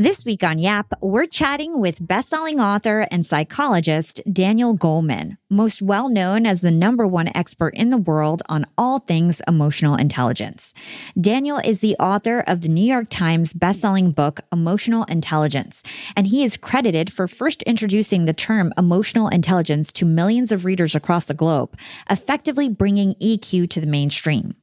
This 0.00 0.24
week 0.24 0.44
on 0.44 0.60
Yap, 0.60 0.92
we're 1.02 1.26
chatting 1.26 1.80
with 1.80 2.06
bestselling 2.06 2.60
author 2.60 3.08
and 3.10 3.26
psychologist 3.26 4.20
Daniel 4.32 4.78
Goleman, 4.78 5.38
most 5.50 5.82
well 5.82 6.08
known 6.08 6.46
as 6.46 6.60
the 6.60 6.70
number 6.70 7.04
one 7.04 7.32
expert 7.34 7.74
in 7.74 7.90
the 7.90 7.96
world 7.96 8.40
on 8.48 8.64
all 8.78 9.00
things 9.00 9.42
emotional 9.48 9.96
intelligence. 9.96 10.72
Daniel 11.20 11.58
is 11.64 11.80
the 11.80 11.96
author 11.96 12.44
of 12.46 12.60
the 12.60 12.68
New 12.68 12.86
York 12.86 13.08
Times 13.10 13.52
bestselling 13.52 14.14
book 14.14 14.38
Emotional 14.52 15.02
Intelligence, 15.06 15.82
and 16.14 16.28
he 16.28 16.44
is 16.44 16.56
credited 16.56 17.12
for 17.12 17.26
first 17.26 17.64
introducing 17.64 18.24
the 18.24 18.32
term 18.32 18.72
emotional 18.78 19.26
intelligence 19.26 19.92
to 19.94 20.04
millions 20.04 20.52
of 20.52 20.64
readers 20.64 20.94
across 20.94 21.24
the 21.24 21.34
globe, 21.34 21.76
effectively 22.08 22.68
bringing 22.68 23.16
EQ 23.16 23.68
to 23.70 23.80
the 23.80 23.86
mainstream. 23.88 24.54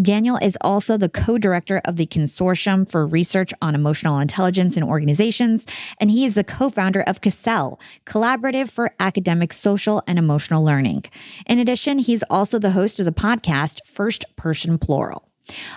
Daniel 0.00 0.36
is 0.36 0.56
also 0.60 0.96
the 0.96 1.08
co 1.08 1.38
director 1.38 1.80
of 1.84 1.96
the 1.96 2.06
Consortium 2.06 2.90
for 2.90 3.06
Research 3.06 3.52
on 3.60 3.74
Emotional 3.74 4.18
Intelligence 4.18 4.76
in 4.76 4.82
Organizations, 4.82 5.66
and 6.00 6.10
he 6.10 6.24
is 6.24 6.34
the 6.34 6.44
co 6.44 6.68
founder 6.68 7.02
of 7.02 7.20
CASEL, 7.20 7.80
Collaborative 8.06 8.70
for 8.70 8.94
Academic, 9.00 9.52
Social, 9.52 10.02
and 10.06 10.18
Emotional 10.18 10.64
Learning. 10.64 11.04
In 11.46 11.58
addition, 11.58 11.98
he's 11.98 12.22
also 12.30 12.58
the 12.58 12.72
host 12.72 12.98
of 12.98 13.06
the 13.06 13.12
podcast 13.12 13.80
First 13.86 14.24
Person 14.36 14.78
Plural. 14.78 15.33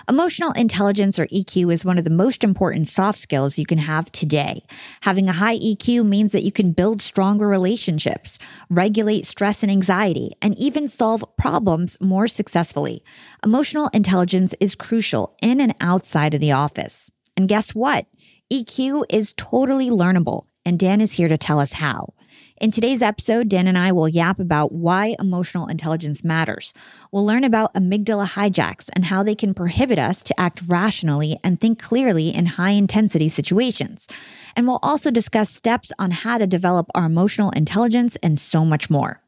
Emotional 0.08 0.52
intelligence 0.52 1.18
or 1.18 1.26
EQ 1.26 1.72
is 1.72 1.84
one 1.84 1.98
of 1.98 2.04
the 2.04 2.10
most 2.10 2.42
important 2.42 2.86
soft 2.86 3.18
skills 3.18 3.58
you 3.58 3.66
can 3.66 3.78
have 3.78 4.10
today. 4.12 4.62
Having 5.02 5.28
a 5.28 5.32
high 5.32 5.58
EQ 5.58 6.06
means 6.06 6.32
that 6.32 6.42
you 6.42 6.52
can 6.52 6.72
build 6.72 7.02
stronger 7.02 7.46
relationships, 7.46 8.38
regulate 8.70 9.26
stress 9.26 9.62
and 9.62 9.70
anxiety, 9.70 10.32
and 10.40 10.58
even 10.58 10.88
solve 10.88 11.24
problems 11.36 11.96
more 12.00 12.26
successfully. 12.26 13.02
Emotional 13.44 13.90
intelligence 13.92 14.54
is 14.60 14.74
crucial 14.74 15.36
in 15.42 15.60
and 15.60 15.74
outside 15.80 16.34
of 16.34 16.40
the 16.40 16.52
office. 16.52 17.10
And 17.36 17.48
guess 17.48 17.74
what? 17.74 18.06
EQ 18.50 19.04
is 19.10 19.34
totally 19.36 19.90
learnable, 19.90 20.46
and 20.64 20.78
Dan 20.78 21.00
is 21.00 21.12
here 21.12 21.28
to 21.28 21.36
tell 21.36 21.60
us 21.60 21.74
how. 21.74 22.14
In 22.60 22.72
today's 22.72 23.02
episode, 23.02 23.48
Dan 23.48 23.68
and 23.68 23.78
I 23.78 23.92
will 23.92 24.08
yap 24.08 24.40
about 24.40 24.72
why 24.72 25.14
emotional 25.20 25.68
intelligence 25.68 26.24
matters. 26.24 26.74
We'll 27.12 27.24
learn 27.24 27.44
about 27.44 27.72
amygdala 27.74 28.30
hijacks 28.30 28.90
and 28.94 29.04
how 29.04 29.22
they 29.22 29.36
can 29.36 29.54
prohibit 29.54 30.00
us 30.00 30.24
to 30.24 30.40
act 30.40 30.62
rationally 30.66 31.38
and 31.44 31.60
think 31.60 31.80
clearly 31.80 32.30
in 32.30 32.46
high 32.46 32.72
intensity 32.72 33.28
situations. 33.28 34.08
And 34.56 34.66
we'll 34.66 34.80
also 34.82 35.12
discuss 35.12 35.50
steps 35.50 35.92
on 36.00 36.10
how 36.10 36.38
to 36.38 36.48
develop 36.48 36.88
our 36.96 37.04
emotional 37.04 37.50
intelligence 37.50 38.16
and 38.24 38.36
so 38.40 38.64
much 38.64 38.90
more. 38.90 39.20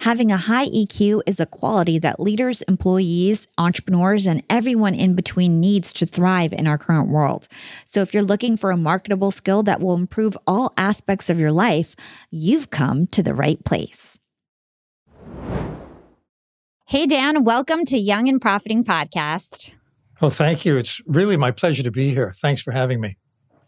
Having 0.00 0.32
a 0.32 0.36
high 0.36 0.66
EQ 0.68 1.22
is 1.26 1.40
a 1.40 1.46
quality 1.46 1.98
that 1.98 2.20
leaders, 2.20 2.62
employees, 2.62 3.48
entrepreneurs, 3.58 4.26
and 4.26 4.42
everyone 4.48 4.94
in 4.94 5.14
between 5.14 5.60
needs 5.60 5.92
to 5.94 6.06
thrive 6.06 6.52
in 6.52 6.66
our 6.66 6.78
current 6.78 7.08
world. 7.08 7.48
So 7.84 8.00
if 8.00 8.12
you're 8.14 8.22
looking 8.22 8.56
for 8.56 8.70
a 8.70 8.76
marketable 8.76 9.30
skill 9.30 9.62
that 9.64 9.80
will 9.80 9.94
improve 9.94 10.36
all 10.46 10.72
aspects 10.76 11.30
of 11.30 11.38
your 11.38 11.52
life, 11.52 11.94
you've 12.30 12.70
come 12.70 13.06
to 13.08 13.22
the 13.22 13.34
right 13.34 13.64
place. 13.64 14.18
Hey, 16.86 17.06
Dan, 17.06 17.44
welcome 17.44 17.84
to 17.84 17.98
Young 17.98 18.28
and 18.28 18.40
Profiting 18.40 18.82
Podcast. 18.82 19.72
Well, 20.20 20.30
thank 20.30 20.64
you. 20.64 20.78
It's 20.78 21.02
really 21.06 21.36
my 21.36 21.50
pleasure 21.50 21.82
to 21.82 21.90
be 21.90 22.14
here. 22.14 22.32
Thanks 22.36 22.62
for 22.62 22.72
having 22.72 23.00
me. 23.00 23.18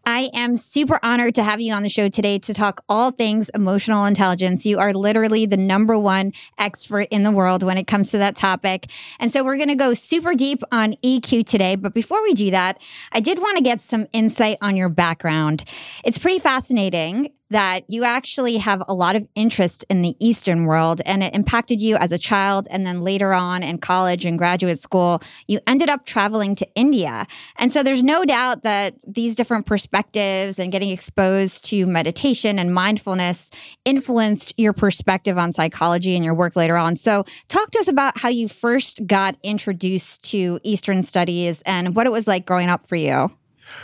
I 0.04 0.30
am 0.34 0.56
super 0.56 0.98
honored 1.02 1.34
to 1.36 1.42
have 1.42 1.60
you 1.60 1.72
on 1.72 1.82
the 1.82 1.88
show 1.88 2.08
today 2.08 2.38
to 2.40 2.54
talk 2.54 2.82
all 2.88 3.10
things 3.10 3.50
emotional 3.50 4.04
intelligence. 4.04 4.64
You 4.64 4.78
are 4.78 4.92
literally 4.92 5.46
the 5.46 5.56
number 5.56 5.98
one 5.98 6.32
expert 6.58 7.08
in 7.10 7.22
the 7.22 7.30
world 7.30 7.62
when 7.62 7.78
it 7.78 7.86
comes 7.86 8.10
to 8.10 8.18
that 8.18 8.36
topic. 8.36 8.90
And 9.18 9.30
so 9.30 9.44
we're 9.44 9.56
going 9.56 9.68
to 9.68 9.74
go 9.74 9.94
super 9.94 10.34
deep 10.34 10.62
on 10.72 10.94
EQ 11.04 11.46
today. 11.46 11.76
But 11.76 11.94
before 11.94 12.22
we 12.22 12.34
do 12.34 12.50
that, 12.50 12.80
I 13.12 13.20
did 13.20 13.38
want 13.38 13.58
to 13.58 13.62
get 13.62 13.80
some 13.80 14.06
insight 14.12 14.56
on 14.60 14.76
your 14.76 14.88
background. 14.88 15.64
It's 16.04 16.18
pretty 16.18 16.38
fascinating 16.38 17.30
that 17.50 17.82
you 17.88 18.04
actually 18.04 18.56
have 18.56 18.82
a 18.88 18.94
lot 18.94 19.16
of 19.16 19.28
interest 19.34 19.84
in 19.90 20.02
the 20.02 20.16
Eastern 20.24 20.64
world 20.64 21.00
and 21.04 21.22
it 21.22 21.34
impacted 21.34 21.80
you 21.80 21.96
as 21.96 22.12
a 22.12 22.18
child. 22.18 22.68
And 22.70 22.86
then 22.86 23.02
later 23.02 23.34
on 23.34 23.62
in 23.62 23.78
college 23.78 24.24
and 24.24 24.38
graduate 24.38 24.78
school, 24.78 25.20
you 25.48 25.60
ended 25.66 25.88
up 25.88 26.06
traveling 26.06 26.54
to 26.56 26.68
India. 26.74 27.26
And 27.56 27.72
so 27.72 27.82
there's 27.82 28.02
no 28.02 28.24
doubt 28.24 28.62
that 28.62 28.94
these 29.06 29.34
different 29.34 29.66
perspectives 29.66 30.58
and 30.58 30.70
getting 30.70 30.90
exposed 30.90 31.64
to 31.66 31.86
meditation 31.86 32.58
and 32.58 32.72
mindfulness 32.72 33.50
influenced 33.84 34.54
your 34.56 34.72
perspective 34.72 35.36
on 35.36 35.52
psychology 35.52 36.14
and 36.14 36.24
your 36.24 36.34
work 36.34 36.56
later 36.56 36.76
on. 36.76 36.94
So 36.94 37.24
talk 37.48 37.70
to 37.72 37.80
us 37.80 37.88
about 37.88 38.18
how 38.18 38.28
you 38.28 38.48
first 38.48 39.06
got 39.06 39.36
introduced 39.42 40.22
to 40.30 40.60
Eastern 40.62 41.02
studies 41.02 41.62
and 41.62 41.96
what 41.96 42.06
it 42.06 42.10
was 42.10 42.28
like 42.28 42.46
growing 42.46 42.68
up 42.68 42.86
for 42.86 42.96
you. 42.96 43.30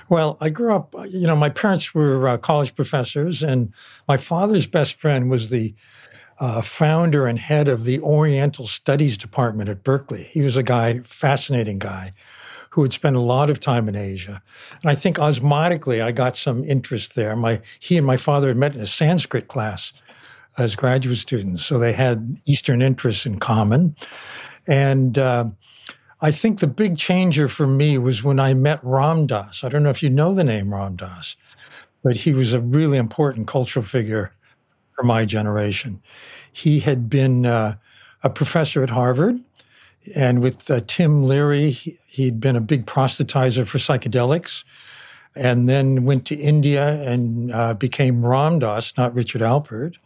Well, 0.08 0.36
I 0.40 0.50
grew 0.50 0.74
up, 0.74 0.94
you 1.10 1.26
know, 1.26 1.36
my 1.36 1.50
parents 1.50 1.94
were 1.94 2.28
uh, 2.28 2.38
college 2.38 2.74
professors, 2.74 3.42
and 3.42 3.72
my 4.08 4.16
father's 4.16 4.66
best 4.66 4.94
friend 4.94 5.30
was 5.30 5.50
the 5.50 5.74
uh, 6.38 6.60
founder 6.60 7.26
and 7.26 7.38
head 7.38 7.68
of 7.68 7.84
the 7.84 8.00
Oriental 8.00 8.66
Studies 8.66 9.16
Department 9.16 9.68
at 9.68 9.82
Berkeley. 9.82 10.24
He 10.24 10.42
was 10.42 10.56
a 10.56 10.62
guy, 10.62 11.00
fascinating 11.00 11.78
guy, 11.78 12.12
who 12.70 12.82
had 12.82 12.92
spent 12.92 13.16
a 13.16 13.20
lot 13.20 13.48
of 13.48 13.58
time 13.58 13.88
in 13.88 13.96
Asia. 13.96 14.42
And 14.82 14.90
I 14.90 14.94
think 14.94 15.16
osmotically, 15.16 16.02
I 16.02 16.12
got 16.12 16.36
some 16.36 16.62
interest 16.64 17.14
there. 17.14 17.34
My 17.34 17.60
he 17.80 17.96
and 17.96 18.06
my 18.06 18.18
father 18.18 18.48
had 18.48 18.58
met 18.58 18.74
in 18.74 18.82
a 18.82 18.86
Sanskrit 18.86 19.48
class 19.48 19.94
as 20.58 20.76
graduate 20.76 21.18
students, 21.18 21.64
so 21.64 21.78
they 21.78 21.92
had 21.92 22.36
Eastern 22.46 22.82
interests 22.82 23.26
in 23.26 23.38
common. 23.38 23.96
And 24.66 25.16
uh, 25.16 25.46
I 26.20 26.30
think 26.30 26.60
the 26.60 26.66
big 26.66 26.96
changer 26.96 27.46
for 27.46 27.66
me 27.66 27.98
was 27.98 28.24
when 28.24 28.40
I 28.40 28.54
met 28.54 28.80
Ram 28.82 29.26
Dass. 29.26 29.62
I 29.62 29.68
don't 29.68 29.82
know 29.82 29.90
if 29.90 30.02
you 30.02 30.08
know 30.08 30.34
the 30.34 30.44
name 30.44 30.72
Ram 30.72 30.96
Dass, 30.96 31.36
but 32.02 32.16
he 32.16 32.32
was 32.32 32.54
a 32.54 32.60
really 32.60 32.96
important 32.96 33.46
cultural 33.46 33.84
figure 33.84 34.32
for 34.94 35.02
my 35.02 35.26
generation. 35.26 36.00
He 36.50 36.80
had 36.80 37.10
been 37.10 37.44
uh, 37.44 37.76
a 38.22 38.30
professor 38.30 38.82
at 38.82 38.90
Harvard, 38.90 39.40
and 40.14 40.40
with 40.40 40.70
uh, 40.70 40.80
Tim 40.86 41.24
Leary, 41.24 41.70
he, 41.70 41.98
he'd 42.06 42.40
been 42.40 42.56
a 42.56 42.62
big 42.62 42.86
proselytizer 42.86 43.66
for 43.66 43.76
psychedelics, 43.76 44.64
and 45.34 45.68
then 45.68 46.06
went 46.06 46.24
to 46.26 46.34
India 46.34 47.02
and 47.02 47.52
uh, 47.52 47.74
became 47.74 48.24
Ram 48.24 48.58
Dass, 48.58 48.96
not 48.96 49.14
Richard 49.14 49.42
Alpert. 49.42 49.96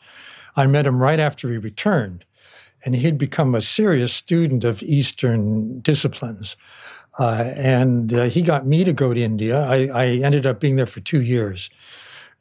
I 0.57 0.67
met 0.67 0.87
him 0.87 1.01
right 1.01 1.21
after 1.21 1.49
he 1.49 1.57
returned 1.57 2.25
and 2.85 2.95
he'd 2.95 3.19
become 3.19 3.55
a 3.55 3.61
serious 3.61 4.13
student 4.13 4.65
of 4.65 4.83
Eastern 4.83 5.81
disciplines. 5.81 6.57
Uh, 7.19 7.53
and 7.57 8.13
uh, 8.15 8.25
he 8.25 8.41
got 8.43 8.67
me 8.67 8.85
to 8.85 8.93
go 8.93 9.13
to 9.13 9.21
India. 9.21 9.61
I, 9.61 9.87
I, 9.87 10.07
ended 10.25 10.47
up 10.47 10.61
being 10.61 10.77
there 10.77 10.87
for 10.87 11.01
two 11.01 11.21
years 11.21 11.69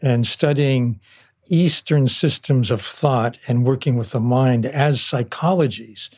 and 0.01 0.25
studying 0.25 1.01
Eastern 1.47 2.07
systems 2.07 2.71
of 2.71 2.81
thought 2.81 3.37
and 3.47 3.65
working 3.65 3.97
with 3.97 4.11
the 4.11 4.19
mind 4.19 4.65
as 4.65 4.99
psychologies. 4.99 6.09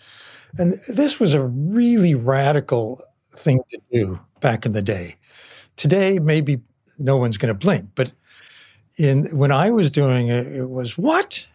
And 0.58 0.80
this 0.88 1.20
was 1.20 1.34
a 1.34 1.42
really 1.42 2.14
radical 2.14 3.02
thing 3.32 3.62
to 3.70 3.80
do 3.92 4.20
back 4.42 4.66
in 4.66 4.74
the 4.74 4.82
day. 4.82 5.16
Today, 5.78 6.20
maybe 6.20 6.60
no 7.00 7.18
one's 7.18 7.38
going 7.38 7.54
to 7.54 7.58
blink, 7.58 7.90
but 7.96 8.12
in 8.98 9.26
when 9.36 9.52
I 9.52 9.72
was 9.72 9.90
doing 9.90 10.28
it, 10.28 10.48
it 10.48 10.70
was 10.70 10.98
what? 10.98 11.48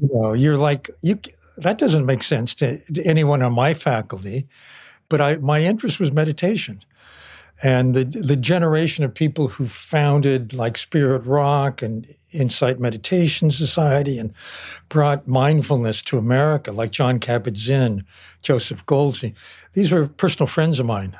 You 0.00 0.08
know, 0.12 0.32
you're 0.32 0.56
like 0.56 0.88
you 1.02 1.18
that 1.62 1.78
doesn't 1.78 2.06
make 2.06 2.22
sense 2.22 2.54
to, 2.56 2.78
to 2.92 3.02
anyone 3.04 3.42
on 3.42 3.52
my 3.52 3.74
faculty. 3.74 4.48
But 5.08 5.20
I, 5.20 5.36
my 5.36 5.62
interest 5.62 6.00
was 6.00 6.12
meditation. 6.12 6.82
And 7.62 7.94
the, 7.94 8.04
the 8.04 8.36
generation 8.36 9.04
of 9.04 9.14
people 9.14 9.48
who 9.48 9.66
founded 9.66 10.54
like 10.54 10.76
Spirit 10.76 11.24
Rock 11.24 11.82
and 11.82 12.06
Insight 12.30 12.78
Meditation 12.78 13.50
Society 13.50 14.18
and 14.18 14.32
brought 14.88 15.26
mindfulness 15.26 16.02
to 16.04 16.18
America, 16.18 16.70
like 16.70 16.92
Jon 16.92 17.18
Kabat-Zinn, 17.18 18.04
Joseph 18.42 18.86
Goldstein, 18.86 19.34
these 19.72 19.90
were 19.90 20.06
personal 20.06 20.46
friends 20.46 20.78
of 20.78 20.86
mine 20.86 21.18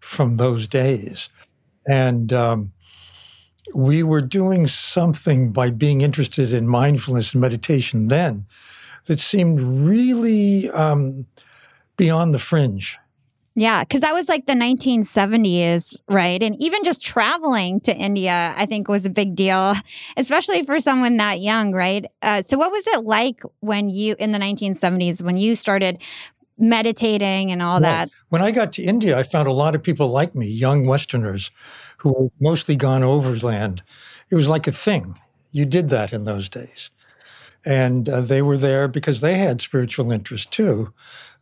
from 0.00 0.36
those 0.36 0.68
days. 0.68 1.30
And 1.86 2.32
um, 2.32 2.72
we 3.74 4.02
were 4.02 4.20
doing 4.20 4.66
something 4.66 5.52
by 5.52 5.70
being 5.70 6.02
interested 6.02 6.52
in 6.52 6.68
mindfulness 6.68 7.32
and 7.32 7.40
meditation 7.40 8.08
then 8.08 8.44
that 9.08 9.18
seemed 9.18 9.60
really 9.60 10.70
um, 10.70 11.26
beyond 11.96 12.32
the 12.32 12.38
fringe. 12.38 12.96
Yeah, 13.56 13.82
because 13.82 14.02
that 14.02 14.14
was 14.14 14.28
like 14.28 14.46
the 14.46 14.52
1970s, 14.52 15.98
right? 16.08 16.40
And 16.40 16.54
even 16.62 16.84
just 16.84 17.04
traveling 17.04 17.80
to 17.80 17.96
India, 17.96 18.54
I 18.56 18.66
think 18.66 18.86
was 18.86 19.04
a 19.04 19.10
big 19.10 19.34
deal, 19.34 19.72
especially 20.16 20.64
for 20.64 20.78
someone 20.78 21.16
that 21.16 21.40
young, 21.40 21.72
right? 21.72 22.06
Uh, 22.22 22.42
so, 22.42 22.56
what 22.56 22.70
was 22.70 22.86
it 22.86 23.04
like 23.04 23.42
when 23.58 23.90
you, 23.90 24.14
in 24.20 24.30
the 24.30 24.38
1970s, 24.38 25.22
when 25.22 25.36
you 25.36 25.56
started 25.56 26.00
meditating 26.56 27.50
and 27.50 27.60
all 27.60 27.80
well, 27.80 28.06
that? 28.06 28.10
When 28.28 28.42
I 28.42 28.52
got 28.52 28.72
to 28.74 28.82
India, 28.84 29.18
I 29.18 29.24
found 29.24 29.48
a 29.48 29.52
lot 29.52 29.74
of 29.74 29.82
people 29.82 30.06
like 30.06 30.36
me, 30.36 30.46
young 30.46 30.86
Westerners 30.86 31.50
who 31.96 32.12
were 32.12 32.28
mostly 32.40 32.76
gone 32.76 33.02
overland. 33.02 33.82
It 34.30 34.36
was 34.36 34.48
like 34.48 34.68
a 34.68 34.72
thing. 34.72 35.18
You 35.50 35.64
did 35.64 35.88
that 35.90 36.12
in 36.12 36.24
those 36.24 36.48
days. 36.48 36.90
And 37.68 38.08
uh, 38.08 38.22
they 38.22 38.42
were 38.42 38.58
there 38.58 38.88
because 38.88 39.20
they 39.20 39.38
had 39.38 39.60
spiritual 39.60 40.12
interest 40.12 40.52
too. 40.52 40.94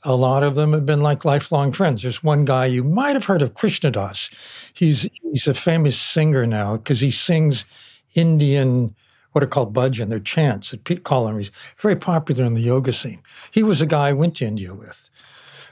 A 0.05 0.17
lot 0.17 0.43
of 0.45 0.57
them 0.57 0.73
have 0.75 0.87
been 0.87 1.03
like 1.03 1.25
lifelong 1.25 1.73
friends. 1.73 2.03
There's 2.03 2.25
one 2.25 2.45
guy 2.45 2.67
you 2.67 2.85
might 2.85 3.15
have 3.15 3.27
heard 3.27 3.43
of, 3.43 3.55
Krishna 3.55 3.93
Das. 3.93 4.31
He's 4.75 5.09
he's 5.23 5.49
a 5.49 5.55
famous 5.55 5.99
singer 5.99 6.47
now 6.47 6.79
because 6.79 7.01
he 7.01 7.11
sings 7.13 7.67
Indian 8.15 8.95
what 9.33 9.45
are 9.45 9.49
called 9.49 9.75
bhajan. 9.75 10.11
They're 10.11 10.21
chants 10.21 10.71
that 10.73 10.85
Pete 10.85 11.05
Collin. 11.05 11.45
Very 11.81 11.97
popular 11.97 12.45
in 12.45 12.55
the 12.55 12.63
yoga 12.63 12.93
scene. 12.93 13.23
He 13.53 13.63
was 13.65 13.83
a 13.83 13.87
guy 13.87 14.09
I 14.11 14.15
went 14.15 14.37
to 14.37 14.47
India 14.47 14.75
with. 14.75 15.11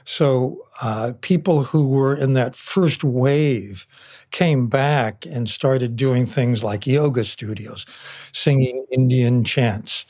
So 0.05 0.65
uh, 0.81 1.13
people 1.21 1.63
who 1.63 1.89
were 1.89 2.15
in 2.15 2.33
that 2.33 2.55
first 2.55 3.03
wave 3.03 3.87
came 4.31 4.67
back 4.67 5.25
and 5.25 5.49
started 5.49 5.95
doing 5.95 6.27
things 6.27 6.63
like 6.63 6.85
yoga 6.85 7.23
studios, 7.23 7.85
singing 8.33 8.85
Indian 8.91 9.43
chants, 9.43 10.05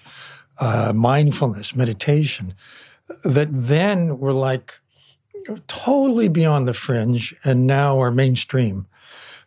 uh, 0.59 0.93
mindfulness, 0.93 1.75
meditation, 1.75 2.53
that 3.23 3.49
then 3.51 4.19
were 4.19 4.33
like 4.33 4.79
totally 5.67 6.27
beyond 6.27 6.67
the 6.67 6.73
fringe 6.73 7.35
and 7.43 7.67
now 7.67 7.99
are 7.99 8.11
mainstream. 8.11 8.87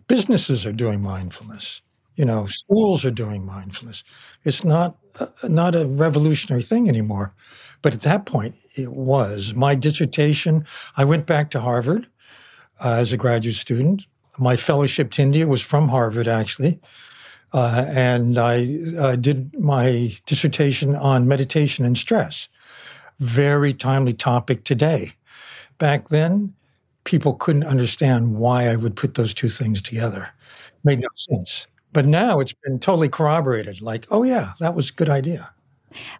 Businesses 0.06 0.66
are 0.66 0.72
doing 0.72 1.02
mindfulness. 1.02 1.80
You 2.14 2.24
know, 2.24 2.46
schools 2.46 3.04
are 3.04 3.10
doing 3.12 3.44
mindfulness. 3.44 4.02
It's 4.44 4.64
not 4.64 4.96
uh, 5.20 5.26
not 5.44 5.74
a 5.74 5.86
revolutionary 5.86 6.62
thing 6.62 6.88
anymore. 6.88 7.34
But 7.82 7.94
at 7.94 8.02
that 8.02 8.26
point, 8.26 8.56
it 8.74 8.92
was. 8.92 9.54
My 9.54 9.74
dissertation, 9.74 10.64
I 10.96 11.04
went 11.04 11.26
back 11.26 11.50
to 11.50 11.60
Harvard 11.60 12.08
uh, 12.84 12.90
as 12.90 13.12
a 13.12 13.16
graduate 13.16 13.54
student. 13.54 14.06
My 14.38 14.56
fellowship 14.56 15.10
to 15.12 15.22
India 15.22 15.46
was 15.46 15.62
from 15.62 15.88
Harvard, 15.88 16.28
actually. 16.28 16.80
Uh, 17.52 17.84
and 17.88 18.38
I 18.38 18.78
uh, 18.98 19.16
did 19.16 19.58
my 19.58 20.12
dissertation 20.26 20.94
on 20.94 21.28
meditation 21.28 21.84
and 21.84 21.96
stress. 21.96 22.48
Very 23.20 23.72
timely 23.72 24.12
topic 24.12 24.64
today. 24.64 25.14
Back 25.78 26.08
then, 26.08 26.54
people 27.04 27.34
couldn't 27.34 27.64
understand 27.64 28.36
why 28.36 28.68
I 28.68 28.76
would 28.76 28.96
put 28.96 29.14
those 29.14 29.34
two 29.34 29.48
things 29.48 29.80
together. 29.82 30.30
Made 30.84 31.00
no 31.00 31.08
sense. 31.14 31.66
But 31.92 32.06
now 32.06 32.40
it's 32.40 32.52
been 32.52 32.78
totally 32.78 33.08
corroborated. 33.08 33.80
Like, 33.80 34.06
oh 34.10 34.22
yeah, 34.24 34.52
that 34.60 34.74
was 34.74 34.90
a 34.90 34.94
good 34.94 35.08
idea. 35.08 35.50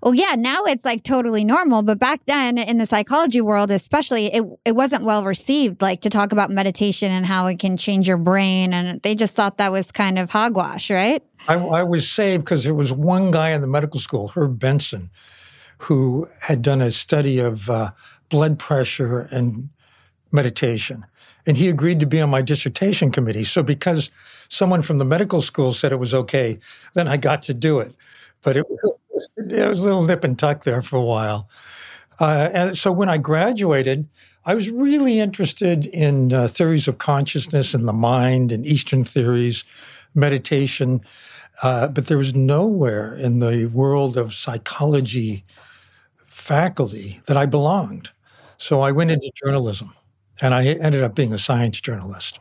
Well, 0.02 0.14
yeah, 0.14 0.34
now 0.36 0.64
it's 0.64 0.84
like 0.84 1.02
totally 1.02 1.44
normal. 1.44 1.82
But 1.82 1.98
back 1.98 2.24
then 2.24 2.58
in 2.58 2.78
the 2.78 2.86
psychology 2.86 3.40
world, 3.40 3.70
especially, 3.70 4.26
it, 4.26 4.44
it 4.64 4.74
wasn't 4.74 5.04
well 5.04 5.24
received, 5.24 5.82
like 5.82 6.00
to 6.02 6.10
talk 6.10 6.32
about 6.32 6.50
meditation 6.50 7.10
and 7.10 7.26
how 7.26 7.46
it 7.46 7.58
can 7.58 7.76
change 7.76 8.08
your 8.08 8.16
brain. 8.16 8.72
And 8.72 9.00
they 9.02 9.14
just 9.14 9.34
thought 9.34 9.58
that 9.58 9.72
was 9.72 9.92
kind 9.92 10.18
of 10.18 10.30
hogwash, 10.30 10.90
right? 10.90 11.22
I, 11.46 11.54
I 11.54 11.82
was 11.82 12.10
saved 12.10 12.44
because 12.44 12.64
there 12.64 12.74
was 12.74 12.92
one 12.92 13.30
guy 13.30 13.50
in 13.50 13.60
the 13.60 13.66
medical 13.66 14.00
school, 14.00 14.28
Herb 14.28 14.58
Benson, 14.58 15.10
who 15.78 16.28
had 16.40 16.62
done 16.62 16.80
a 16.80 16.90
study 16.90 17.38
of 17.38 17.70
uh, 17.70 17.92
blood 18.28 18.58
pressure 18.58 19.20
and 19.30 19.68
meditation. 20.32 21.06
And 21.46 21.56
he 21.56 21.68
agreed 21.68 22.00
to 22.00 22.06
be 22.06 22.20
on 22.20 22.30
my 22.30 22.42
dissertation 22.42 23.10
committee. 23.10 23.44
So 23.44 23.62
because 23.62 24.10
someone 24.48 24.82
from 24.82 24.98
the 24.98 25.04
medical 25.04 25.40
school 25.40 25.72
said 25.72 25.92
it 25.92 26.00
was 26.00 26.12
okay, 26.12 26.58
then 26.94 27.08
I 27.08 27.16
got 27.16 27.42
to 27.42 27.54
do 27.54 27.80
it. 27.80 27.94
But 28.42 28.58
it, 28.58 28.66
it 29.36 29.68
was 29.68 29.80
a 29.80 29.84
little 29.84 30.02
nip 30.02 30.24
and 30.24 30.38
tuck 30.38 30.64
there 30.64 30.82
for 30.82 30.96
a 30.96 31.04
while. 31.04 31.48
Uh, 32.20 32.50
and 32.52 32.76
so 32.76 32.90
when 32.90 33.08
I 33.08 33.18
graduated, 33.18 34.08
I 34.44 34.54
was 34.54 34.70
really 34.70 35.20
interested 35.20 35.86
in 35.86 36.32
uh, 36.32 36.48
theories 36.48 36.88
of 36.88 36.98
consciousness 36.98 37.74
and 37.74 37.86
the 37.86 37.92
mind 37.92 38.50
and 38.50 38.66
Eastern 38.66 39.04
theories, 39.04 39.64
meditation. 40.14 41.02
Uh, 41.62 41.88
but 41.88 42.06
there 42.06 42.18
was 42.18 42.34
nowhere 42.34 43.14
in 43.14 43.40
the 43.40 43.66
world 43.66 44.16
of 44.16 44.34
psychology 44.34 45.44
faculty 46.26 47.20
that 47.26 47.36
I 47.36 47.46
belonged. 47.46 48.10
So 48.56 48.80
I 48.80 48.90
went 48.90 49.10
into 49.10 49.30
journalism 49.44 49.92
and 50.40 50.54
I 50.54 50.64
ended 50.66 51.02
up 51.02 51.14
being 51.14 51.32
a 51.32 51.38
science 51.38 51.80
journalist 51.80 52.38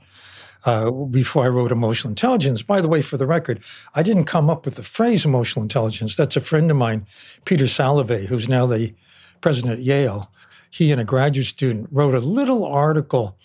uh, 0.67 0.91
before 0.91 1.45
I 1.45 1.47
wrote 1.47 1.71
Emotional 1.71 2.11
Intelligence. 2.11 2.61
By 2.61 2.81
the 2.81 2.89
way, 2.89 3.01
for 3.01 3.15
the 3.15 3.25
record, 3.25 3.63
I 3.95 4.03
didn't 4.03 4.25
come 4.25 4.49
up 4.49 4.65
with 4.65 4.75
the 4.75 4.83
phrase 4.83 5.23
emotional 5.23 5.63
intelligence. 5.63 6.15
That's 6.17 6.35
a 6.35 6.41
friend 6.41 6.69
of 6.69 6.75
mine, 6.75 7.05
Peter 7.45 7.65
Salovey, 7.65 8.25
who's 8.25 8.49
now 8.49 8.67
the 8.67 8.93
president 9.39 9.79
at 9.79 9.85
Yale. 9.85 10.29
He 10.69 10.91
and 10.91 10.99
a 10.99 11.05
graduate 11.05 11.47
student 11.47 11.87
wrote 11.89 12.13
a 12.13 12.19
little 12.19 12.65
article 12.65 13.37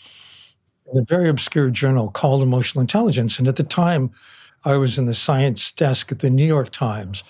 in 0.93 0.99
a 0.99 1.05
very 1.05 1.29
obscure 1.29 1.71
journal 1.71 2.11
called 2.11 2.43
Emotional 2.43 2.81
Intelligence. 2.81 3.39
And 3.39 3.47
at 3.47 3.57
the 3.57 3.63
time, 3.63 4.11
I 4.65 4.77
was 4.77 4.99
in 4.99 5.07
the 5.07 5.15
science 5.15 5.73
desk 5.73 6.11
at 6.11 6.19
the 6.19 6.31
New 6.31 6.45
York 6.45 6.71
Times. 6.71 7.23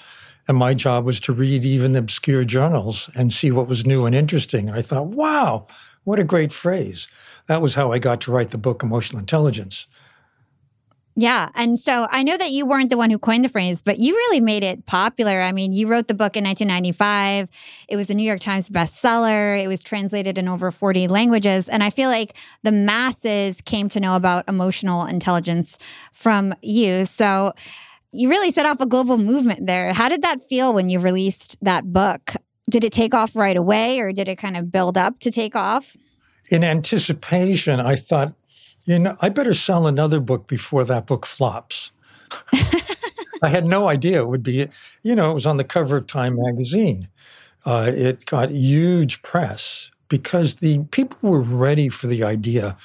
And 0.49 0.57
my 0.57 0.73
job 0.73 1.05
was 1.05 1.21
to 1.21 1.35
read 1.35 1.65
even 1.65 1.95
obscure 1.97 2.45
journals 2.45 3.11
and 3.15 3.33
see 3.33 3.51
what 3.53 3.69
was 3.69 3.87
new 3.87 4.07
and 4.07 4.15
interesting. 4.15 4.69
And 4.69 4.77
I 4.77 4.83
thought, 4.83 5.09
wow, 5.09 5.67
what 6.05 6.19
a 6.19 6.25
great 6.25 6.53
phrase 6.53 7.09
that 7.47 7.63
was 7.63 7.75
how 7.75 7.93
I 7.93 7.99
got 7.99 8.21
to 8.23 8.33
write 8.33 8.51
the 8.51 8.59
book 8.59 8.83
Emotional 8.83 9.21
Intelligence. 9.21 9.87
Yeah. 11.15 11.51
And 11.55 11.79
so 11.79 12.07
I 12.11 12.23
know 12.23 12.39
that 12.39 12.51
you 12.51 12.65
weren't 12.65 12.89
the 12.89 12.97
one 12.97 13.11
who 13.11 13.19
coined 13.19 13.45
the 13.45 13.51
phrase, 13.51 13.83
but 13.83 13.99
you 13.99 14.15
really 14.15 14.41
made 14.41 14.65
it 14.65 14.87
popular. 14.87 15.43
I 15.43 15.53
mean, 15.53 15.73
you 15.73 15.87
wrote 15.87 16.09
the 16.09 16.15
book 16.15 16.37
in 16.37 16.45
1995. 16.45 17.51
It 17.89 17.97
was 17.97 18.09
a 18.09 18.15
New 18.15 18.23
York 18.23 18.41
Times 18.41 18.71
bestseller. 18.71 19.63
It 19.63 19.69
was 19.69 19.83
translated 19.83 20.39
in 20.39 20.49
over 20.49 20.71
40 20.71 21.09
languages. 21.09 21.69
And 21.69 21.83
I 21.83 21.91
feel 21.91 22.09
like 22.09 22.39
the 22.63 22.73
masses 22.73 23.61
came 23.61 23.91
to 23.91 24.01
know 24.01 24.17
about 24.17 24.49
emotional 24.49 25.05
intelligence 25.05 25.79
from 26.13 26.55
you. 26.63 27.05
So 27.05 27.53
you 28.13 28.31
really 28.31 28.51
set 28.51 28.65
off 28.65 28.81
a 28.81 28.87
global 28.87 29.19
movement 29.19 29.67
there. 29.67 29.93
How 29.93 30.09
did 30.09 30.23
that 30.23 30.41
feel 30.41 30.73
when 30.73 30.89
you 30.89 30.99
released 30.99 31.59
that 31.61 31.93
book? 31.93 32.33
Did 32.71 32.85
it 32.85 32.93
take 32.93 33.13
off 33.13 33.37
right 33.37 33.57
away 33.57 34.01
or 34.01 34.13
did 34.13 34.29
it 34.29 34.37
kind 34.37 34.57
of 34.57 34.73
build 34.73 34.97
up 34.97 35.19
to 35.21 35.31
take 35.31 35.55
off? 35.55 35.95
In 36.51 36.65
anticipation, 36.65 37.81
I 37.81 37.97
thought, 37.97 38.35
you 38.85 38.99
know, 38.99 39.17
I 39.21 39.29
better 39.29 39.55
sell 39.55 39.87
another 39.87 40.21
book 40.21 40.47
before 40.47 40.85
that 40.85 41.07
book 41.07 41.27
flops. 41.27 41.91
I 43.43 43.49
had 43.49 43.65
no 43.65 43.89
idea 43.89 44.23
it 44.23 44.29
would 44.29 44.43
be, 44.43 44.69
you 45.03 45.15
know, 45.15 45.31
it 45.31 45.35
was 45.35 45.47
on 45.47 45.57
the 45.57 45.65
cover 45.65 45.97
of 45.97 46.07
Time 46.07 46.37
magazine. 46.37 47.09
Uh, 47.65 47.91
it 47.95 48.27
got 48.27 48.51
huge 48.51 49.23
press 49.23 49.91
because 50.09 50.57
the 50.57 50.81
people 50.91 51.31
were 51.31 51.41
ready 51.41 51.89
for 51.89 52.07
the 52.07 52.23
idea 52.23 52.77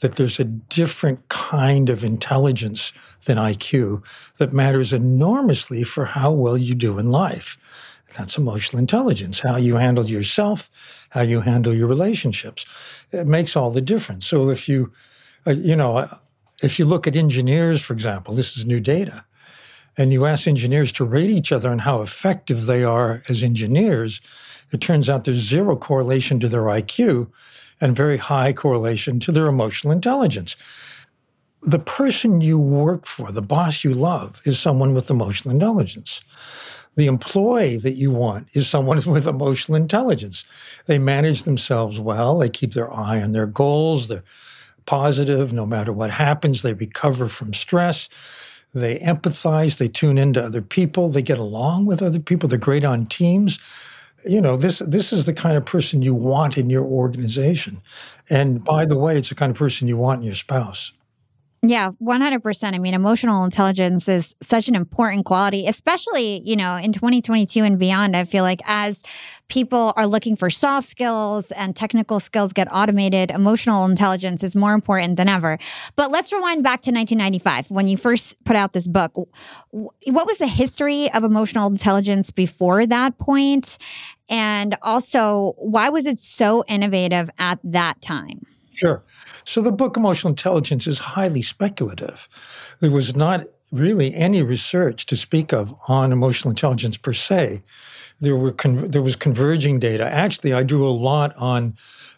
that 0.00 0.14
there's 0.14 0.38
a 0.38 0.44
different 0.44 1.28
kind 1.28 1.90
of 1.90 2.04
intelligence 2.04 2.92
than 3.24 3.36
IQ 3.36 4.02
that 4.38 4.52
matters 4.52 4.92
enormously 4.92 5.82
for 5.82 6.04
how 6.04 6.30
well 6.30 6.56
you 6.56 6.74
do 6.74 6.98
in 6.98 7.10
life. 7.10 7.58
That's 8.16 8.38
emotional 8.38 8.78
intelligence, 8.78 9.40
how 9.40 9.56
you 9.56 9.76
handle 9.76 10.06
yourself, 10.06 10.70
how 11.10 11.22
you 11.22 11.40
handle 11.40 11.74
your 11.74 11.86
relationships. 11.86 12.64
It 13.12 13.26
makes 13.26 13.56
all 13.56 13.70
the 13.70 13.80
difference. 13.80 14.26
So 14.26 14.50
if 14.50 14.68
you, 14.68 14.92
uh, 15.46 15.52
you 15.52 15.76
know, 15.76 16.08
if 16.62 16.78
you 16.78 16.84
look 16.84 17.06
at 17.06 17.16
engineers, 17.16 17.82
for 17.82 17.92
example, 17.92 18.34
this 18.34 18.56
is 18.56 18.64
new 18.64 18.80
data, 18.80 19.24
and 19.96 20.12
you 20.12 20.26
ask 20.26 20.46
engineers 20.46 20.92
to 20.92 21.04
rate 21.04 21.30
each 21.30 21.52
other 21.52 21.68
on 21.70 21.80
how 21.80 22.02
effective 22.02 22.66
they 22.66 22.84
are 22.84 23.22
as 23.28 23.42
engineers, 23.42 24.20
it 24.72 24.80
turns 24.80 25.08
out 25.08 25.24
there's 25.24 25.38
zero 25.38 25.76
correlation 25.76 26.40
to 26.40 26.48
their 26.48 26.62
IQ 26.62 27.30
and 27.80 27.96
very 27.96 28.16
high 28.16 28.52
correlation 28.52 29.20
to 29.20 29.32
their 29.32 29.46
emotional 29.46 29.92
intelligence. 29.92 30.56
The 31.62 31.78
person 31.78 32.40
you 32.40 32.58
work 32.58 33.06
for, 33.06 33.32
the 33.32 33.42
boss 33.42 33.82
you 33.82 33.92
love, 33.92 34.40
is 34.44 34.58
someone 34.58 34.94
with 34.94 35.10
emotional 35.10 35.52
intelligence. 35.52 36.20
The 36.98 37.06
employee 37.06 37.76
that 37.76 37.94
you 37.94 38.10
want 38.10 38.48
is 38.54 38.68
someone 38.68 39.00
with 39.06 39.28
emotional 39.28 39.76
intelligence. 39.76 40.44
They 40.86 40.98
manage 40.98 41.44
themselves 41.44 42.00
well. 42.00 42.38
They 42.38 42.48
keep 42.48 42.72
their 42.72 42.92
eye 42.92 43.22
on 43.22 43.30
their 43.30 43.46
goals. 43.46 44.08
They're 44.08 44.24
positive 44.84 45.52
no 45.52 45.64
matter 45.64 45.92
what 45.92 46.10
happens. 46.10 46.62
They 46.62 46.72
recover 46.72 47.28
from 47.28 47.54
stress. 47.54 48.08
They 48.74 48.98
empathize. 48.98 49.78
They 49.78 49.86
tune 49.86 50.18
into 50.18 50.42
other 50.42 50.60
people. 50.60 51.08
They 51.08 51.22
get 51.22 51.38
along 51.38 51.86
with 51.86 52.02
other 52.02 52.18
people. 52.18 52.48
They're 52.48 52.58
great 52.58 52.84
on 52.84 53.06
teams. 53.06 53.60
You 54.26 54.40
know, 54.40 54.56
this 54.56 54.80
this 54.80 55.12
is 55.12 55.24
the 55.24 55.32
kind 55.32 55.56
of 55.56 55.64
person 55.64 56.02
you 56.02 56.16
want 56.16 56.58
in 56.58 56.68
your 56.68 56.84
organization. 56.84 57.80
And 58.28 58.64
by 58.64 58.86
the 58.86 58.98
way, 58.98 59.16
it's 59.16 59.28
the 59.28 59.36
kind 59.36 59.50
of 59.50 59.56
person 59.56 59.86
you 59.86 59.96
want 59.96 60.22
in 60.22 60.26
your 60.26 60.34
spouse. 60.34 60.92
Yeah, 61.60 61.90
100%. 62.00 62.74
I 62.74 62.78
mean, 62.78 62.94
emotional 62.94 63.42
intelligence 63.42 64.08
is 64.08 64.36
such 64.40 64.68
an 64.68 64.76
important 64.76 65.24
quality, 65.24 65.66
especially, 65.66 66.40
you 66.44 66.54
know, 66.54 66.76
in 66.76 66.92
2022 66.92 67.64
and 67.64 67.80
beyond. 67.80 68.16
I 68.16 68.24
feel 68.24 68.44
like 68.44 68.60
as 68.64 69.02
people 69.48 69.92
are 69.96 70.06
looking 70.06 70.36
for 70.36 70.50
soft 70.50 70.86
skills 70.86 71.50
and 71.50 71.74
technical 71.74 72.20
skills 72.20 72.52
get 72.52 72.68
automated, 72.70 73.32
emotional 73.32 73.84
intelligence 73.86 74.44
is 74.44 74.54
more 74.54 74.72
important 74.72 75.16
than 75.16 75.28
ever. 75.28 75.58
But 75.96 76.12
let's 76.12 76.32
rewind 76.32 76.62
back 76.62 76.80
to 76.82 76.92
1995 76.92 77.72
when 77.72 77.88
you 77.88 77.96
first 77.96 78.36
put 78.44 78.54
out 78.54 78.72
this 78.72 78.86
book. 78.86 79.16
What 79.72 80.26
was 80.26 80.38
the 80.38 80.46
history 80.46 81.12
of 81.12 81.24
emotional 81.24 81.66
intelligence 81.68 82.30
before 82.30 82.86
that 82.86 83.18
point? 83.18 83.78
And 84.30 84.76
also, 84.80 85.54
why 85.58 85.88
was 85.88 86.06
it 86.06 86.20
so 86.20 86.62
innovative 86.68 87.30
at 87.36 87.58
that 87.64 88.00
time? 88.00 88.46
Sure. 88.78 89.02
So 89.44 89.60
the 89.60 89.72
book 89.72 89.96
Emotional 89.96 90.30
Intelligence 90.30 90.86
is 90.86 91.00
highly 91.00 91.42
speculative. 91.42 92.28
There 92.78 92.92
was 92.92 93.16
not 93.16 93.46
really 93.72 94.14
any 94.14 94.40
research 94.40 95.04
to 95.06 95.16
speak 95.16 95.52
of 95.52 95.74
on 95.88 96.12
emotional 96.12 96.50
intelligence 96.50 96.96
per 96.96 97.12
se. 97.12 97.60
There 98.20 98.36
were 98.36 98.52
con- 98.52 98.88
there 98.92 99.02
was 99.02 99.16
converging 99.16 99.80
data. 99.80 100.04
Actually, 100.08 100.52
I 100.52 100.62
drew 100.62 100.88
a 100.88 100.90
lot 100.94 101.34
on 101.36 101.74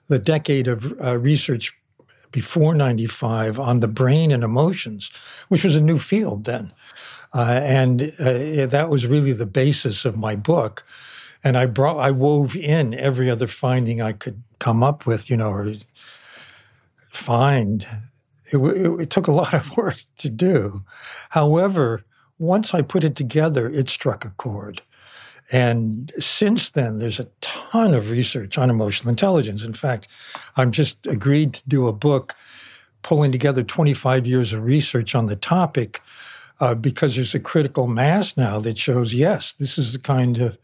the 0.09 0.19
decade 0.19 0.69
of 0.69 1.01
uh, 1.01 1.17
research 1.17 1.75
before 2.31 2.75
95 2.75 3.59
on 3.59 3.81
the 3.81 3.89
brain 3.89 4.31
and 4.31 4.45
emotions, 4.45 5.11
which 5.49 5.65
was 5.65 5.77
a 5.77 5.81
new 5.83 5.99
field 5.99 6.45
then. 6.45 6.73
Uh, 7.35 7.61
and 7.63 8.03
uh, 8.21 8.67
that 8.67 8.89
was 8.91 9.07
really 9.07 9.33
the 9.33 9.47
basis 9.47 10.05
of 10.05 10.19
my 10.19 10.37
book. 10.37 10.85
And 11.43 11.57
I 11.57 11.65
brought, 11.67 11.97
I 11.99 12.11
wove 12.11 12.55
in 12.55 12.93
every 12.95 13.31
other 13.31 13.47
finding 13.47 14.03
I 14.03 14.13
could 14.13 14.43
come 14.59 14.83
up 14.83 15.07
with, 15.07 15.31
you 15.31 15.39
know, 15.39 15.51
or 15.51 15.73
find. 17.21 17.87
It, 18.53 18.57
it, 18.57 19.01
it 19.01 19.11
took 19.11 19.27
a 19.27 19.33
lot 19.43 19.55
of 19.55 19.77
work 19.77 19.99
to 20.19 20.31
do. 20.31 20.85
However, 21.31 22.05
once 22.39 22.75
I 22.75 22.83
put 22.83 23.05
it 23.05 23.17
together, 23.17 23.69
it 23.69 23.89
struck 23.89 24.25
a 24.25 24.31
chord. 24.31 24.83
And 25.53 26.13
since 26.17 26.71
then, 26.71 26.99
there's 26.99 27.21
a 27.21 27.29
ton 27.41 27.93
of 27.93 28.11
research 28.11 28.57
on 28.57 28.71
emotional 28.71 29.11
intelligence. 29.11 29.65
In 29.65 29.73
fact, 29.73 30.09
I'm 30.57 30.71
just 30.71 31.07
agreed 31.07 31.55
to 31.55 31.69
do 31.69 31.89
a 31.89 31.93
book 31.93 32.37
pulling 33.03 33.33
together 33.33 33.63
25 33.63 34.27
years 34.27 34.53
of 34.53 34.63
research 34.63 35.15
on 35.15 35.27
the 35.27 35.37
topic 35.37 36.03
uh, 36.61 36.75
because 36.75 37.17
there's 37.17 37.35
a 37.35 37.41
critical 37.41 37.87
mass 37.87 38.37
now 38.37 38.61
that 38.61 38.79
shows 38.79 39.15
yes, 39.15 39.55
this 39.55 39.77
is 39.77 39.93
the 39.93 39.99
kind 39.99 40.39
of 40.39 40.59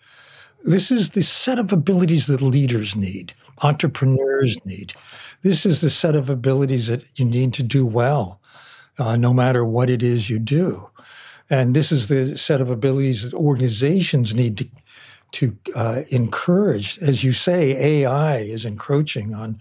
this 0.64 0.90
is 0.90 1.10
the 1.10 1.22
set 1.22 1.58
of 1.58 1.72
abilities 1.72 2.26
that 2.26 2.42
leaders 2.42 2.96
need, 2.96 3.34
entrepreneurs 3.62 4.58
need. 4.64 4.94
This 5.42 5.64
is 5.64 5.80
the 5.80 5.90
set 5.90 6.14
of 6.16 6.28
abilities 6.28 6.88
that 6.88 7.04
you 7.18 7.24
need 7.24 7.52
to 7.54 7.62
do 7.62 7.86
well, 7.86 8.40
uh, 8.98 9.16
no 9.16 9.32
matter 9.32 9.64
what 9.64 9.90
it 9.90 10.02
is 10.02 10.30
you 10.30 10.38
do. 10.38 10.90
And 11.48 11.74
this 11.74 11.92
is 11.92 12.08
the 12.08 12.36
set 12.36 12.60
of 12.60 12.70
abilities 12.70 13.22
that 13.22 13.34
organizations 13.34 14.34
need 14.34 14.58
to, 14.58 14.68
to 15.32 15.56
uh, 15.74 16.02
encourage. 16.08 16.98
As 16.98 17.22
you 17.22 17.32
say, 17.32 18.02
AI 18.02 18.38
is 18.38 18.64
encroaching 18.64 19.32
on 19.32 19.60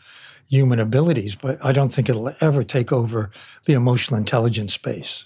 human 0.50 0.80
abilities, 0.80 1.36
but 1.36 1.64
I 1.64 1.72
don't 1.72 1.90
think 1.90 2.10
it'll 2.10 2.34
ever 2.40 2.64
take 2.64 2.92
over 2.92 3.32
the 3.66 3.74
emotional 3.74 4.18
intelligence 4.18 4.74
space. 4.74 5.26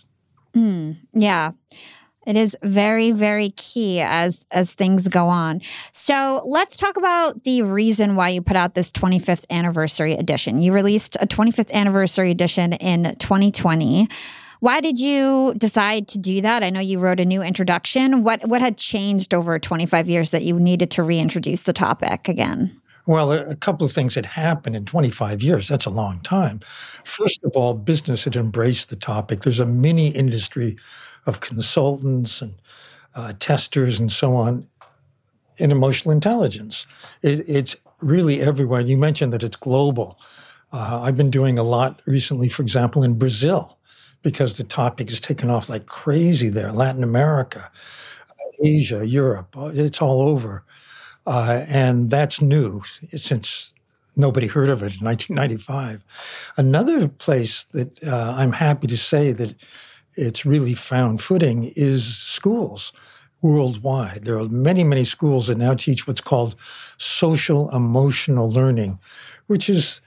Mm, 0.53 0.97
yeah. 1.13 1.51
It 2.27 2.35
is 2.35 2.55
very, 2.61 3.11
very 3.11 3.49
key 3.51 4.01
as 4.01 4.45
as 4.51 4.73
things 4.73 5.07
go 5.07 5.27
on. 5.27 5.61
So 5.91 6.43
let's 6.45 6.77
talk 6.77 6.97
about 6.97 7.43
the 7.43 7.61
reason 7.61 8.15
why 8.15 8.29
you 8.29 8.41
put 8.41 8.55
out 8.55 8.75
this 8.75 8.91
25th 8.91 9.45
anniversary 9.49 10.13
edition. 10.13 10.59
You 10.61 10.73
released 10.73 11.15
a 11.19 11.27
25th 11.27 11.71
anniversary 11.71 12.31
edition 12.31 12.73
in 12.73 13.15
2020. 13.19 14.07
Why 14.59 14.81
did 14.81 14.99
you 14.99 15.53
decide 15.57 16.09
to 16.09 16.19
do 16.19 16.41
that? 16.41 16.63
I 16.63 16.69
know 16.69 16.81
you 16.81 16.99
wrote 16.99 17.21
a 17.21 17.25
new 17.25 17.41
introduction. 17.41 18.23
What 18.23 18.47
what 18.47 18.59
had 18.59 18.77
changed 18.77 19.33
over 19.33 19.57
25 19.57 20.09
years 20.09 20.31
that 20.31 20.43
you 20.43 20.59
needed 20.59 20.91
to 20.91 21.03
reintroduce 21.03 21.63
the 21.63 21.73
topic 21.73 22.27
again? 22.27 22.81
Well, 23.09 23.31
a, 23.31 23.55
couple 23.55 23.87
of 23.87 23.91
things 23.91 24.13
had 24.13 24.27
happened 24.27 24.75
in 24.75 24.85
25 24.85 25.41
years. 25.41 25.67
That's 25.67 25.87
a 25.87 25.89
long 25.89 26.19
time. 26.19 26.59
First 26.59 27.43
of 27.43 27.53
all, 27.55 27.73
business 27.73 28.25
had 28.25 28.35
embraced 28.35 28.91
the 28.91 28.95
topic. 28.95 29.41
There's 29.41 29.59
a 29.59 29.65
mini 29.65 30.09
industry 30.09 30.77
of 31.25 31.39
consultants 31.39 32.41
and 32.41 32.55
uh, 33.15 33.33
testers 33.39 33.99
and 33.99 34.11
so 34.11 34.35
on 34.35 34.67
in 35.57 35.71
emotional 35.71 36.11
intelligence. 36.11 36.87
It, 37.21 37.43
it's 37.47 37.79
really 38.01 38.41
everywhere. 38.41 38.81
You 38.81 38.97
mentioned 38.97 39.33
that 39.33 39.43
it's 39.43 39.57
global. 39.57 40.17
Uh, 40.71 41.01
I've 41.01 41.17
been 41.17 41.31
doing 41.31 41.57
a 41.59 41.63
lot 41.63 42.01
recently, 42.05 42.49
for 42.49 42.61
example, 42.61 43.03
in 43.03 43.17
Brazil, 43.17 43.77
because 44.21 44.57
the 44.57 44.63
topic 44.63 45.09
has 45.09 45.19
taken 45.19 45.49
off 45.49 45.69
like 45.69 45.85
crazy 45.85 46.49
there. 46.49 46.71
Latin 46.71 47.03
America, 47.03 47.71
Asia, 48.63 49.05
Europe, 49.05 49.55
uh, 49.57 49.71
it's 49.73 50.01
all 50.01 50.21
over. 50.21 50.63
Uh, 51.25 51.65
and 51.67 52.09
that's 52.09 52.41
new 52.41 52.81
since 53.15 53.73
nobody 54.15 54.47
heard 54.47 54.69
of 54.69 54.81
it 54.81 54.99
in 54.99 55.05
1995. 55.05 56.03
Another 56.57 57.07
place 57.07 57.65
that 57.65 58.03
uh, 58.03 58.33
I'm 58.37 58.53
happy 58.53 58.87
to 58.87 58.97
say 58.97 59.31
that 59.31 59.55
it's 60.19 60.45
really 60.45 60.73
found 60.73 61.21
footing 61.21 61.71
is 61.75 62.17
schools 62.17 62.93
worldwide. 63.41 64.25
There 64.25 64.37
are 64.37 64.49
many, 64.49 64.83
many 64.83 65.05
schools 65.05 65.47
that 65.47 65.57
now 65.57 65.73
teach 65.73 66.07
what's 66.07 66.21
called 66.21 66.55
social 66.97 67.69
emotional 67.69 68.51
learning, 68.51 68.99
which 69.47 69.69
is 69.69 70.01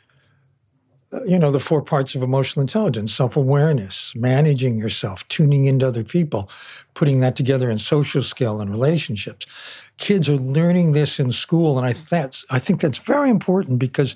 uh, 1.12 1.22
you 1.24 1.38
know 1.38 1.50
the 1.50 1.60
four 1.60 1.82
parts 1.82 2.14
of 2.14 2.22
emotional 2.22 2.62
intelligence 2.62 3.12
self-awareness 3.12 4.14
managing 4.14 4.78
yourself 4.78 5.26
tuning 5.28 5.66
into 5.66 5.86
other 5.86 6.04
people 6.04 6.48
putting 6.94 7.20
that 7.20 7.36
together 7.36 7.70
in 7.70 7.78
social 7.78 8.22
skill 8.22 8.62
and 8.62 8.70
relationships 8.70 9.90
kids 9.98 10.26
are 10.26 10.36
learning 10.36 10.92
this 10.92 11.20
in 11.20 11.30
school 11.30 11.76
and 11.76 11.86
i 11.86 11.92
that's 11.92 12.46
i 12.50 12.58
think 12.58 12.80
that's 12.80 12.96
very 12.96 13.28
important 13.28 13.78
because 13.78 14.14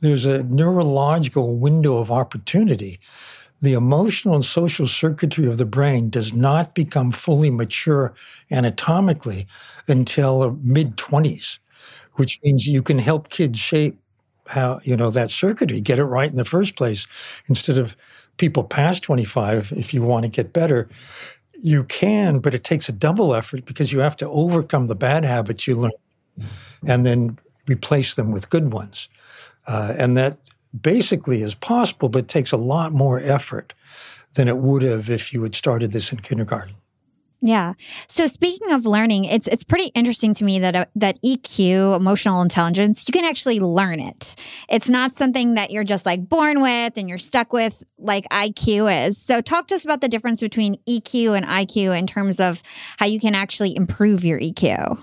there's 0.00 0.24
a 0.24 0.42
neurological 0.44 1.56
window 1.56 1.98
of 1.98 2.10
opportunity 2.10 2.98
the 3.62 3.74
emotional 3.74 4.34
and 4.34 4.44
social 4.44 4.86
circuitry 4.86 5.46
of 5.46 5.58
the 5.58 5.64
brain 5.66 6.10
does 6.10 6.32
not 6.32 6.74
become 6.74 7.12
fully 7.12 7.50
mature 7.50 8.14
anatomically 8.50 9.46
until 9.88 10.58
mid 10.62 10.96
20s, 10.96 11.58
which 12.14 12.38
means 12.42 12.66
you 12.66 12.82
can 12.82 12.98
help 12.98 13.28
kids 13.28 13.58
shape 13.58 13.98
how, 14.46 14.80
you 14.82 14.96
know, 14.96 15.10
that 15.10 15.30
circuitry, 15.30 15.80
get 15.80 15.98
it 15.98 16.04
right 16.04 16.30
in 16.30 16.36
the 16.36 16.44
first 16.44 16.76
place 16.76 17.06
instead 17.48 17.78
of 17.78 17.96
people 18.38 18.64
past 18.64 19.02
25 19.02 19.72
if 19.76 19.94
you 19.94 20.02
want 20.02 20.24
to 20.24 20.28
get 20.28 20.52
better. 20.52 20.88
You 21.60 21.84
can, 21.84 22.40
but 22.40 22.54
it 22.54 22.64
takes 22.64 22.88
a 22.88 22.92
double 22.92 23.34
effort 23.34 23.64
because 23.66 23.92
you 23.92 24.00
have 24.00 24.16
to 24.18 24.28
overcome 24.28 24.86
the 24.88 24.94
bad 24.96 25.24
habits 25.24 25.66
you 25.68 25.76
learn 25.76 25.92
and 26.86 27.04
then 27.04 27.38
replace 27.68 28.14
them 28.14 28.32
with 28.32 28.50
good 28.50 28.72
ones. 28.72 29.08
Uh, 29.66 29.94
and 29.98 30.16
that 30.16 30.38
basically 30.78 31.42
is 31.42 31.54
possible, 31.54 32.08
but 32.08 32.28
takes 32.28 32.52
a 32.52 32.56
lot 32.56 32.92
more 32.92 33.20
effort 33.20 33.72
than 34.34 34.48
it 34.48 34.58
would 34.58 34.82
have 34.82 35.10
if 35.10 35.32
you 35.32 35.42
had 35.42 35.54
started 35.54 35.92
this 35.92 36.12
in 36.12 36.20
kindergarten. 36.20 36.76
Yeah. 37.42 37.72
So 38.06 38.26
speaking 38.26 38.70
of 38.70 38.84
learning, 38.84 39.24
it's 39.24 39.46
it's 39.46 39.64
pretty 39.64 39.86
interesting 39.94 40.34
to 40.34 40.44
me 40.44 40.58
that 40.58 40.76
uh, 40.76 40.84
that 40.96 41.20
EQ, 41.22 41.96
emotional 41.96 42.42
intelligence, 42.42 43.06
you 43.08 43.12
can 43.12 43.24
actually 43.24 43.60
learn 43.60 43.98
it. 43.98 44.34
It's 44.68 44.90
not 44.90 45.12
something 45.12 45.54
that 45.54 45.70
you're 45.70 45.84
just 45.84 46.04
like 46.04 46.28
born 46.28 46.60
with 46.60 46.98
and 46.98 47.08
you're 47.08 47.16
stuck 47.16 47.54
with 47.54 47.82
like 47.98 48.28
IQ 48.28 49.06
is. 49.06 49.16
So 49.16 49.40
talk 49.40 49.68
to 49.68 49.74
us 49.74 49.86
about 49.86 50.02
the 50.02 50.08
difference 50.08 50.42
between 50.42 50.76
EQ 50.86 51.34
and 51.34 51.46
IQ 51.46 51.98
in 51.98 52.06
terms 52.06 52.40
of 52.40 52.62
how 52.98 53.06
you 53.06 53.18
can 53.18 53.34
actually 53.34 53.74
improve 53.74 54.22
your 54.22 54.38
EQ. 54.38 55.00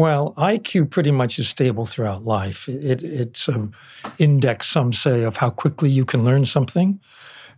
Well, 0.00 0.32
IQ 0.38 0.88
pretty 0.88 1.10
much 1.10 1.38
is 1.38 1.50
stable 1.50 1.84
throughout 1.84 2.24
life. 2.24 2.66
It, 2.70 3.02
it's 3.02 3.48
an 3.48 3.74
index, 4.18 4.66
some 4.66 4.94
say, 4.94 5.24
of 5.24 5.36
how 5.36 5.50
quickly 5.50 5.90
you 5.90 6.06
can 6.06 6.24
learn 6.24 6.46
something. 6.46 6.98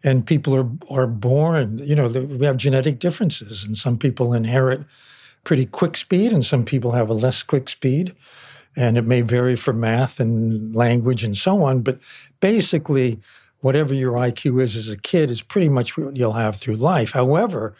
And 0.03 0.27
people 0.27 0.53
are, 0.57 0.69
are 0.91 1.07
born, 1.07 1.79
you 1.79 1.95
know, 1.95 2.09
we 2.09 2.45
have 2.45 2.57
genetic 2.57 2.99
differences, 2.99 3.63
and 3.63 3.79
some 3.79 3.97
people 3.97 4.35
inherit 4.35 4.81
pretty 5.45 5.67
quick 5.67 5.97
speed, 5.97 6.33
and 6.33 6.45
some 6.45 6.65
people 6.65 6.91
have 6.91 7.09
a 7.09 7.15
less 7.15 7.45
quick 7.45 7.69
speed. 7.69 8.13
And 8.75 8.99
it 8.99 9.07
may 9.07 9.21
vary 9.21 9.55
for 9.55 9.73
math 9.73 10.19
and 10.19 10.75
language 10.75 11.23
and 11.23 11.39
so 11.39 11.63
on. 11.63 11.83
But 11.83 12.01
basically, 12.41 13.21
whatever 13.61 13.95
your 13.95 14.15
IQ 14.15 14.61
is 14.61 14.75
as 14.75 14.89
a 14.89 14.97
kid 14.97 15.31
is 15.31 15.43
pretty 15.43 15.69
much 15.69 15.97
what 15.97 16.17
you'll 16.17 16.33
have 16.33 16.57
through 16.57 16.75
life. 16.75 17.13
However, 17.13 17.77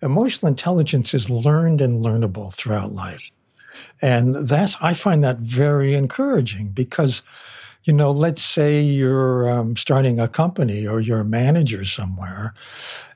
emotional 0.00 0.48
intelligence 0.48 1.12
is 1.12 1.28
learned 1.28 1.82
and 1.82 2.02
learnable 2.02 2.54
throughout 2.54 2.92
life. 2.92 3.30
And 4.00 4.34
that's, 4.48 4.76
I 4.80 4.94
find 4.94 5.22
that 5.24 5.38
very 5.38 5.94
encouraging 5.94 6.68
because, 6.74 7.22
You 7.86 7.94
know, 7.94 8.10
let's 8.10 8.42
say 8.42 8.82
you're 8.82 9.48
um, 9.48 9.76
starting 9.76 10.18
a 10.18 10.26
company 10.26 10.88
or 10.88 11.00
you're 11.00 11.20
a 11.20 11.24
manager 11.24 11.84
somewhere, 11.84 12.52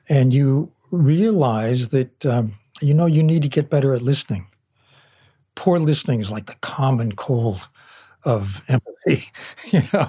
and 0.07 0.33
you 0.33 0.71
realize 0.91 1.89
that 1.89 2.25
um, 2.25 2.53
you 2.81 2.93
know 2.93 3.05
you 3.05 3.21
need 3.21 3.41
to 3.41 3.49
get 3.49 3.69
better 3.69 3.93
at 3.93 4.01
listening. 4.01 4.47
Poor 5.55 5.77
listening 5.77 6.21
is 6.21 6.31
like 6.31 6.45
the 6.45 6.55
common 6.61 7.11
cold 7.11 7.67
of 8.23 8.63
empathy. 8.67 9.25
you 9.71 9.81
know, 9.93 10.07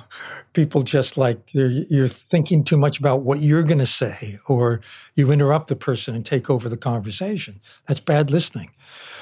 people 0.53 0.83
just 0.83 1.17
like 1.17 1.39
you're 1.53 2.09
thinking 2.09 2.65
too 2.65 2.77
much 2.77 2.99
about 2.99 3.23
what 3.23 3.41
you're 3.41 3.63
going 3.63 3.79
to 3.79 3.87
say, 3.87 4.39
or 4.47 4.81
you 5.15 5.31
interrupt 5.31 5.69
the 5.69 5.77
person 5.77 6.15
and 6.15 6.25
take 6.25 6.51
over 6.51 6.69
the 6.69 6.77
conversation. 6.77 7.61
That's 7.87 8.01
bad 8.01 8.31
listening. 8.31 8.71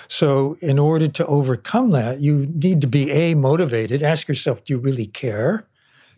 So, 0.09 0.56
in 0.61 0.78
order 0.78 1.09
to 1.09 1.26
overcome 1.26 1.90
that, 1.92 2.20
you 2.20 2.47
need 2.52 2.80
to 2.80 2.87
be 2.87 3.11
a 3.11 3.35
motivated. 3.35 4.02
Ask 4.02 4.28
yourself, 4.28 4.64
do 4.64 4.75
you 4.75 4.78
really 4.78 5.06
care? 5.06 5.66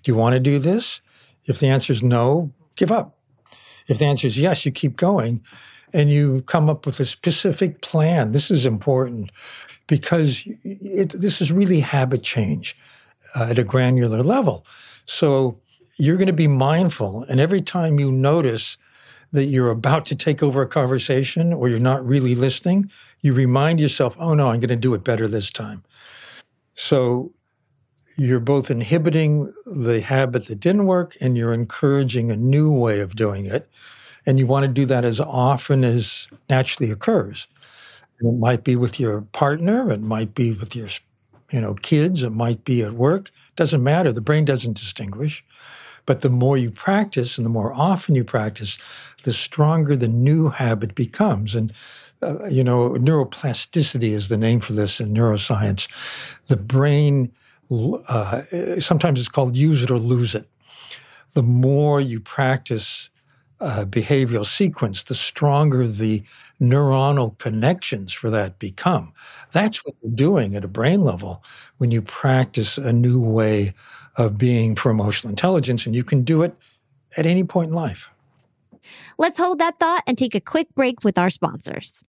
Do 0.03 0.11
you 0.11 0.17
want 0.17 0.35
to 0.35 0.41
do 0.41 0.59
this? 0.59 1.01
If 1.45 1.61
the 1.61 1.69
answer 1.69 1.93
is 1.93 2.03
no, 2.03 2.53
give 2.77 2.91
up. 2.91 3.19
If 3.89 3.99
the 3.99 4.07
answer 4.07 4.29
is 4.29 4.39
yes, 4.39 4.65
you 4.65 4.73
keep 4.73 4.97
going 4.97 5.43
and 5.93 6.11
you 6.11 6.43
come 6.43 6.69
up 6.69 6.87
with 6.87 7.01
a 7.01 7.05
specific 7.05 7.81
plan. 7.83 8.33
This 8.33 8.51
is 8.51 8.67
important 8.67 9.31
because 9.87 10.45
it, 10.63 11.13
this 11.13 11.41
is 11.41 11.53
really 11.53 11.81
habit 11.81 12.23
change 12.23 12.77
uh, 13.35 13.49
at 13.51 13.59
a 13.59 13.65
granular 13.65 14.23
level. 14.23 14.65
So 15.07 15.61
you're 15.99 16.17
going 16.17 16.27
to 16.27 16.33
be 16.33 16.49
mindful. 16.49 17.25
And 17.29 17.41
every 17.41 17.61
time 17.61 17.99
you 17.99 18.11
notice 18.11 18.79
that 19.33 19.45
you're 19.45 19.71
about 19.71 20.07
to 20.07 20.17
take 20.17 20.43
over 20.43 20.63
a 20.63 20.69
conversation 20.69 21.53
or 21.53 21.69
you're 21.69 21.79
not 21.79 22.07
really 22.07 22.35
listening, 22.35 22.91
you 23.21 23.33
remind 23.33 23.81
yourself, 23.81 24.17
oh 24.19 24.35
no, 24.35 24.49
I'm 24.49 24.61
going 24.61 24.69
to 24.69 24.77
do 24.77 24.95
it 24.95 25.05
better 25.05 25.27
this 25.27 25.51
time. 25.51 25.83
So 26.75 27.33
you're 28.17 28.41
both 28.41 28.71
inhibiting 28.71 29.53
the 29.65 30.01
habit 30.01 30.47
that 30.47 30.61
didn't 30.61 30.87
work 30.87 31.17
and 31.21 31.37
you're 31.37 31.55
encouraging 31.55 32.31
a 32.31 32.37
new 32.37 32.71
way 32.71 33.01
of 33.01 33.17
doing 33.17 33.47
it. 33.47 33.69
And 34.27 34.39
you 34.39 34.47
want 34.47 34.65
to 34.65 34.69
do 34.73 34.87
that 34.87 35.05
as 35.05 35.21
often 35.21 35.85
as 35.85 36.29
naturally 36.49 36.91
occurs. 36.91 37.47
And 38.21 38.35
it 38.35 38.39
might 38.41 38.65
be 38.65 38.77
with 38.77 39.01
your 39.01 39.23
partner, 39.23 39.91
it 39.91 40.01
might 40.03 40.35
be 40.35 40.53
with 40.53 40.77
your 40.77 40.89
you 41.53 41.61
know, 41.61 41.75
kids, 41.75 42.23
it 42.23 42.31
might 42.33 42.65
be 42.65 42.83
at 42.83 42.95
work. 42.95 43.29
It 43.29 43.57
Doesn't 43.57 43.83
matter. 43.85 44.13
The 44.13 44.21
brain 44.23 44.45
doesn't 44.45 44.79
distinguish. 44.79 45.45
But 46.07 46.23
the 46.23 46.31
more 46.31 46.57
you 46.59 46.71
practice 46.71 47.39
and 47.39 47.45
the 47.45 47.51
more 47.51 47.73
often 47.73 48.15
you 48.15 48.25
practice, 48.25 48.79
the 49.25 49.33
stronger 49.33 49.97
the 49.97 50.09
new 50.09 50.49
habit 50.49 50.95
becomes. 50.95 51.55
And, 51.55 51.73
uh, 52.23 52.47
you 52.47 52.65
know, 52.65 52.91
neuroplasticity 52.91 54.11
is 54.13 54.29
the 54.29 54.37
name 54.39 54.61
for 54.61 54.73
this 54.73 55.01
in 55.01 55.15
neuroscience. 55.15 55.89
The 56.49 56.57
brain, 56.57 57.33
uh, 58.09 58.43
sometimes 58.81 59.21
it's 59.21 59.29
called 59.29 59.57
use 59.57 59.83
it 59.83 59.91
or 59.91 59.99
lose 59.99 60.35
it. 60.35 60.49
The 61.35 61.43
more 61.43 62.01
you 62.01 62.21
practice 62.21 63.11
uh, 63.63 63.85
behavioral 63.85 64.45
sequence, 64.45 65.05
the 65.05 65.15
stronger 65.15 65.87
the 65.87 66.23
neuronal 66.61 67.39
connections 67.39 68.13
for 68.13 68.29
that 68.31 68.59
become. 68.59 69.13
That's 69.53 69.85
what 69.87 69.95
you're 70.03 70.13
doing 70.13 70.57
at 70.57 70.65
a 70.65 70.69
brain 70.69 71.03
level 71.03 71.45
when 71.79 71.91
you 71.91 72.03
practice 72.03 72.77
a 72.77 72.93
new 72.93 73.21
way 73.21 73.73
of 74.17 74.37
being 74.37 74.75
for 74.75 74.91
emotional 74.91 75.31
intelligence, 75.31 75.87
and 75.87 75.95
you 75.95 76.05
can 76.05 76.23
do 76.23 76.43
it 76.43 76.55
at 77.17 77.25
any 77.25 77.45
point 77.45 77.69
in 77.69 77.75
life. 77.75 78.11
Let's 79.17 79.39
hold 79.39 79.59
that 79.61 79.79
thought 79.79 80.03
and 80.07 80.19
take 80.19 80.35
a 80.35 80.41
quick 80.41 80.75
break 80.75 81.05
with 81.05 81.17
our 81.17 81.31
sponsors. 81.31 82.03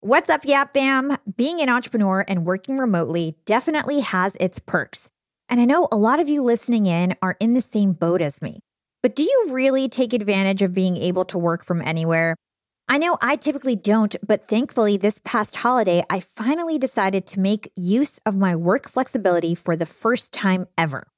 What's 0.00 0.30
up, 0.30 0.44
Yap 0.44 0.74
fam? 0.74 1.16
Being 1.36 1.60
an 1.60 1.68
entrepreneur 1.68 2.24
and 2.26 2.44
working 2.44 2.78
remotely 2.78 3.36
definitely 3.44 4.00
has 4.00 4.36
its 4.40 4.58
perks. 4.58 5.10
And 5.48 5.60
I 5.60 5.64
know 5.64 5.88
a 5.92 5.96
lot 5.96 6.18
of 6.18 6.28
you 6.28 6.42
listening 6.42 6.86
in 6.86 7.14
are 7.20 7.36
in 7.38 7.54
the 7.54 7.60
same 7.60 7.92
boat 7.92 8.22
as 8.22 8.40
me. 8.40 8.62
But 9.02 9.16
do 9.16 9.24
you 9.24 9.48
really 9.50 9.88
take 9.88 10.12
advantage 10.12 10.62
of 10.62 10.72
being 10.72 10.96
able 10.96 11.24
to 11.26 11.38
work 11.38 11.64
from 11.64 11.82
anywhere? 11.82 12.36
I 12.88 12.98
know 12.98 13.18
I 13.20 13.34
typically 13.34 13.74
don't, 13.74 14.14
but 14.24 14.46
thankfully, 14.46 14.96
this 14.96 15.20
past 15.24 15.56
holiday, 15.56 16.04
I 16.08 16.20
finally 16.20 16.78
decided 16.78 17.26
to 17.28 17.40
make 17.40 17.72
use 17.74 18.20
of 18.24 18.36
my 18.36 18.54
work 18.54 18.88
flexibility 18.88 19.56
for 19.56 19.74
the 19.74 19.86
first 19.86 20.32
time 20.32 20.68
ever. 20.78 21.08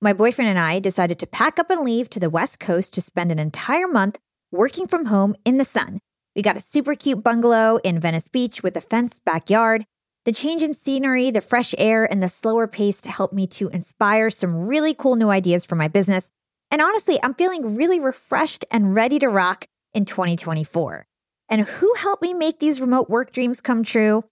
My 0.00 0.12
boyfriend 0.12 0.48
and 0.48 0.58
I 0.58 0.78
decided 0.78 1.18
to 1.18 1.26
pack 1.26 1.58
up 1.58 1.70
and 1.70 1.82
leave 1.82 2.08
to 2.10 2.20
the 2.20 2.30
West 2.30 2.60
Coast 2.60 2.94
to 2.94 3.02
spend 3.02 3.30
an 3.30 3.38
entire 3.38 3.88
month 3.88 4.18
working 4.50 4.86
from 4.86 5.06
home 5.06 5.34
in 5.44 5.58
the 5.58 5.64
sun. 5.64 5.98
We 6.34 6.42
got 6.42 6.56
a 6.56 6.60
super 6.60 6.94
cute 6.94 7.22
bungalow 7.22 7.78
in 7.84 8.00
Venice 8.00 8.28
Beach 8.28 8.62
with 8.62 8.76
a 8.76 8.80
fenced 8.80 9.24
backyard. 9.24 9.84
The 10.24 10.32
change 10.32 10.62
in 10.62 10.72
scenery, 10.72 11.30
the 11.30 11.40
fresh 11.40 11.74
air, 11.76 12.10
and 12.10 12.22
the 12.22 12.28
slower 12.28 12.66
pace 12.66 13.04
helped 13.04 13.34
me 13.34 13.46
to 13.48 13.68
inspire 13.68 14.30
some 14.30 14.66
really 14.66 14.94
cool 14.94 15.16
new 15.16 15.28
ideas 15.28 15.64
for 15.66 15.74
my 15.74 15.88
business. 15.88 16.30
And 16.74 16.82
honestly, 16.82 17.20
I'm 17.22 17.34
feeling 17.34 17.76
really 17.76 18.00
refreshed 18.00 18.64
and 18.68 18.96
ready 18.96 19.20
to 19.20 19.28
rock 19.28 19.68
in 19.92 20.04
2024. 20.04 21.06
And 21.48 21.60
who 21.60 21.94
helped 21.94 22.20
me 22.20 22.34
make 22.34 22.58
these 22.58 22.80
remote 22.80 23.08
work 23.08 23.30
dreams 23.30 23.60
come 23.60 23.84
true? 23.84 24.24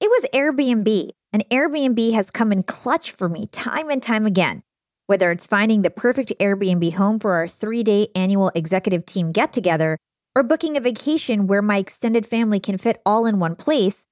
It 0.00 0.08
was 0.08 0.24
Airbnb. 0.32 1.10
And 1.32 1.44
Airbnb 1.50 2.12
has 2.12 2.30
come 2.30 2.52
in 2.52 2.62
clutch 2.62 3.10
for 3.10 3.28
me 3.28 3.48
time 3.50 3.90
and 3.90 4.00
time 4.00 4.26
again. 4.26 4.62
Whether 5.08 5.32
it's 5.32 5.48
finding 5.48 5.82
the 5.82 5.90
perfect 5.90 6.32
Airbnb 6.38 6.92
home 6.92 7.18
for 7.18 7.32
our 7.32 7.48
three 7.48 7.82
day 7.82 8.06
annual 8.14 8.52
executive 8.54 9.04
team 9.04 9.32
get 9.32 9.52
together, 9.52 9.98
or 10.36 10.44
booking 10.44 10.76
a 10.76 10.80
vacation 10.80 11.48
where 11.48 11.62
my 11.62 11.78
extended 11.78 12.28
family 12.28 12.60
can 12.60 12.78
fit 12.78 13.02
all 13.04 13.26
in 13.26 13.40
one 13.40 13.56
place, 13.56 14.04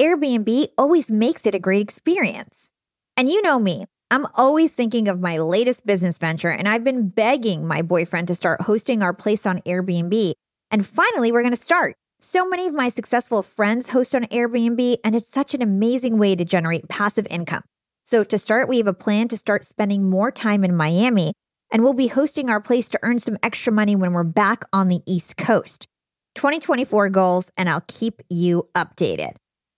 Airbnb 0.00 0.68
always 0.78 1.10
makes 1.10 1.44
it 1.44 1.54
a 1.54 1.58
great 1.58 1.82
experience. 1.82 2.70
And 3.18 3.28
you 3.28 3.42
know 3.42 3.58
me, 3.58 3.84
I'm 4.10 4.26
always 4.34 4.70
thinking 4.70 5.08
of 5.08 5.20
my 5.20 5.38
latest 5.38 5.86
business 5.86 6.18
venture, 6.18 6.50
and 6.50 6.68
I've 6.68 6.84
been 6.84 7.08
begging 7.08 7.66
my 7.66 7.82
boyfriend 7.82 8.28
to 8.28 8.34
start 8.34 8.60
hosting 8.60 9.02
our 9.02 9.14
place 9.14 9.44
on 9.44 9.60
Airbnb. 9.62 10.34
And 10.70 10.86
finally, 10.86 11.32
we're 11.32 11.42
going 11.42 11.54
to 11.54 11.60
start. 11.60 11.96
So 12.20 12.46
many 12.48 12.66
of 12.66 12.74
my 12.74 12.90
successful 12.90 13.42
friends 13.42 13.90
host 13.90 14.14
on 14.14 14.26
Airbnb, 14.26 14.98
and 15.02 15.16
it's 15.16 15.28
such 15.28 15.52
an 15.54 15.62
amazing 15.62 16.18
way 16.18 16.36
to 16.36 16.44
generate 16.44 16.88
passive 16.88 17.26
income. 17.28 17.64
So, 18.04 18.22
to 18.22 18.38
start, 18.38 18.68
we 18.68 18.78
have 18.78 18.86
a 18.86 18.94
plan 18.94 19.28
to 19.28 19.36
start 19.36 19.64
spending 19.64 20.08
more 20.08 20.30
time 20.30 20.62
in 20.62 20.76
Miami, 20.76 21.32
and 21.72 21.82
we'll 21.82 21.94
be 21.94 22.06
hosting 22.06 22.50
our 22.50 22.60
place 22.60 22.88
to 22.90 23.00
earn 23.02 23.18
some 23.18 23.38
extra 23.42 23.72
money 23.72 23.96
when 23.96 24.12
we're 24.12 24.22
back 24.22 24.64
on 24.72 24.88
the 24.88 25.00
East 25.06 25.36
Coast. 25.36 25.88
2024 26.34 27.08
goals, 27.08 27.50
and 27.56 27.68
I'll 27.68 27.84
keep 27.88 28.20
you 28.28 28.68
updated. 28.76 29.34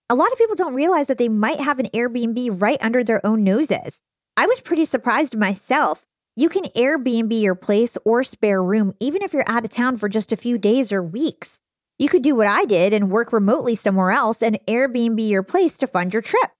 A 0.09 0.15
lot 0.15 0.31
of 0.31 0.37
people 0.37 0.55
don't 0.55 0.75
realize 0.75 1.07
that 1.07 1.17
they 1.17 1.29
might 1.29 1.59
have 1.59 1.79
an 1.79 1.87
Airbnb 1.93 2.61
right 2.61 2.77
under 2.81 3.03
their 3.03 3.25
own 3.25 3.43
noses. 3.43 4.01
I 4.37 4.45
was 4.45 4.61
pretty 4.61 4.85
surprised 4.85 5.35
myself. 5.35 6.05
You 6.35 6.47
can 6.47 6.65
Airbnb 6.75 7.41
your 7.41 7.55
place 7.55 7.97
or 8.05 8.23
spare 8.23 8.63
room 8.63 8.93
even 8.99 9.23
if 9.23 9.33
you're 9.33 9.49
out 9.49 9.63
of 9.65 9.71
town 9.71 9.97
for 9.97 10.07
just 10.07 10.31
a 10.31 10.37
few 10.37 10.59
days 10.59 10.91
or 10.91 11.01
weeks. 11.01 11.59
You 11.97 12.07
could 12.07 12.21
do 12.21 12.35
what 12.35 12.45
I 12.45 12.65
did 12.65 12.93
and 12.93 13.09
work 13.09 13.33
remotely 13.33 13.73
somewhere 13.73 14.11
else 14.11 14.43
and 14.43 14.59
Airbnb 14.67 15.27
your 15.27 15.41
place 15.41 15.75
to 15.79 15.87
fund 15.87 16.13
your 16.13 16.21
trip. 16.21 16.51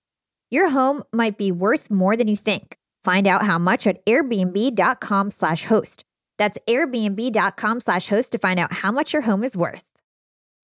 Your 0.50 0.70
home 0.70 1.04
might 1.12 1.38
be 1.38 1.52
worth 1.52 1.88
more 1.88 2.16
than 2.16 2.26
you 2.26 2.34
think. 2.34 2.76
Find 3.04 3.28
out 3.28 3.46
how 3.46 3.60
much 3.60 3.86
at 3.86 4.04
airbnb.com/host. 4.06 6.04
That's 6.36 6.58
airbnb.com/host 6.68 8.32
to 8.32 8.38
find 8.38 8.58
out 8.58 8.72
how 8.72 8.90
much 8.90 9.12
your 9.12 9.22
home 9.22 9.44
is 9.44 9.56
worth. 9.56 9.84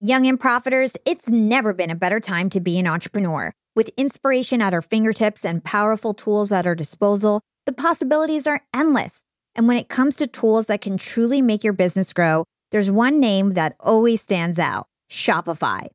Young 0.01 0.27
and 0.27 0.37
profiters, 0.37 0.97
it's 1.05 1.29
never 1.29 1.73
been 1.73 1.89
a 1.89 1.95
better 1.95 2.19
time 2.19 2.49
to 2.49 2.59
be 2.59 2.77
an 2.77 2.87
entrepreneur. 2.87 3.53
With 3.75 3.91
inspiration 3.97 4.61
at 4.61 4.73
our 4.73 4.81
fingertips 4.81 5.43
and 5.43 5.61
powerful 5.61 6.13
tools 6.13 6.53
at 6.53 6.65
our 6.65 6.75
disposal, 6.75 7.41
the 7.65 7.73
possibilities 7.73 8.47
are 8.47 8.61
endless. 8.73 9.21
And 9.53 9.67
when 9.67 9.75
it 9.75 9.89
comes 9.89 10.15
to 10.15 10.27
tools 10.27 10.67
that 10.67 10.79
can 10.79 10.97
truly 10.97 11.41
make 11.41 11.61
your 11.61 11.73
business 11.73 12.13
grow, 12.13 12.45
there's 12.71 12.89
one 12.89 13.19
name 13.19 13.51
that 13.51 13.75
always 13.81 14.21
stands 14.21 14.59
out 14.59 14.85
Shopify. 15.11 15.87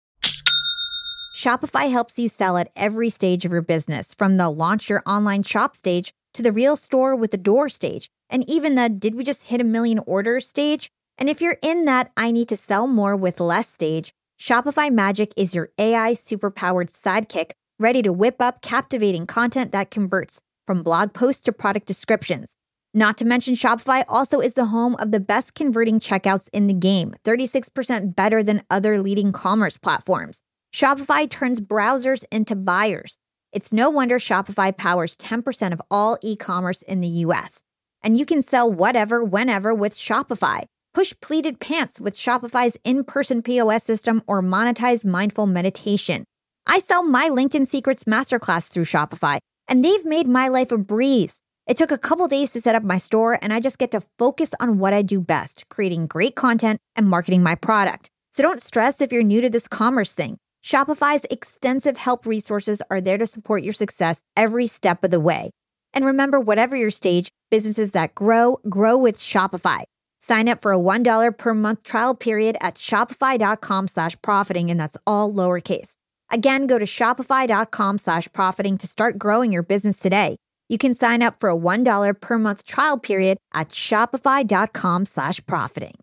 Shopify 1.35 1.91
helps 1.91 2.19
you 2.19 2.29
sell 2.29 2.59
at 2.59 2.71
every 2.77 3.09
stage 3.09 3.47
of 3.47 3.53
your 3.53 3.63
business, 3.63 4.13
from 4.13 4.37
the 4.37 4.51
launch 4.51 4.91
your 4.91 5.03
online 5.07 5.43
shop 5.43 5.75
stage 5.75 6.13
to 6.35 6.43
the 6.43 6.53
real 6.53 6.77
store 6.77 7.17
with 7.17 7.31
the 7.31 7.39
door 7.39 7.71
stage, 7.71 8.11
and 8.29 8.49
even 8.49 8.75
the 8.75 8.91
did 8.91 9.15
we 9.15 9.25
just 9.25 9.45
hit 9.45 9.61
a 9.61 9.65
million 9.65 10.01
orders 10.01 10.47
stage? 10.47 10.91
And 11.17 11.31
if 11.31 11.41
you're 11.41 11.59
in 11.63 11.87
that 11.87 12.13
I 12.15 12.31
need 12.31 12.49
to 12.51 12.57
sell 12.57 12.87
more 12.87 13.17
with 13.17 13.41
less 13.41 13.71
stage, 13.71 14.13
Shopify 14.39 14.91
Magic 14.91 15.33
is 15.37 15.55
your 15.55 15.71
AI 15.79 16.13
superpowered 16.13 16.91
sidekick 16.91 17.53
ready 17.81 18.03
to 18.03 18.13
whip 18.13 18.37
up 18.41 18.61
captivating 18.61 19.27
content 19.27 19.73
that 19.73 19.91
converts 19.91 20.41
from 20.67 20.83
blog 20.83 21.15
posts 21.15 21.43
to 21.43 21.53
product 21.53 21.87
descriptions. 21.87 22.55
Not 22.93 23.17
to 23.19 23.25
mention, 23.25 23.55
Shopify 23.55 24.05
also 24.09 24.41
is 24.41 24.55
the 24.55 24.67
home 24.67 24.97
of 24.99 25.13
the 25.13 25.21
best 25.21 25.55
converting 25.55 25.99
checkouts 25.99 26.49
in 26.53 26.67
the 26.67 26.75
game, 26.75 27.15
36% 27.25 28.15
better 28.15 28.43
than 28.43 28.63
other 28.69 29.01
leading 29.01 29.33
commerce 29.33 29.79
platforms. 29.79 30.43
Shopify 30.75 31.29
turns 31.29 31.61
browsers 31.61 32.25
into 32.31 32.55
buyers. 32.55 33.17
It's 33.53 33.73
no 33.73 33.91
wonder 33.91 34.19
Shopify 34.19 34.77
powers 34.77 35.17
10% 35.17 35.73
of 35.73 35.83
all 35.91 36.19
e 36.23 36.37
commerce 36.37 36.83
in 36.83 37.01
the 37.01 37.09
US. 37.25 37.61
And 38.03 38.19
you 38.19 38.27
can 38.27 38.43
sell 38.43 38.71
whatever, 38.71 39.25
whenever 39.25 39.75
with 39.75 39.95
Shopify. 39.95 40.65
Push 40.93 41.15
pleated 41.21 41.61
pants 41.61 42.01
with 42.01 42.15
Shopify's 42.15 42.77
in 42.85 43.05
person 43.05 43.43
POS 43.43 43.85
system 43.85 44.23
or 44.27 44.43
monetize 44.43 45.05
mindful 45.05 45.47
meditation. 45.47 46.25
I 46.71 46.79
sell 46.79 47.03
my 47.03 47.29
LinkedIn 47.29 47.67
Secrets 47.67 48.05
Masterclass 48.05 48.69
through 48.69 48.85
Shopify, 48.85 49.41
and 49.67 49.85
they've 49.85 50.05
made 50.05 50.29
my 50.29 50.47
life 50.47 50.71
a 50.71 50.79
breeze. 50.79 51.41
It 51.67 51.77
took 51.77 51.91
a 51.91 51.99
couple 51.99 52.29
days 52.29 52.53
to 52.53 52.61
set 52.61 52.77
up 52.77 52.85
my 52.85 52.97
store, 52.97 53.37
and 53.43 53.53
I 53.53 53.59
just 53.59 53.77
get 53.77 53.91
to 53.91 54.05
focus 54.21 54.55
on 54.61 54.79
what 54.79 54.93
I 54.93 55.03
do 55.03 55.21
best 55.21 55.65
creating 55.69 56.07
great 56.07 56.37
content 56.37 56.79
and 56.95 57.11
marketing 57.11 57.43
my 57.43 57.57
product. 57.57 58.09
So 58.35 58.45
don't 58.45 58.63
stress 58.63 59.01
if 59.01 59.11
you're 59.11 59.25
new 59.25 59.41
to 59.41 59.51
this 59.51 59.67
commerce 59.67 60.15
thing. 60.15 60.39
Shopify's 60.65 61.27
extensive 61.29 61.97
help 61.97 62.25
resources 62.25 62.81
are 62.89 63.01
there 63.01 63.19
to 63.19 63.27
support 63.27 63.65
your 63.65 63.73
success 63.73 64.21
every 64.37 64.69
step 64.69 65.03
of 65.03 65.11
the 65.11 65.19
way. 65.19 65.51
And 65.93 66.05
remember, 66.05 66.39
whatever 66.39 66.77
your 66.77 66.93
stage, 66.93 67.33
businesses 67.51 67.91
that 67.93 68.15
grow, 68.15 68.61
grow 68.69 68.97
with 68.97 69.19
Shopify. 69.19 69.83
Sign 70.21 70.49
up 70.49 70.63
for 70.63 70.73
a 70.73 70.79
$1 70.79 71.37
per 71.37 71.53
month 71.53 71.83
trial 71.83 72.15
period 72.15 72.57
at 72.61 72.77
shopify.com 72.77 73.89
slash 73.89 74.17
profiting, 74.23 74.71
and 74.71 74.79
that's 74.79 74.97
all 75.05 75.35
lowercase. 75.35 75.95
Again, 76.31 76.67
go 76.67 76.79
to 76.79 76.85
shopify.com 76.85 77.99
slash 77.99 78.29
profiting 78.33 78.79
to 78.79 78.87
start 78.87 79.19
growing 79.19 79.53
your 79.53 79.63
business 79.63 79.99
today. 79.99 80.37
You 80.69 80.79
can 80.79 80.95
sign 80.95 81.21
up 81.23 81.41
for 81.41 81.51
a 81.51 81.57
$1 81.57 82.21
per 82.21 82.39
month 82.39 82.65
trial 82.65 82.99
period 82.99 83.39
at 83.53 83.71
shopify.com 83.71 85.07
slash 85.07 85.45
profiting. 85.47 85.95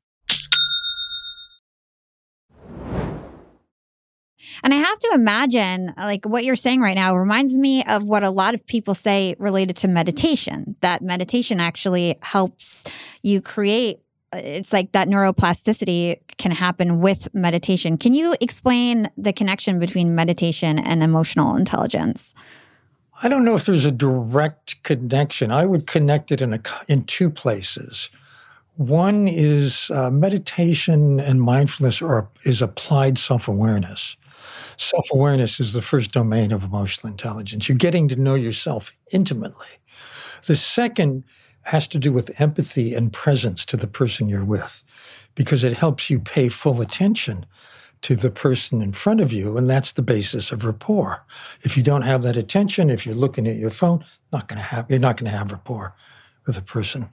And 4.63 4.73
I 4.73 4.77
have 4.77 4.99
to 4.99 5.11
imagine, 5.13 5.93
like 5.97 6.25
what 6.25 6.43
you're 6.43 6.55
saying 6.55 6.81
right 6.81 6.95
now, 6.95 7.15
reminds 7.15 7.57
me 7.57 7.83
of 7.85 8.03
what 8.03 8.23
a 8.23 8.29
lot 8.29 8.53
of 8.53 8.65
people 8.65 8.93
say 8.93 9.35
related 9.39 9.75
to 9.77 9.87
meditation, 9.87 10.75
that 10.81 11.01
meditation 11.01 11.59
actually 11.59 12.17
helps 12.21 12.85
you 13.21 13.41
create. 13.41 13.99
It's 14.33 14.73
like 14.73 14.91
that 14.91 15.07
neuroplasticity 15.07 16.19
can 16.37 16.51
happen 16.51 16.99
with 16.99 17.33
meditation. 17.33 17.97
Can 17.97 18.13
you 18.13 18.35
explain 18.41 19.09
the 19.17 19.31
connection 19.31 19.79
between 19.79 20.15
meditation 20.15 20.79
and 20.79 21.01
emotional 21.01 21.55
intelligence? 21.55 22.33
I 23.23 23.29
don't 23.29 23.45
know 23.45 23.55
if 23.55 23.65
there's 23.65 23.85
a 23.85 23.91
direct 23.91 24.83
connection. 24.83 25.51
I 25.51 25.65
would 25.65 25.87
connect 25.87 26.31
it 26.31 26.41
in 26.41 26.53
a, 26.53 26.61
in 26.87 27.05
two 27.05 27.29
places. 27.29 28.11
One 28.75 29.27
is 29.27 29.89
uh, 29.89 30.11
meditation 30.11 31.19
and 31.19 31.41
mindfulness 31.41 32.01
are, 32.01 32.29
is 32.43 32.61
applied 32.61 33.17
self 33.17 33.47
awareness. 33.47 34.15
Self 34.77 35.07
awareness 35.11 35.59
is 35.59 35.73
the 35.73 35.81
first 35.81 36.11
domain 36.11 36.51
of 36.51 36.63
emotional 36.63 37.09
intelligence. 37.09 37.67
You're 37.67 37.77
getting 37.77 38.07
to 38.09 38.15
know 38.15 38.35
yourself 38.35 38.95
intimately. 39.11 39.67
The 40.45 40.55
second 40.55 41.23
has 41.67 41.87
to 41.89 41.99
do 41.99 42.11
with 42.11 42.41
empathy 42.41 42.95
and 42.95 43.13
presence 43.13 43.65
to 43.65 43.77
the 43.77 43.87
person 43.87 44.29
you're 44.29 44.45
with, 44.45 44.83
because 45.35 45.63
it 45.63 45.77
helps 45.77 46.09
you 46.09 46.19
pay 46.19 46.49
full 46.49 46.81
attention 46.81 47.45
to 48.01 48.15
the 48.15 48.29
person 48.29 48.81
in 48.81 48.91
front 48.91 49.21
of 49.21 49.33
you, 49.33 49.57
and 49.57 49.69
that's 49.69 49.93
the 49.93 50.01
basis 50.03 50.51
of 50.51 50.63
rapport. 50.63 51.25
If 51.63 51.75
you 51.75 51.83
don't 51.83 52.03
have 52.03 52.21
that 52.23 52.37
attention, 52.37 52.89
if 52.89 53.05
you're 53.05 53.15
looking 53.15 53.47
at 53.47 53.55
your 53.55 53.71
phone, 53.71 54.03
not 54.31 54.47
going 54.47 54.59
to 54.59 54.63
have 54.63 54.85
you're 54.89 54.99
not 54.99 55.17
going 55.17 55.31
to 55.31 55.37
have 55.37 55.51
rapport 55.51 55.95
with 56.45 56.57
a 56.57 56.61
person. 56.61 57.09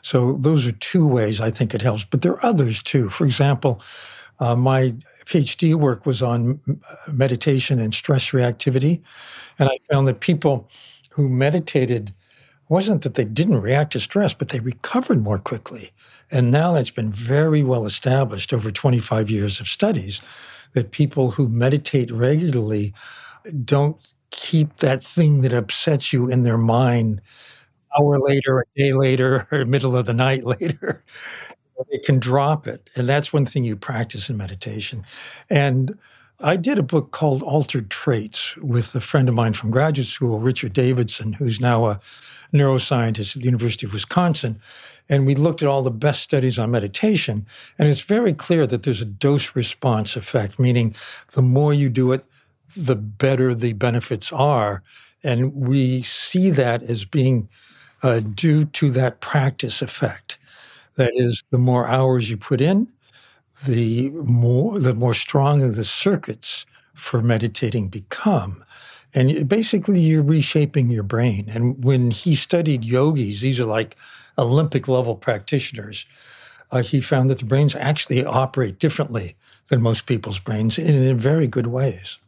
So 0.00 0.38
those 0.40 0.66
are 0.66 0.72
two 0.72 1.06
ways 1.06 1.40
I 1.40 1.50
think 1.50 1.74
it 1.74 1.82
helps, 1.82 2.04
but 2.04 2.22
there 2.22 2.32
are 2.32 2.46
others 2.46 2.82
too. 2.82 3.10
For 3.10 3.26
example, 3.26 3.82
uh, 4.38 4.56
my 4.56 4.94
PhD 5.26 5.74
work 5.74 6.06
was 6.06 6.22
on 6.22 6.60
meditation 7.12 7.80
and 7.80 7.92
stress 7.92 8.30
reactivity, 8.30 9.02
and 9.58 9.68
I 9.68 9.78
found 9.90 10.08
that 10.08 10.20
people 10.20 10.70
who 11.10 11.28
meditated 11.28 12.14
wasn't 12.68 13.02
that 13.02 13.14
they 13.14 13.24
didn't 13.24 13.60
react 13.60 13.92
to 13.92 14.00
stress, 14.00 14.34
but 14.34 14.50
they 14.50 14.60
recovered 14.60 15.22
more 15.22 15.38
quickly. 15.38 15.92
And 16.30 16.50
now 16.50 16.72
that's 16.72 16.90
been 16.90 17.12
very 17.12 17.62
well 17.62 17.86
established 17.86 18.52
over 18.52 18.70
25 18.70 19.30
years 19.30 19.60
of 19.60 19.68
studies 19.68 20.20
that 20.74 20.90
people 20.90 21.32
who 21.32 21.48
meditate 21.48 22.10
regularly 22.12 22.92
don't 23.64 23.96
keep 24.30 24.76
that 24.78 25.02
thing 25.02 25.40
that 25.40 25.52
upsets 25.54 26.12
you 26.12 26.28
in 26.28 26.42
their 26.42 26.58
mind 26.58 27.22
hour 27.98 28.18
later, 28.18 28.60
a 28.60 28.64
day 28.76 28.92
later, 28.92 29.46
or 29.52 29.64
middle 29.64 29.96
of 29.96 30.06
the 30.06 30.12
night 30.14 30.44
later. 30.44 31.04
they 31.90 31.98
can 31.98 32.18
drop 32.18 32.66
it. 32.66 32.90
And 32.96 33.08
that's 33.08 33.32
one 33.32 33.46
thing 33.46 33.64
you 33.64 33.76
practice 33.76 34.28
in 34.28 34.36
meditation. 34.36 35.04
And 35.48 35.98
I 36.40 36.56
did 36.56 36.78
a 36.78 36.82
book 36.82 37.10
called 37.12 37.42
Altered 37.42 37.90
Traits 37.90 38.56
with 38.58 38.94
a 38.94 39.00
friend 39.00 39.28
of 39.28 39.34
mine 39.34 39.54
from 39.54 39.70
graduate 39.70 40.08
school, 40.08 40.38
Richard 40.38 40.72
Davidson, 40.72 41.32
who's 41.32 41.60
now 41.60 41.86
a 41.86 42.00
neuroscientist 42.52 43.36
at 43.36 43.42
the 43.42 43.46
University 43.48 43.86
of 43.86 43.92
Wisconsin. 43.92 44.60
And 45.08 45.26
we 45.26 45.34
looked 45.34 45.62
at 45.62 45.68
all 45.68 45.82
the 45.82 45.90
best 45.90 46.22
studies 46.22 46.58
on 46.58 46.70
meditation. 46.70 47.46
And 47.78 47.88
it's 47.88 48.02
very 48.02 48.34
clear 48.34 48.66
that 48.66 48.82
there's 48.82 49.00
a 49.00 49.06
dose 49.06 49.56
response 49.56 50.16
effect, 50.16 50.58
meaning 50.58 50.94
the 51.32 51.42
more 51.42 51.72
you 51.72 51.88
do 51.88 52.12
it, 52.12 52.24
the 52.76 52.96
better 52.96 53.54
the 53.54 53.72
benefits 53.72 54.32
are. 54.32 54.82
And 55.24 55.54
we 55.54 56.02
see 56.02 56.50
that 56.50 56.82
as 56.82 57.04
being 57.04 57.48
uh, 58.02 58.20
due 58.20 58.64
to 58.66 58.90
that 58.92 59.20
practice 59.20 59.82
effect. 59.82 60.38
That 60.94 61.12
is, 61.14 61.42
the 61.50 61.58
more 61.58 61.88
hours 61.88 62.30
you 62.30 62.36
put 62.36 62.60
in, 62.60 62.88
the 63.66 64.10
more 64.10 64.78
the 64.78 64.94
more 64.94 65.14
strong 65.14 65.72
the 65.72 65.84
circuits 65.84 66.64
for 66.94 67.22
meditating 67.22 67.88
become. 67.88 68.64
And 69.14 69.48
basically, 69.48 70.00
you're 70.00 70.22
reshaping 70.22 70.90
your 70.90 71.02
brain. 71.02 71.48
And 71.48 71.82
when 71.82 72.10
he 72.10 72.34
studied 72.34 72.84
yogis, 72.84 73.40
these 73.40 73.58
are 73.58 73.64
like 73.64 73.96
Olympic 74.36 74.86
level 74.86 75.16
practitioners, 75.16 76.06
uh, 76.70 76.82
he 76.82 77.00
found 77.00 77.30
that 77.30 77.38
the 77.38 77.44
brains 77.44 77.74
actually 77.74 78.24
operate 78.24 78.78
differently 78.78 79.36
than 79.68 79.80
most 79.80 80.06
people's 80.06 80.38
brains 80.38 80.78
and 80.78 80.88
in 80.88 81.18
very 81.18 81.46
good 81.46 81.66
ways. 81.66 82.18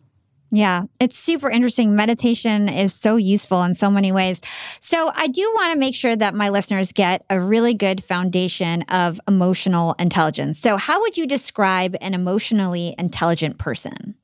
Yeah, 0.52 0.84
it's 0.98 1.16
super 1.16 1.48
interesting. 1.48 1.94
Meditation 1.94 2.68
is 2.68 2.92
so 2.92 3.14
useful 3.14 3.62
in 3.62 3.72
so 3.74 3.88
many 3.88 4.10
ways. 4.10 4.40
So, 4.80 5.12
I 5.14 5.28
do 5.28 5.42
want 5.54 5.72
to 5.72 5.78
make 5.78 5.94
sure 5.94 6.16
that 6.16 6.34
my 6.34 6.48
listeners 6.48 6.90
get 6.90 7.24
a 7.30 7.40
really 7.40 7.72
good 7.72 8.02
foundation 8.02 8.82
of 8.88 9.20
emotional 9.28 9.94
intelligence. 10.00 10.58
So, 10.58 10.76
how 10.76 11.00
would 11.02 11.16
you 11.16 11.28
describe 11.28 11.96
an 12.00 12.14
emotionally 12.14 12.96
intelligent 12.98 13.58
person? 13.58 14.16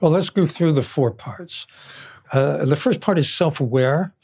Well, 0.00 0.12
let's 0.12 0.30
go 0.30 0.46
through 0.46 0.72
the 0.72 0.82
four 0.82 1.10
parts. 1.10 1.66
Uh, 2.32 2.64
the 2.64 2.76
first 2.76 3.00
part 3.00 3.18
is 3.18 3.32
self 3.32 3.60
aware. 3.60 4.14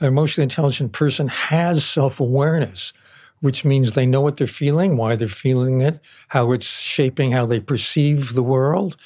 An 0.00 0.08
emotionally 0.08 0.44
intelligent 0.44 0.92
person 0.92 1.28
has 1.28 1.84
self 1.84 2.20
awareness, 2.20 2.92
which 3.40 3.64
means 3.64 3.92
they 3.92 4.06
know 4.06 4.20
what 4.20 4.36
they're 4.38 4.46
feeling, 4.46 4.96
why 4.96 5.16
they're 5.16 5.28
feeling 5.28 5.80
it, 5.82 6.00
how 6.28 6.52
it's 6.52 6.66
shaping 6.66 7.32
how 7.32 7.46
they 7.46 7.60
perceive 7.60 8.34
the 8.34 8.42
world 8.42 8.96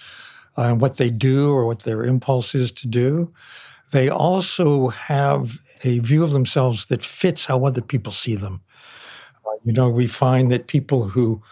uh, 0.56 0.74
what 0.74 0.96
they 0.96 1.10
do 1.10 1.52
or 1.52 1.66
what 1.66 1.80
their 1.80 2.04
impulse 2.04 2.54
is 2.54 2.72
to 2.72 2.88
do. 2.88 3.32
They 3.92 4.08
also 4.08 4.88
have 4.88 5.60
a 5.84 5.98
view 6.00 6.24
of 6.24 6.32
themselves 6.32 6.86
that 6.86 7.04
fits 7.04 7.46
how 7.46 7.64
other 7.66 7.82
people 7.82 8.12
see 8.12 8.36
them. 8.36 8.62
Uh, 9.46 9.50
you 9.64 9.72
know, 9.72 9.88
we 9.88 10.06
find 10.06 10.50
that 10.52 10.66
people 10.66 11.08
who 11.10 11.42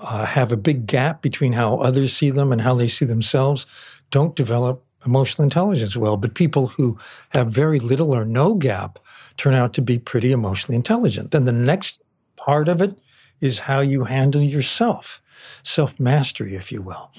uh, 0.00 0.26
have 0.26 0.52
a 0.52 0.56
big 0.56 0.86
gap 0.86 1.22
between 1.22 1.52
how 1.52 1.78
others 1.78 2.12
see 2.12 2.30
them 2.30 2.52
and 2.52 2.60
how 2.60 2.74
they 2.74 2.88
see 2.88 3.04
themselves 3.04 3.66
don't 4.10 4.36
develop 4.36 4.84
emotional 5.04 5.44
intelligence 5.44 5.96
well. 5.96 6.16
But 6.16 6.34
people 6.34 6.68
who 6.68 6.98
have 7.34 7.48
very 7.48 7.78
little 7.78 8.14
or 8.14 8.24
no 8.24 8.54
gap 8.54 8.98
turn 9.36 9.54
out 9.54 9.72
to 9.74 9.82
be 9.82 9.98
pretty 9.98 10.32
emotionally 10.32 10.76
intelligent. 10.76 11.30
Then 11.30 11.44
the 11.44 11.52
next 11.52 12.02
part 12.36 12.68
of 12.68 12.80
it 12.80 12.98
is 13.40 13.60
how 13.60 13.80
you 13.80 14.04
handle 14.04 14.42
yourself, 14.42 15.22
self 15.62 15.98
mastery, 16.00 16.54
if 16.54 16.72
you 16.72 16.82
will. 16.82 17.10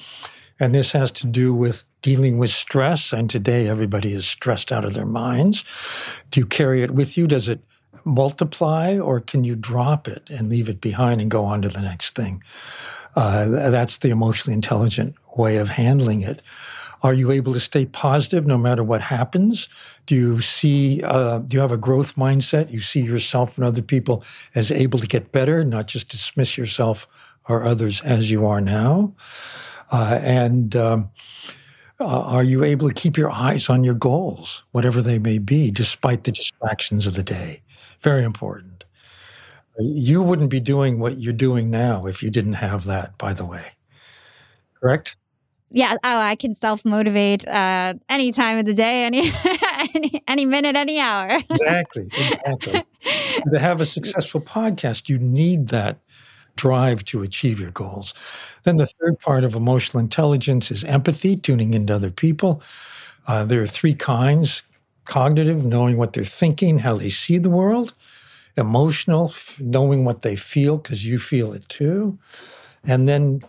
And 0.60 0.74
this 0.74 0.92
has 0.94 1.12
to 1.14 1.28
do 1.28 1.54
with 1.54 1.84
dealing 2.02 2.38
with 2.38 2.50
stress. 2.50 3.14
And 3.14 3.30
today, 3.30 3.68
everybody 3.68 4.14
is 4.14 4.28
stressed 4.28 4.72
out 4.72 4.86
of 4.86 4.94
their 4.94 5.06
minds. 5.06 5.64
Do 6.32 6.40
you 6.40 6.46
carry 6.46 6.82
it 6.82 6.92
with 6.92 7.18
you? 7.18 7.28
Does 7.28 7.48
it 7.48 7.62
multiply, 8.08 8.98
or 8.98 9.20
can 9.20 9.44
you 9.44 9.56
drop 9.56 10.08
it 10.08 10.30
and 10.30 10.50
leave 10.50 10.70
it 10.70 10.82
behind 10.82 11.22
and 11.22 11.30
go 11.30 11.44
on 11.44 11.62
to 11.62 11.70
the 11.70 11.82
next 11.82 12.16
thing? 12.16 12.42
Uh, 13.16 13.46
that's 13.48 13.98
the 14.00 14.10
emotionally 14.10 14.54
intelligent 14.54 15.16
way 15.36 15.58
of 15.58 15.70
handling 15.70 16.22
it. 16.22 16.42
Are 17.04 17.14
you 17.14 17.32
able 17.32 17.54
to 17.54 17.60
stay 17.60 17.86
positive 17.86 18.48
no 18.48 18.58
matter 18.58 18.84
what 18.84 19.02
happens? 19.02 19.70
Do 20.08 20.16
you 20.16 20.42
see, 20.42 21.04
uh, 21.04 21.40
do 21.40 21.56
you 21.56 21.62
have 21.62 21.72
a 21.72 21.78
growth 21.78 22.16
mindset? 22.16 22.72
You 22.72 22.80
see 22.80 23.02
yourself 23.02 23.58
and 23.58 23.66
other 23.66 23.84
people 23.84 24.24
as 24.56 24.72
able 24.72 25.00
to 25.00 25.08
get 25.08 25.32
better, 25.32 25.64
not 25.64 25.88
just 25.88 26.10
dismiss 26.10 26.58
yourself 26.58 27.08
or 27.48 27.66
others 27.66 28.02
as 28.02 28.32
you 28.32 28.46
are 28.46 28.62
now? 28.62 29.14
Uh, 29.92 30.20
and 30.24 30.76
um, 30.76 31.10
uh, 32.00 32.22
are 32.22 32.44
you 32.44 32.64
able 32.64 32.88
to 32.88 32.94
keep 32.94 33.18
your 33.18 33.30
eyes 33.30 33.70
on 33.70 33.84
your 33.84 33.94
goals, 33.94 34.64
whatever 34.72 35.02
they 35.02 35.20
may 35.20 35.40
be, 35.40 35.72
despite 35.72 36.24
the 36.24 36.32
distractions 36.32 37.08
of 37.08 37.16
the 37.16 37.24
day? 37.24 37.62
Very 38.02 38.24
important. 38.24 38.84
You 39.80 40.24
wouldn't 40.24 40.50
be 40.50 40.60
doing 40.60 41.00
what 41.00 41.20
you're 41.20 41.34
doing 41.34 41.70
now 41.70 42.06
if 42.06 42.22
you 42.22 42.30
didn't 42.30 42.54
have 42.54 42.86
that, 42.86 43.18
by 43.18 43.34
the 43.34 43.46
way. 43.46 43.74
Correct? 44.80 45.16
Yeah. 45.70 45.96
Oh, 46.04 46.18
I 46.18 46.36
can 46.36 46.54
self 46.54 46.86
motivate 46.86 47.48
uh, 47.48 47.96
any 48.10 48.32
time 48.32 48.58
of 48.58 48.66
the 48.66 48.74
day, 48.74 49.04
any, 49.04 49.30
any 49.96 50.24
any 50.28 50.46
minute, 50.46 50.76
any 50.76 51.00
hour. 51.00 51.40
exactly. 51.50 52.06
Exactly. 52.06 52.84
to 53.52 53.60
have 53.60 53.82
a 53.82 53.86
successful 53.86 54.42
podcast, 54.42 55.10
you 55.10 55.18
need 55.18 55.68
that 55.70 56.00
drive 56.58 57.06
to 57.06 57.24
achieve 57.24 57.62
your 57.62 57.72
goals. 57.72 58.14
Then 58.64 58.78
the 58.78 58.88
third 58.88 59.20
part 59.20 59.46
of 59.46 59.56
emotional 59.56 60.02
intelligence 60.02 60.72
is 60.72 60.84
empathy, 60.86 61.38
tuning 61.38 61.74
into 61.76 61.96
other 61.96 62.12
people. 62.12 62.62
Uh, 63.28 63.46
there 63.46 63.64
are 63.64 63.68
three 63.68 63.94
kinds 63.96 64.64
cognitive, 65.06 65.66
knowing 65.66 65.98
what 65.98 66.14
they're 66.14 66.26
thinking, 66.26 66.80
how 66.80 66.98
they 66.98 67.10
see 67.10 67.38
the 67.38 67.50
world, 67.50 67.94
emotional, 68.58 69.34
knowing 69.60 70.06
what 70.06 70.22
they 70.24 70.36
feel 70.36 70.78
because 70.78 71.06
you 71.06 71.20
feel 71.20 71.54
it 71.54 71.68
too, 71.70 72.18
and 72.84 73.08
then 73.08 73.42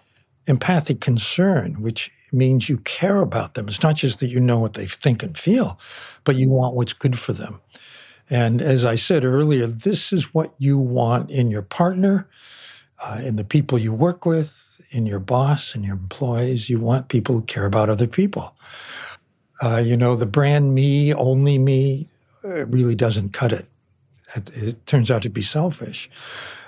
empathic 0.47 1.01
concern, 1.01 1.75
which 1.83 2.11
means 2.33 2.69
you 2.69 2.79
care 2.79 3.21
about 3.21 3.55
them. 3.55 3.69
It's 3.69 3.83
not 3.83 3.97
just 3.97 4.21
that 4.21 4.29
you 4.29 4.41
know 4.41 4.59
what 4.61 4.75
they 4.75 4.87
think 4.87 5.23
and 5.23 5.37
feel, 5.39 5.79
but 6.25 6.37
you 6.37 6.51
want 6.51 6.77
what's 6.77 6.93
good 6.93 7.19
for 7.19 7.33
them. 7.33 7.61
And 8.31 8.63
as 8.63 8.85
I 8.85 8.97
said 8.97 9.25
earlier, 9.25 9.67
this 9.67 10.13
is 10.13 10.35
what 10.35 10.55
you 10.59 10.79
want 10.79 11.31
in 11.31 11.51
your 11.51 11.63
partner, 11.63 12.29
uh, 13.05 13.21
in 13.23 13.37
the 13.37 13.45
people 13.45 13.79
you 13.79 13.93
work 13.93 14.27
with, 14.27 14.81
in 14.91 15.07
your 15.07 15.21
boss 15.21 15.75
and 15.75 15.85
your 15.85 15.95
employees. 15.95 16.71
You 16.71 16.81
want 16.81 17.09
people 17.09 17.35
who 17.35 17.43
care 17.43 17.67
about 17.67 17.91
other 17.91 18.07
people. 18.07 18.55
Uh, 19.63 19.77
you 19.77 19.97
know, 19.97 20.15
the 20.15 20.27
brand 20.27 20.75
me, 20.75 21.13
only 21.13 21.59
me, 21.59 22.09
uh, 22.45 22.65
really 22.67 22.95
doesn't 22.95 23.33
cut 23.33 23.53
it. 23.53 23.67
it. 24.35 24.51
It 24.55 24.87
turns 24.87 25.11
out 25.11 25.23
to 25.23 25.29
be 25.29 25.43
selfish. 25.43 26.09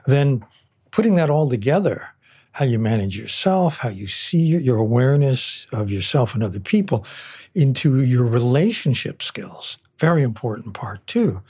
Then 0.07 0.45
putting 0.91 1.15
that 1.15 1.31
all 1.31 1.49
together, 1.49 2.09
how 2.53 2.65
you 2.65 2.79
manage 2.79 3.17
yourself, 3.17 3.79
how 3.79 3.89
you 3.91 4.09
see 4.09 4.39
your 4.39 4.77
awareness 4.77 5.67
of 5.73 5.91
yourself 5.91 6.35
and 6.35 6.43
other 6.43 6.61
people 6.61 7.07
into 7.55 8.01
your 8.01 8.25
relationship 8.25 9.23
skills. 9.23 9.79
Very 9.99 10.23
important 10.23 10.75
part, 10.75 11.07
too. 11.07 11.43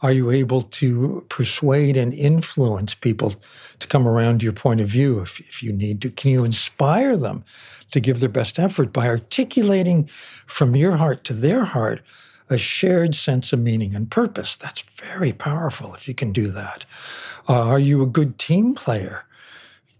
Are 0.00 0.12
you 0.12 0.30
able 0.30 0.62
to 0.62 1.26
persuade 1.28 1.96
and 1.96 2.14
influence 2.14 2.94
people 2.94 3.34
to 3.78 3.88
come 3.88 4.06
around 4.06 4.42
your 4.42 4.52
point 4.52 4.80
of 4.80 4.88
view 4.88 5.20
if, 5.20 5.40
if 5.40 5.62
you 5.62 5.72
need 5.72 6.00
to? 6.02 6.10
Can 6.10 6.30
you 6.30 6.44
inspire 6.44 7.16
them 7.16 7.44
to 7.90 8.00
give 8.00 8.20
their 8.20 8.28
best 8.28 8.58
effort 8.58 8.92
by 8.92 9.06
articulating 9.08 10.06
from 10.06 10.76
your 10.76 10.96
heart 10.96 11.24
to 11.24 11.34
their 11.34 11.64
heart 11.64 12.02
a 12.50 12.56
shared 12.56 13.14
sense 13.14 13.52
of 13.52 13.60
meaning 13.60 13.94
and 13.94 14.10
purpose? 14.10 14.54
That's 14.54 14.80
very 14.80 15.32
powerful 15.32 15.94
if 15.94 16.06
you 16.06 16.14
can 16.14 16.32
do 16.32 16.48
that. 16.48 16.84
Uh, 17.48 17.68
are 17.68 17.78
you 17.78 18.02
a 18.02 18.06
good 18.06 18.38
team 18.38 18.74
player? 18.74 19.24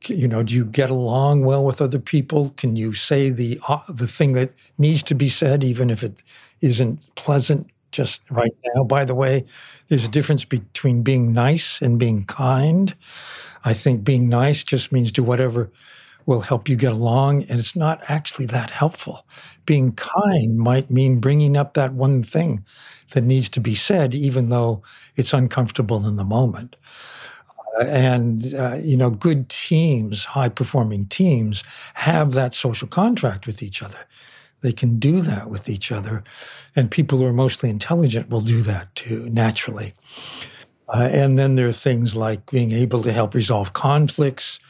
you 0.07 0.29
know 0.29 0.43
do 0.43 0.55
you 0.55 0.65
get 0.65 0.91
along 0.91 1.45
well 1.45 1.65
with 1.65 1.81
other 1.81 1.99
people 1.99 2.51
can 2.51 2.77
you 2.77 2.95
say 2.95 3.31
the 3.31 3.59
uh, 3.69 3.81
the 3.89 4.07
thing 4.07 4.33
that 4.33 4.53
needs 4.79 5.03
to 5.03 5.15
be 5.15 5.29
said 5.29 5.65
even 5.65 5.91
if 5.91 6.03
it 6.03 6.23
isn't 6.61 7.15
pleasant 7.15 7.69
just 7.93 8.23
right 8.31 8.53
now 8.75 8.85
by 8.85 9.05
the 9.05 9.15
way 9.15 9.45
there's 9.89 10.05
a 10.05 10.11
difference 10.11 10.45
between 10.45 11.03
being 11.03 11.33
nice 11.33 11.81
and 11.81 11.99
being 11.99 12.25
kind. 12.25 12.95
I 13.65 13.75
think 13.75 14.05
being 14.05 14.29
nice 14.29 14.65
just 14.65 14.93
means 14.93 15.11
do 15.13 15.23
whatever 15.23 15.71
will 16.27 16.43
help 16.43 16.69
you 16.69 16.77
get 16.77 16.93
along 16.93 17.45
and 17.45 17.59
it's 17.59 17.75
not 17.77 18.03
actually 18.09 18.47
that 18.47 18.71
helpful. 18.71 19.27
Being 19.65 19.93
kind 19.93 20.59
might 20.59 20.91
mean 20.91 21.21
bringing 21.21 21.57
up 21.57 21.75
that 21.75 21.95
one 21.95 22.23
thing 22.23 22.65
that 23.13 23.23
needs 23.25 23.49
to 23.51 23.61
be 23.61 23.75
said 23.75 24.15
even 24.15 24.51
though 24.51 24.83
it's 25.17 25.33
uncomfortable 25.33 26.07
in 26.07 26.17
the 26.17 26.25
moment. 26.25 26.77
And 27.81 28.55
uh, 28.55 28.75
you 28.83 28.97
know 28.97 29.11
good 29.11 29.49
teams 29.49 30.25
high 30.25 30.49
performing 30.49 31.07
teams 31.07 31.63
have 31.95 32.33
that 32.33 32.55
social 32.55 32.89
contract 32.89 33.47
with 33.47 33.63
each 33.63 33.83
other 33.83 33.99
they 34.61 34.73
can 34.73 34.99
do 34.99 35.21
that 35.21 35.51
with 35.51 35.69
each 35.69 35.93
other 35.93 36.23
and 36.75 36.91
people 36.91 37.19
who 37.19 37.25
are 37.25 37.33
mostly 37.33 37.71
intelligent 37.71 38.29
will 38.29 38.41
do 38.41 38.63
that 38.63 38.95
too 38.95 39.29
naturally 39.31 39.95
uh, 40.89 41.09
and 41.13 41.39
then 41.39 41.55
there 41.55 41.69
are 41.69 41.73
things 41.73 42.17
like 42.17 42.51
being 42.51 42.73
able 42.73 43.03
to 43.03 43.13
help 43.13 43.35
resolve 43.35 43.73
conflicts 43.73 44.61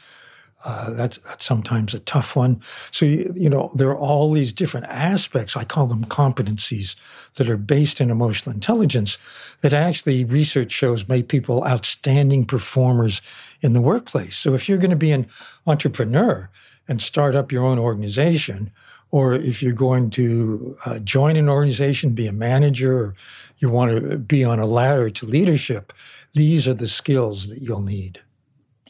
uh, 0.65 0.91
that's, 0.91 1.17
that's 1.19 1.45
sometimes 1.45 1.93
a 1.93 1.99
tough 1.99 2.35
one. 2.35 2.61
So, 2.91 3.05
you, 3.05 3.31
you, 3.33 3.49
know, 3.49 3.71
there 3.75 3.89
are 3.89 3.97
all 3.97 4.33
these 4.33 4.51
different 4.51 4.87
aspects, 4.87 5.55
I 5.55 5.63
call 5.63 5.87
them 5.87 6.03
competencies, 6.03 6.95
that 7.35 7.49
are 7.49 7.57
based 7.57 8.01
in 8.01 8.11
emotional 8.11 8.53
intelligence 8.53 9.17
that 9.61 9.73
actually 9.73 10.25
research 10.25 10.73
shows 10.73 11.07
make 11.07 11.29
people 11.29 11.65
outstanding 11.65 12.45
performers 12.45 13.21
in 13.61 13.71
the 13.71 13.81
workplace. 13.81 14.37
So, 14.37 14.53
if 14.53 14.67
you're 14.67 14.77
going 14.77 14.89
to 14.89 14.97
be 14.97 15.13
an 15.13 15.27
entrepreneur 15.65 16.49
and 16.89 17.01
start 17.01 17.35
up 17.35 17.53
your 17.53 17.63
own 17.63 17.79
organization, 17.79 18.71
or 19.11 19.33
if 19.33 19.63
you're 19.63 19.73
going 19.73 20.09
to 20.11 20.75
uh, 20.85 20.99
join 20.99 21.35
an 21.35 21.49
organization, 21.49 22.11
be 22.11 22.27
a 22.27 22.33
manager, 22.33 22.97
or 22.97 23.15
you 23.57 23.69
want 23.69 23.91
to 23.91 24.17
be 24.17 24.43
on 24.43 24.59
a 24.59 24.65
ladder 24.65 25.09
to 25.09 25.25
leadership, 25.25 25.93
these 26.33 26.67
are 26.67 26.73
the 26.73 26.87
skills 26.87 27.49
that 27.49 27.59
you'll 27.61 27.81
need. 27.81 28.21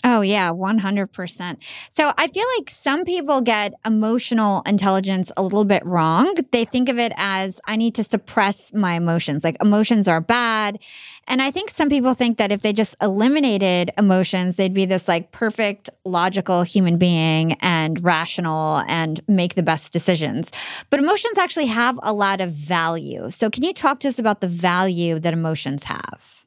Oh, 0.01 0.21
yeah, 0.21 0.51
100%. 0.51 1.57
So 1.89 2.13
I 2.17 2.27
feel 2.27 2.45
like 2.57 2.69
some 2.69 3.03
people 3.03 3.41
get 3.41 3.73
emotional 3.85 4.61
intelligence 4.65 5.29
a 5.35 5.43
little 5.43 5.65
bit 5.65 5.85
wrong. 5.85 6.33
They 6.51 6.63
think 6.63 6.87
of 6.87 6.97
it 6.97 7.11
as 7.17 7.59
I 7.67 7.75
need 7.75 7.95
to 7.95 8.03
suppress 8.03 8.73
my 8.73 8.93
emotions, 8.93 9.43
like 9.43 9.57
emotions 9.61 10.07
are 10.07 10.21
bad. 10.21 10.81
And 11.27 11.41
I 11.41 11.51
think 11.51 11.69
some 11.69 11.89
people 11.89 12.13
think 12.13 12.37
that 12.37 12.51
if 12.51 12.61
they 12.61 12.71
just 12.71 12.95
eliminated 13.01 13.91
emotions, 13.97 14.55
they'd 14.55 14.73
be 14.73 14.85
this 14.85 15.09
like 15.09 15.31
perfect, 15.31 15.89
logical 16.05 16.63
human 16.63 16.97
being 16.97 17.53
and 17.61 18.01
rational 18.01 18.83
and 18.87 19.19
make 19.27 19.55
the 19.55 19.63
best 19.63 19.91
decisions. 19.91 20.49
But 20.89 20.99
emotions 20.99 21.37
actually 21.37 21.67
have 21.67 21.99
a 22.03 22.13
lot 22.13 22.39
of 22.39 22.51
value. 22.51 23.29
So 23.29 23.49
can 23.49 23.63
you 23.63 23.73
talk 23.73 23.99
to 24.01 24.07
us 24.07 24.17
about 24.17 24.39
the 24.39 24.47
value 24.47 25.19
that 25.19 25.33
emotions 25.33 25.83
have? 25.83 26.38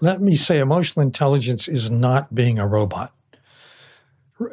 Let 0.00 0.20
me 0.20 0.36
say 0.36 0.58
emotional 0.58 1.02
intelligence 1.02 1.68
is 1.68 1.90
not 1.90 2.34
being 2.34 2.58
a 2.58 2.66
robot. 2.66 3.12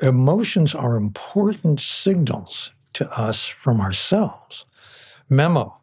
Emotions 0.01 0.73
are 0.73 0.95
important 0.95 1.79
signals 1.79 2.71
to 2.93 3.10
us 3.12 3.47
from 3.47 3.82
ourselves. 3.82 4.65
Memo, 5.29 5.79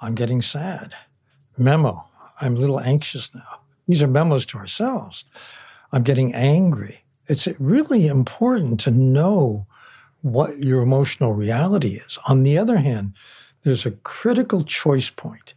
I'm 0.00 0.14
getting 0.14 0.42
sad. 0.42 0.94
Memo, 1.56 2.08
I'm 2.40 2.56
a 2.56 2.58
little 2.58 2.80
anxious 2.80 3.34
now. 3.34 3.60
These 3.86 4.02
are 4.02 4.08
memos 4.08 4.46
to 4.46 4.58
ourselves. 4.58 5.24
I'm 5.92 6.02
getting 6.02 6.34
angry. 6.34 7.04
It's 7.26 7.46
really 7.58 8.06
important 8.06 8.80
to 8.80 8.90
know 8.90 9.66
what 10.22 10.58
your 10.58 10.82
emotional 10.82 11.32
reality 11.32 12.00
is. 12.04 12.18
On 12.28 12.42
the 12.42 12.58
other 12.58 12.78
hand, 12.78 13.14
there's 13.62 13.86
a 13.86 13.92
critical 13.92 14.64
choice 14.64 15.10
point 15.10 15.54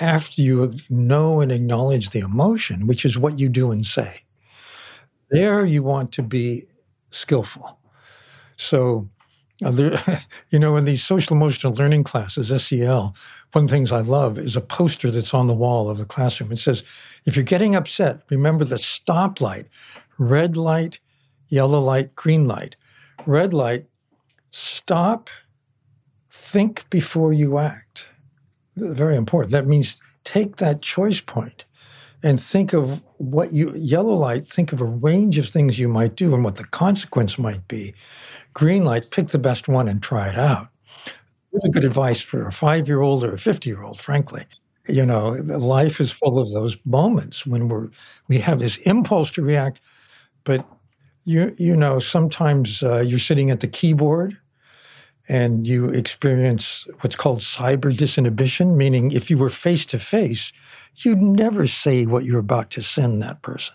after 0.00 0.42
you 0.42 0.78
know 0.88 1.40
and 1.40 1.52
acknowledge 1.52 2.10
the 2.10 2.20
emotion, 2.20 2.86
which 2.86 3.04
is 3.04 3.18
what 3.18 3.38
you 3.38 3.48
do 3.48 3.70
and 3.70 3.86
say. 3.86 4.22
There 5.30 5.64
you 5.64 5.82
want 5.82 6.12
to 6.12 6.22
be 6.22 6.66
skillful. 7.10 7.78
So, 8.56 9.08
you 9.60 10.58
know, 10.58 10.76
in 10.76 10.84
these 10.84 11.02
social 11.02 11.36
emotional 11.36 11.74
learning 11.74 12.04
classes, 12.04 12.48
SEL, 12.62 13.14
one 13.52 13.64
of 13.64 13.70
the 13.70 13.76
things 13.76 13.92
I 13.92 14.00
love 14.00 14.38
is 14.38 14.56
a 14.56 14.60
poster 14.60 15.10
that's 15.10 15.34
on 15.34 15.46
the 15.46 15.54
wall 15.54 15.88
of 15.88 15.98
the 15.98 16.04
classroom. 16.04 16.52
It 16.52 16.58
says, 16.58 16.82
if 17.24 17.36
you're 17.36 17.44
getting 17.44 17.74
upset, 17.74 18.20
remember 18.30 18.64
the 18.64 18.76
stoplight, 18.76 19.66
red 20.18 20.56
light, 20.56 20.98
yellow 21.48 21.80
light, 21.80 22.14
green 22.14 22.46
light. 22.46 22.76
Red 23.26 23.52
light, 23.52 23.86
stop, 24.50 25.30
think 26.30 26.88
before 26.90 27.32
you 27.32 27.58
act 27.58 28.06
very 28.76 29.16
important. 29.16 29.52
That 29.52 29.66
means 29.66 30.00
take 30.24 30.56
that 30.56 30.82
choice 30.82 31.20
point 31.20 31.64
and 32.22 32.40
think 32.40 32.72
of 32.72 33.02
what 33.18 33.52
you, 33.52 33.72
yellow 33.76 34.14
light, 34.14 34.46
think 34.46 34.72
of 34.72 34.80
a 34.80 34.84
range 34.84 35.38
of 35.38 35.48
things 35.48 35.78
you 35.78 35.88
might 35.88 36.16
do 36.16 36.34
and 36.34 36.42
what 36.42 36.56
the 36.56 36.64
consequence 36.64 37.38
might 37.38 37.68
be. 37.68 37.94
Green 38.54 38.84
light, 38.84 39.10
pick 39.10 39.28
the 39.28 39.38
best 39.38 39.68
one 39.68 39.88
and 39.88 40.02
try 40.02 40.28
it 40.28 40.38
out. 40.38 40.68
Really 41.52 41.70
good 41.70 41.84
advice 41.84 42.20
for 42.20 42.46
a 42.46 42.52
five 42.52 42.88
year 42.88 43.02
old 43.02 43.22
or 43.22 43.34
a 43.34 43.38
50 43.38 43.68
year 43.68 43.82
old, 43.82 44.00
frankly. 44.00 44.46
You 44.88 45.06
know, 45.06 45.30
life 45.30 46.00
is 46.00 46.12
full 46.12 46.38
of 46.38 46.50
those 46.52 46.78
moments 46.84 47.46
when 47.46 47.68
we're, 47.68 47.90
we 48.28 48.38
have 48.38 48.58
this 48.58 48.78
impulse 48.78 49.30
to 49.32 49.42
react, 49.42 49.80
but 50.44 50.66
you, 51.24 51.52
you 51.58 51.76
know, 51.76 52.00
sometimes 52.00 52.82
uh, 52.82 53.00
you're 53.00 53.18
sitting 53.18 53.50
at 53.50 53.60
the 53.60 53.68
keyboard 53.68 54.36
and 55.28 55.66
you 55.66 55.88
experience 55.88 56.86
what's 57.00 57.16
called 57.16 57.40
cyber 57.40 57.94
disinhibition, 57.96 58.76
meaning 58.76 59.10
if 59.10 59.30
you 59.30 59.38
were 59.38 59.50
face 59.50 59.86
to 59.86 59.98
face, 59.98 60.52
you'd 60.96 61.22
never 61.22 61.66
say 61.66 62.04
what 62.04 62.24
you're 62.24 62.38
about 62.38 62.70
to 62.70 62.82
send 62.82 63.22
that 63.22 63.42
person. 63.42 63.74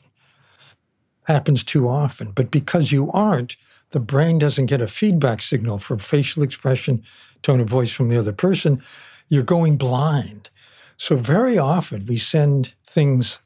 Happens 1.24 1.64
too 1.64 1.88
often. 1.88 2.32
But 2.32 2.52
because 2.52 2.92
you 2.92 3.12
aren't, 3.12 3.56
the 3.92 4.00
brain 4.00 4.38
doesn't 4.38 4.68
get 4.68 4.82
a 4.82 4.88
feedback 4.88 5.42
signal 5.42 5.80
from 5.80 6.00
facial 6.00 6.44
expression, 6.44 7.04
tone 7.42 7.60
of 7.60 7.68
voice 7.68 7.92
from 7.92 8.10
the 8.10 8.18
other 8.18 8.34
person. 8.34 8.82
You're 9.28 9.44
going 9.44 9.78
blind. 9.78 10.50
So 10.98 11.16
very 11.16 11.58
often 11.58 12.06
we 12.06 12.18
send 12.18 12.74
things, 12.86 13.40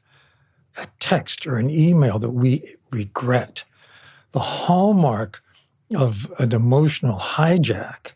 a 0.76 0.88
text 0.98 1.46
or 1.46 1.56
an 1.56 1.70
email 1.70 2.18
that 2.18 2.30
we 2.30 2.74
regret. 2.90 3.64
The 4.32 4.40
hallmark 4.40 5.42
of 5.94 6.32
an 6.38 6.52
emotional 6.52 7.18
hijack 7.18 8.12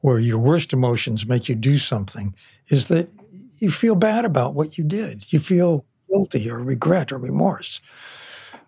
where 0.00 0.18
your 0.18 0.38
worst 0.38 0.72
emotions 0.72 1.26
make 1.26 1.48
you 1.48 1.54
do 1.54 1.78
something 1.78 2.34
is 2.68 2.88
that 2.88 3.08
you 3.58 3.70
feel 3.70 3.96
bad 3.96 4.24
about 4.24 4.54
what 4.54 4.78
you 4.78 4.84
did. 4.84 5.32
You 5.32 5.40
feel 5.40 5.84
guilty 6.08 6.48
or 6.50 6.58
regret 6.58 7.12
or 7.12 7.18
remorse. 7.18 7.80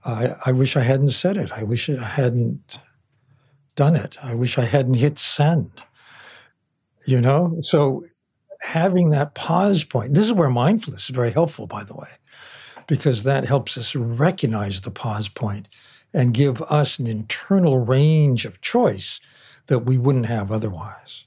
I, 0.04 0.34
I 0.46 0.52
wish 0.52 0.76
I 0.76 0.80
hadn't 0.82 1.10
said 1.10 1.36
it. 1.36 1.52
I 1.52 1.62
wish 1.62 1.88
I 1.88 2.04
hadn't 2.04 2.78
done 3.76 3.96
it. 3.96 4.16
I 4.22 4.34
wish 4.34 4.58
I 4.58 4.64
hadn't 4.64 4.94
hit 4.94 5.18
send. 5.18 5.70
You 7.06 7.20
know? 7.20 7.58
So 7.60 8.04
having 8.60 9.10
that 9.10 9.34
pause 9.34 9.84
point, 9.84 10.14
this 10.14 10.26
is 10.26 10.32
where 10.32 10.50
mindfulness 10.50 11.04
is 11.04 11.14
very 11.14 11.32
helpful, 11.32 11.66
by 11.66 11.84
the 11.84 11.94
way, 11.94 12.08
because 12.86 13.22
that 13.22 13.44
helps 13.44 13.78
us 13.78 13.94
recognize 13.94 14.80
the 14.80 14.90
pause 14.90 15.28
point 15.28 15.68
and 16.12 16.34
give 16.34 16.60
us 16.62 16.98
an 16.98 17.06
internal 17.06 17.78
range 17.78 18.44
of 18.44 18.60
choice 18.60 19.20
that 19.66 19.80
we 19.80 19.96
wouldn't 19.96 20.26
have 20.26 20.50
otherwise. 20.50 21.24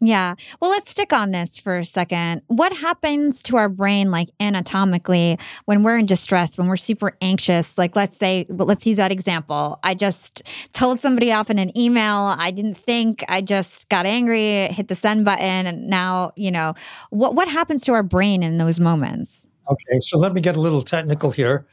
Yeah. 0.00 0.34
Well, 0.60 0.70
let's 0.70 0.90
stick 0.90 1.14
on 1.14 1.30
this 1.30 1.58
for 1.58 1.78
a 1.78 1.84
second. 1.84 2.42
What 2.48 2.70
happens 2.76 3.42
to 3.44 3.56
our 3.56 3.70
brain, 3.70 4.10
like 4.10 4.28
anatomically, 4.38 5.38
when 5.64 5.82
we're 5.82 5.96
in 5.96 6.04
distress, 6.04 6.58
when 6.58 6.68
we're 6.68 6.76
super 6.76 7.16
anxious? 7.22 7.78
Like, 7.78 7.96
let's 7.96 8.18
say, 8.18 8.44
let's 8.50 8.86
use 8.86 8.98
that 8.98 9.10
example. 9.10 9.78
I 9.82 9.94
just 9.94 10.42
told 10.74 11.00
somebody 11.00 11.32
off 11.32 11.48
in 11.48 11.58
an 11.58 11.76
email. 11.78 12.34
I 12.38 12.50
didn't 12.50 12.76
think. 12.76 13.24
I 13.28 13.40
just 13.40 13.88
got 13.88 14.04
angry, 14.04 14.66
hit 14.66 14.88
the 14.88 14.94
send 14.94 15.24
button, 15.24 15.66
and 15.66 15.88
now, 15.88 16.32
you 16.36 16.50
know, 16.50 16.74
what 17.08 17.34
what 17.34 17.48
happens 17.48 17.82
to 17.84 17.92
our 17.92 18.02
brain 18.02 18.42
in 18.42 18.58
those 18.58 18.78
moments? 18.78 19.46
Okay, 19.70 19.98
so 20.00 20.18
let 20.18 20.34
me 20.34 20.42
get 20.42 20.56
a 20.56 20.60
little 20.60 20.82
technical 20.82 21.30
here. 21.30 21.66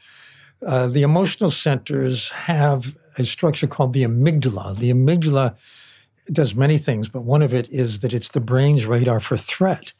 Uh, 0.62 0.86
the 0.86 1.02
emotional 1.02 1.50
centers 1.50 2.30
have 2.30 2.96
a 3.18 3.24
structure 3.24 3.66
called 3.66 3.92
the 3.92 4.02
amygdala. 4.04 4.76
The 4.76 4.90
amygdala 4.92 5.56
does 6.32 6.54
many 6.54 6.78
things, 6.78 7.08
but 7.08 7.22
one 7.22 7.42
of 7.42 7.52
it 7.52 7.68
is 7.70 8.00
that 8.00 8.14
it's 8.14 8.30
the 8.30 8.40
brain's 8.40 8.86
radar 8.86 9.20
for 9.20 9.36
threat. 9.36 9.92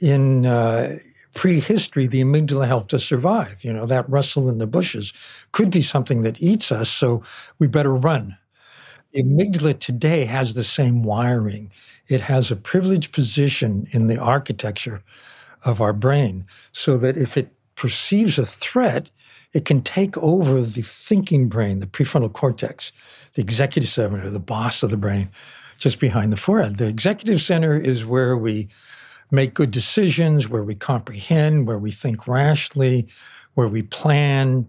In 0.00 0.46
uh, 0.46 0.98
prehistory, 1.34 2.06
the 2.06 2.22
amygdala 2.22 2.66
helped 2.66 2.94
us 2.94 3.04
survive. 3.04 3.64
You 3.64 3.72
know, 3.72 3.86
that 3.86 4.08
rustle 4.08 4.48
in 4.48 4.58
the 4.58 4.66
bushes 4.66 5.12
could 5.52 5.70
be 5.70 5.82
something 5.82 6.22
that 6.22 6.40
eats 6.40 6.70
us, 6.70 6.88
so 6.88 7.22
we 7.58 7.66
better 7.66 7.94
run. 7.94 8.36
The 9.12 9.22
amygdala 9.22 9.78
today 9.78 10.26
has 10.26 10.54
the 10.54 10.64
same 10.64 11.02
wiring. 11.02 11.72
It 12.08 12.22
has 12.22 12.50
a 12.50 12.56
privileged 12.56 13.12
position 13.12 13.88
in 13.90 14.06
the 14.06 14.18
architecture 14.18 15.02
of 15.64 15.80
our 15.80 15.92
brain 15.92 16.46
so 16.72 16.96
that 16.98 17.16
if 17.16 17.36
it 17.36 17.52
perceives 17.74 18.38
a 18.38 18.46
threat, 18.46 19.10
it 19.54 19.64
can 19.64 19.82
take 19.82 20.16
over 20.18 20.60
the 20.60 20.82
thinking 20.82 21.48
brain, 21.48 21.78
the 21.78 21.86
prefrontal 21.86 22.32
cortex, 22.32 22.92
the 23.34 23.42
executive 23.42 23.88
center, 23.88 24.28
the 24.28 24.40
boss 24.40 24.82
of 24.82 24.90
the 24.90 24.96
brain, 24.96 25.30
just 25.78 26.00
behind 26.00 26.32
the 26.32 26.36
forehead. 26.36 26.76
The 26.76 26.88
executive 26.88 27.40
center 27.40 27.76
is 27.76 28.04
where 28.04 28.36
we 28.36 28.68
make 29.30 29.54
good 29.54 29.70
decisions, 29.70 30.48
where 30.48 30.64
we 30.64 30.74
comprehend, 30.74 31.66
where 31.66 31.78
we 31.78 31.90
think 31.90 32.26
rationally, 32.26 33.08
where 33.54 33.68
we 33.68 33.82
plan. 33.82 34.68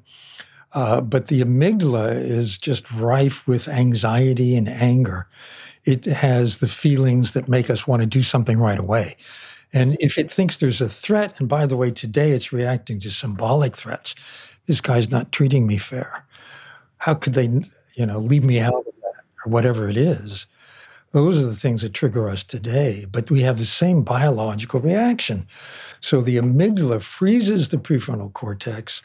Uh, 0.73 1.01
but 1.01 1.27
the 1.27 1.41
amygdala 1.41 2.11
is 2.11 2.57
just 2.57 2.91
rife 2.91 3.47
with 3.47 3.67
anxiety 3.67 4.55
and 4.55 4.69
anger. 4.69 5.27
It 5.83 6.05
has 6.05 6.57
the 6.57 6.67
feelings 6.67 7.33
that 7.33 7.47
make 7.47 7.69
us 7.69 7.87
want 7.87 8.01
to 8.01 8.05
do 8.05 8.21
something 8.21 8.59
right 8.59 8.77
away. 8.77 9.15
And 9.71 9.97
if 9.99 10.17
it 10.17 10.31
thinks 10.31 10.57
there's 10.57 10.81
a 10.81 10.89
threat, 10.89 11.39
and 11.39 11.47
by 11.47 11.65
the 11.65 11.77
way, 11.77 11.91
today 11.91 12.31
it's 12.31 12.51
reacting 12.51 12.99
to 12.99 13.11
symbolic 13.11 13.75
threats. 13.75 14.15
This 14.69 14.81
guy's 14.81 15.09
not 15.09 15.31
treating 15.31 15.65
me 15.65 15.79
fair. 15.79 16.23
How 16.99 17.15
could 17.15 17.33
they, 17.33 17.49
you 17.95 18.05
know, 18.05 18.19
leave 18.19 18.43
me 18.43 18.59
out 18.59 18.75
of 18.75 18.93
that 19.01 19.23
or 19.43 19.51
whatever 19.51 19.89
it 19.89 19.97
is? 19.97 20.45
Those 21.11 21.41
are 21.41 21.47
the 21.47 21.55
things 21.55 21.81
that 21.81 21.95
trigger 21.95 22.29
us 22.29 22.43
today, 22.43 23.07
but 23.11 23.31
we 23.31 23.41
have 23.41 23.57
the 23.57 23.65
same 23.65 24.03
biological 24.03 24.79
reaction. 24.79 25.47
So 26.01 26.21
the 26.21 26.37
amygdala 26.37 27.01
freezes 27.01 27.69
the 27.69 27.77
prefrontal 27.77 28.31
cortex 28.31 29.01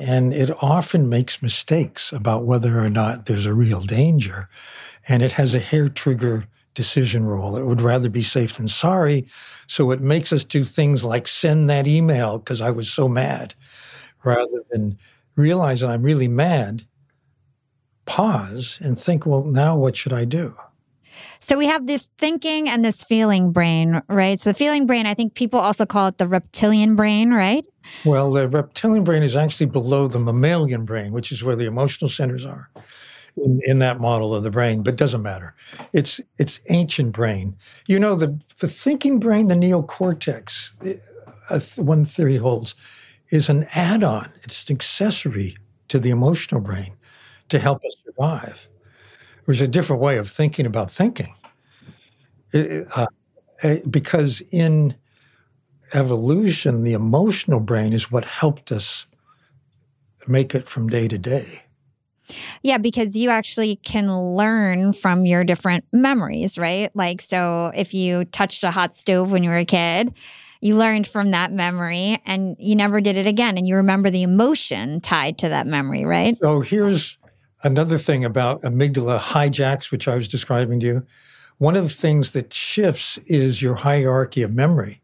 and 0.00 0.34
it 0.34 0.50
often 0.60 1.08
makes 1.08 1.40
mistakes 1.40 2.12
about 2.12 2.44
whether 2.44 2.80
or 2.80 2.90
not 2.90 3.26
there's 3.26 3.46
a 3.46 3.54
real 3.54 3.82
danger. 3.82 4.48
And 5.08 5.22
it 5.22 5.32
has 5.32 5.54
a 5.54 5.60
hair 5.60 5.88
trigger 5.88 6.48
decision 6.74 7.26
rule. 7.26 7.56
It 7.56 7.64
would 7.64 7.80
rather 7.80 8.10
be 8.10 8.22
safe 8.22 8.54
than 8.54 8.66
sorry. 8.66 9.26
So 9.68 9.92
it 9.92 10.00
makes 10.00 10.32
us 10.32 10.42
do 10.42 10.64
things 10.64 11.04
like 11.04 11.28
send 11.28 11.70
that 11.70 11.86
email 11.86 12.38
because 12.38 12.60
I 12.60 12.72
was 12.72 12.92
so 12.92 13.06
mad 13.06 13.54
rather 14.24 14.62
than 14.70 14.98
realize 15.34 15.80
that 15.80 15.90
I'm 15.90 16.02
really 16.02 16.28
mad, 16.28 16.86
pause 18.04 18.78
and 18.80 18.98
think, 18.98 19.26
well, 19.26 19.44
now 19.44 19.76
what 19.76 19.96
should 19.96 20.12
I 20.12 20.24
do? 20.24 20.56
So 21.40 21.56
we 21.56 21.66
have 21.66 21.86
this 21.86 22.10
thinking 22.18 22.68
and 22.68 22.84
this 22.84 23.04
feeling 23.04 23.52
brain, 23.52 24.02
right? 24.08 24.38
So 24.38 24.50
the 24.50 24.54
feeling 24.54 24.86
brain, 24.86 25.06
I 25.06 25.14
think 25.14 25.34
people 25.34 25.60
also 25.60 25.86
call 25.86 26.08
it 26.08 26.18
the 26.18 26.26
reptilian 26.26 26.96
brain, 26.96 27.32
right? 27.32 27.64
Well, 28.04 28.32
the 28.32 28.48
reptilian 28.48 29.04
brain 29.04 29.22
is 29.22 29.36
actually 29.36 29.66
below 29.66 30.08
the 30.08 30.18
mammalian 30.18 30.84
brain, 30.84 31.12
which 31.12 31.30
is 31.30 31.44
where 31.44 31.56
the 31.56 31.66
emotional 31.66 32.08
centers 32.08 32.44
are 32.44 32.70
in, 33.36 33.60
in 33.64 33.78
that 33.80 34.00
model 34.00 34.34
of 34.34 34.42
the 34.42 34.50
brain, 34.50 34.82
but 34.82 34.96
doesn't 34.96 35.22
matter. 35.22 35.54
It's 35.92 36.20
it's 36.38 36.60
ancient 36.68 37.12
brain. 37.12 37.56
You 37.86 37.98
know, 37.98 38.16
the 38.16 38.40
the 38.60 38.68
thinking 38.68 39.18
brain, 39.18 39.48
the 39.48 39.54
neocortex, 39.54 40.98
uh, 41.50 41.82
one 41.82 42.04
theory 42.04 42.36
holds, 42.36 42.74
is 43.30 43.48
an 43.48 43.66
add-on. 43.74 44.32
It's 44.42 44.68
an 44.68 44.76
accessory 44.76 45.56
to 45.88 45.98
the 45.98 46.10
emotional 46.10 46.60
brain 46.60 46.96
to 47.48 47.58
help 47.58 47.78
us 47.78 47.96
survive. 48.04 48.68
There's 49.46 49.60
a 49.60 49.68
different 49.68 50.02
way 50.02 50.18
of 50.18 50.28
thinking 50.28 50.66
about 50.66 50.90
thinking. 50.90 51.34
Uh, 52.54 53.06
eh, 53.62 53.78
because 53.88 54.42
in 54.50 54.96
evolution, 55.92 56.82
the 56.82 56.94
emotional 56.94 57.60
brain 57.60 57.92
is 57.92 58.10
what 58.10 58.24
helped 58.24 58.72
us 58.72 59.06
make 60.26 60.54
it 60.54 60.66
from 60.66 60.88
day 60.88 61.06
to 61.08 61.18
day. 61.18 61.62
Yeah, 62.62 62.78
because 62.78 63.14
you 63.14 63.30
actually 63.30 63.76
can 63.76 64.10
learn 64.36 64.92
from 64.92 65.26
your 65.26 65.44
different 65.44 65.84
memories, 65.92 66.58
right? 66.58 66.90
Like, 66.94 67.20
so 67.20 67.70
if 67.74 67.94
you 67.94 68.24
touched 68.24 68.64
a 68.64 68.72
hot 68.72 68.92
stove 68.92 69.30
when 69.30 69.44
you 69.44 69.50
were 69.50 69.56
a 69.56 69.64
kid, 69.64 70.12
you 70.66 70.76
learned 70.76 71.06
from 71.06 71.30
that 71.30 71.52
memory 71.52 72.20
and 72.26 72.56
you 72.58 72.74
never 72.74 73.00
did 73.00 73.16
it 73.16 73.26
again. 73.26 73.56
And 73.56 73.68
you 73.68 73.76
remember 73.76 74.10
the 74.10 74.24
emotion 74.24 75.00
tied 75.00 75.38
to 75.38 75.48
that 75.48 75.66
memory, 75.66 76.04
right? 76.04 76.36
So 76.42 76.60
here's 76.60 77.18
another 77.62 77.98
thing 77.98 78.24
about 78.24 78.62
amygdala 78.62 79.20
hijacks, 79.20 79.92
which 79.92 80.08
I 80.08 80.16
was 80.16 80.26
describing 80.26 80.80
to 80.80 80.86
you. 80.86 81.06
One 81.58 81.76
of 81.76 81.84
the 81.84 81.88
things 81.88 82.32
that 82.32 82.52
shifts 82.52 83.16
is 83.26 83.62
your 83.62 83.76
hierarchy 83.76 84.42
of 84.42 84.52
memory. 84.52 85.00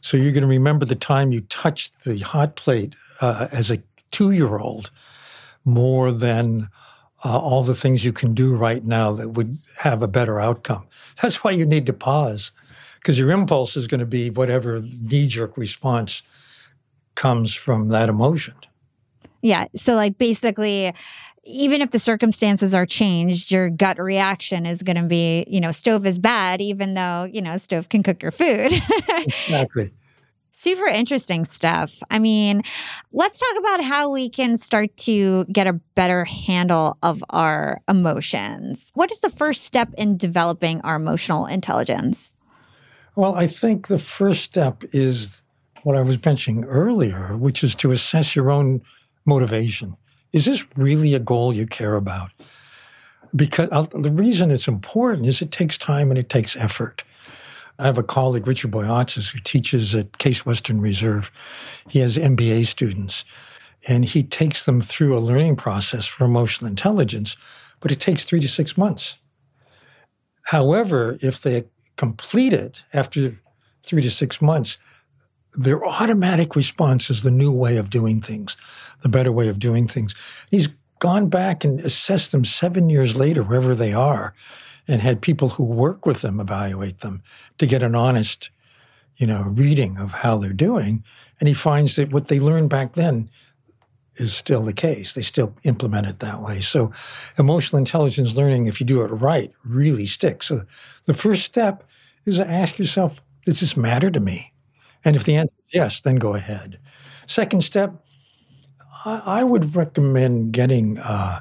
So 0.00 0.16
you're 0.16 0.32
going 0.32 0.42
to 0.42 0.48
remember 0.48 0.86
the 0.86 0.94
time 0.94 1.30
you 1.30 1.42
touched 1.42 2.04
the 2.04 2.18
hot 2.18 2.56
plate 2.56 2.94
uh, 3.20 3.48
as 3.52 3.70
a 3.70 3.82
two 4.10 4.30
year 4.30 4.56
old 4.56 4.90
more 5.64 6.10
than 6.10 6.70
uh, 7.24 7.38
all 7.38 7.62
the 7.62 7.74
things 7.74 8.04
you 8.04 8.12
can 8.12 8.32
do 8.32 8.56
right 8.56 8.84
now 8.84 9.12
that 9.12 9.30
would 9.30 9.58
have 9.80 10.00
a 10.00 10.08
better 10.08 10.40
outcome. 10.40 10.86
That's 11.20 11.44
why 11.44 11.50
you 11.50 11.66
need 11.66 11.84
to 11.86 11.92
pause 11.92 12.50
because 13.06 13.20
your 13.20 13.30
impulse 13.30 13.76
is 13.76 13.86
going 13.86 14.00
to 14.00 14.06
be 14.06 14.30
whatever 14.30 14.80
knee 14.80 15.28
jerk 15.28 15.56
response 15.56 16.24
comes 17.14 17.54
from 17.54 17.90
that 17.90 18.08
emotion. 18.08 18.54
Yeah. 19.42 19.66
So, 19.76 19.94
like, 19.94 20.18
basically, 20.18 20.92
even 21.44 21.82
if 21.82 21.92
the 21.92 22.00
circumstances 22.00 22.74
are 22.74 22.84
changed, 22.84 23.52
your 23.52 23.70
gut 23.70 24.00
reaction 24.00 24.66
is 24.66 24.82
going 24.82 24.96
to 24.96 25.04
be, 25.04 25.44
you 25.46 25.60
know, 25.60 25.70
stove 25.70 26.04
is 26.04 26.18
bad, 26.18 26.60
even 26.60 26.94
though, 26.94 27.28
you 27.32 27.40
know, 27.40 27.56
stove 27.58 27.88
can 27.88 28.02
cook 28.02 28.20
your 28.24 28.32
food. 28.32 28.72
exactly. 29.08 29.92
Super 30.50 30.86
interesting 30.86 31.44
stuff. 31.44 32.02
I 32.10 32.18
mean, 32.18 32.62
let's 33.12 33.38
talk 33.38 33.58
about 33.60 33.84
how 33.84 34.10
we 34.10 34.28
can 34.28 34.56
start 34.56 34.96
to 34.96 35.44
get 35.44 35.68
a 35.68 35.74
better 35.94 36.24
handle 36.24 36.98
of 37.04 37.22
our 37.30 37.82
emotions. 37.86 38.90
What 38.94 39.12
is 39.12 39.20
the 39.20 39.30
first 39.30 39.62
step 39.62 39.90
in 39.96 40.16
developing 40.16 40.80
our 40.80 40.96
emotional 40.96 41.46
intelligence? 41.46 42.32
Well, 43.16 43.34
I 43.34 43.46
think 43.46 43.86
the 43.86 43.98
first 43.98 44.42
step 44.42 44.84
is 44.92 45.40
what 45.84 45.96
I 45.96 46.02
was 46.02 46.22
mentioning 46.22 46.64
earlier, 46.64 47.34
which 47.34 47.64
is 47.64 47.74
to 47.76 47.90
assess 47.90 48.36
your 48.36 48.50
own 48.50 48.82
motivation. 49.24 49.96
Is 50.34 50.44
this 50.44 50.66
really 50.76 51.14
a 51.14 51.18
goal 51.18 51.54
you 51.54 51.66
care 51.66 51.94
about? 51.94 52.30
Because 53.34 53.70
uh, 53.72 53.86
the 53.94 54.12
reason 54.12 54.50
it's 54.50 54.68
important 54.68 55.26
is 55.26 55.40
it 55.40 55.50
takes 55.50 55.78
time 55.78 56.10
and 56.10 56.18
it 56.18 56.28
takes 56.28 56.56
effort. 56.56 57.04
I 57.78 57.84
have 57.84 57.96
a 57.96 58.02
colleague, 58.02 58.46
Richard 58.46 58.70
Boyatzis, 58.70 59.32
who 59.32 59.40
teaches 59.40 59.94
at 59.94 60.18
Case 60.18 60.44
Western 60.44 60.82
Reserve. 60.82 61.30
He 61.88 62.00
has 62.00 62.18
MBA 62.18 62.66
students, 62.66 63.24
and 63.88 64.04
he 64.04 64.22
takes 64.22 64.64
them 64.66 64.82
through 64.82 65.16
a 65.16 65.20
learning 65.20 65.56
process 65.56 66.06
for 66.06 66.24
emotional 66.24 66.68
intelligence, 66.68 67.36
but 67.80 67.90
it 67.90 68.00
takes 68.00 68.24
three 68.24 68.40
to 68.40 68.48
six 68.48 68.76
months. 68.76 69.16
However, 70.42 71.18
if 71.22 71.40
they 71.40 71.64
complete 71.96 72.52
it 72.52 72.84
after 72.92 73.38
three 73.82 74.02
to 74.02 74.10
six 74.10 74.42
months, 74.42 74.78
their 75.54 75.84
automatic 75.84 76.54
response 76.54 77.08
is 77.08 77.22
the 77.22 77.30
new 77.30 77.50
way 77.50 77.76
of 77.76 77.90
doing 77.90 78.20
things, 78.20 78.56
the 79.02 79.08
better 79.08 79.32
way 79.32 79.48
of 79.48 79.58
doing 79.58 79.88
things. 79.88 80.14
He's 80.50 80.74
gone 80.98 81.28
back 81.28 81.64
and 81.64 81.80
assessed 81.80 82.32
them 82.32 82.44
seven 82.44 82.90
years 82.90 83.16
later, 83.16 83.42
wherever 83.42 83.74
they 83.74 83.92
are, 83.92 84.34
and 84.88 85.00
had 85.00 85.20
people 85.22 85.50
who 85.50 85.64
work 85.64 86.06
with 86.06 86.20
them 86.20 86.40
evaluate 86.40 86.98
them 86.98 87.22
to 87.58 87.66
get 87.66 87.82
an 87.82 87.94
honest, 87.94 88.50
you 89.16 89.26
know, 89.26 89.42
reading 89.42 89.98
of 89.98 90.12
how 90.12 90.36
they're 90.36 90.52
doing. 90.52 91.02
And 91.40 91.48
he 91.48 91.54
finds 91.54 91.96
that 91.96 92.12
what 92.12 92.28
they 92.28 92.38
learned 92.38 92.70
back 92.70 92.92
then 92.92 93.30
is 94.16 94.34
still 94.34 94.62
the 94.62 94.72
case. 94.72 95.12
They 95.12 95.22
still 95.22 95.56
implement 95.64 96.06
it 96.06 96.20
that 96.20 96.40
way. 96.42 96.60
So 96.60 96.92
emotional 97.38 97.78
intelligence 97.78 98.34
learning, 98.34 98.66
if 98.66 98.80
you 98.80 98.86
do 98.86 99.02
it 99.02 99.08
right, 99.08 99.52
really 99.64 100.06
sticks. 100.06 100.46
So 100.46 100.64
the 101.04 101.14
first 101.14 101.44
step 101.44 101.84
is 102.24 102.36
to 102.36 102.48
ask 102.48 102.78
yourself, 102.78 103.22
Does 103.44 103.60
this 103.60 103.76
matter 103.76 104.10
to 104.10 104.20
me? 104.20 104.52
And 105.04 105.14
if 105.14 105.24
the 105.24 105.36
answer 105.36 105.54
is 105.68 105.74
yes, 105.74 106.00
then 106.00 106.16
go 106.16 106.34
ahead. 106.34 106.78
Second 107.26 107.62
step, 107.62 108.04
I, 109.04 109.22
I 109.24 109.44
would 109.44 109.76
recommend 109.76 110.52
getting 110.52 110.98
uh, 110.98 111.40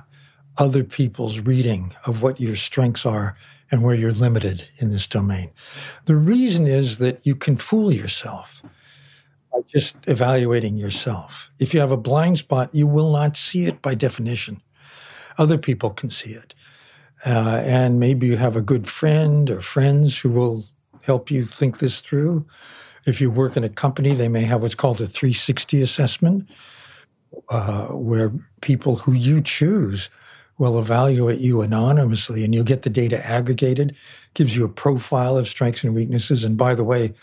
other 0.57 0.83
people's 0.83 1.39
reading 1.39 1.95
of 2.05 2.21
what 2.21 2.39
your 2.39 2.55
strengths 2.55 3.05
are 3.05 3.35
and 3.71 3.83
where 3.83 3.95
you're 3.95 4.11
limited 4.11 4.69
in 4.77 4.89
this 4.89 5.07
domain. 5.07 5.51
The 6.05 6.15
reason 6.15 6.67
is 6.67 6.99
that 6.99 7.25
you 7.25 7.35
can 7.35 7.57
fool 7.57 7.91
yourself 7.91 8.61
by 9.55 9.61
just 9.67 9.97
evaluating 10.07 10.77
yourself. 10.77 11.49
If 11.59 11.73
you 11.73 11.79
have 11.79 11.91
a 11.91 11.97
blind 11.97 12.37
spot, 12.37 12.69
you 12.73 12.87
will 12.87 13.11
not 13.11 13.37
see 13.37 13.65
it 13.65 13.81
by 13.81 13.95
definition. 13.95 14.61
Other 15.37 15.57
people 15.57 15.91
can 15.91 16.09
see 16.09 16.31
it. 16.31 16.53
Uh, 17.25 17.61
and 17.63 17.99
maybe 17.99 18.27
you 18.27 18.37
have 18.37 18.55
a 18.55 18.61
good 18.61 18.87
friend 18.87 19.49
or 19.49 19.61
friends 19.61 20.19
who 20.19 20.29
will 20.29 20.65
help 21.03 21.31
you 21.31 21.43
think 21.43 21.79
this 21.79 22.01
through. 22.01 22.45
If 23.05 23.21
you 23.21 23.31
work 23.31 23.55
in 23.55 23.63
a 23.63 23.69
company, 23.69 24.13
they 24.13 24.27
may 24.27 24.43
have 24.43 24.61
what's 24.61 24.75
called 24.75 24.99
a 24.99 25.07
360 25.07 25.81
assessment, 25.81 26.49
uh, 27.49 27.87
where 27.87 28.33
people 28.61 28.97
who 28.97 29.13
you 29.13 29.41
choose 29.41 30.09
will 30.57 30.79
evaluate 30.79 31.39
you 31.39 31.61
anonymously 31.61 32.43
and 32.43 32.53
you'll 32.53 32.63
get 32.63 32.83
the 32.83 32.89
data 32.89 33.25
aggregated, 33.25 33.95
gives 34.33 34.55
you 34.55 34.65
a 34.65 34.69
profile 34.69 35.37
of 35.37 35.47
strengths 35.47 35.83
and 35.83 35.93
weaknesses. 35.93 36.43
And 36.43 36.57
by 36.57 36.75
the 36.75 36.83
way, 36.83 37.13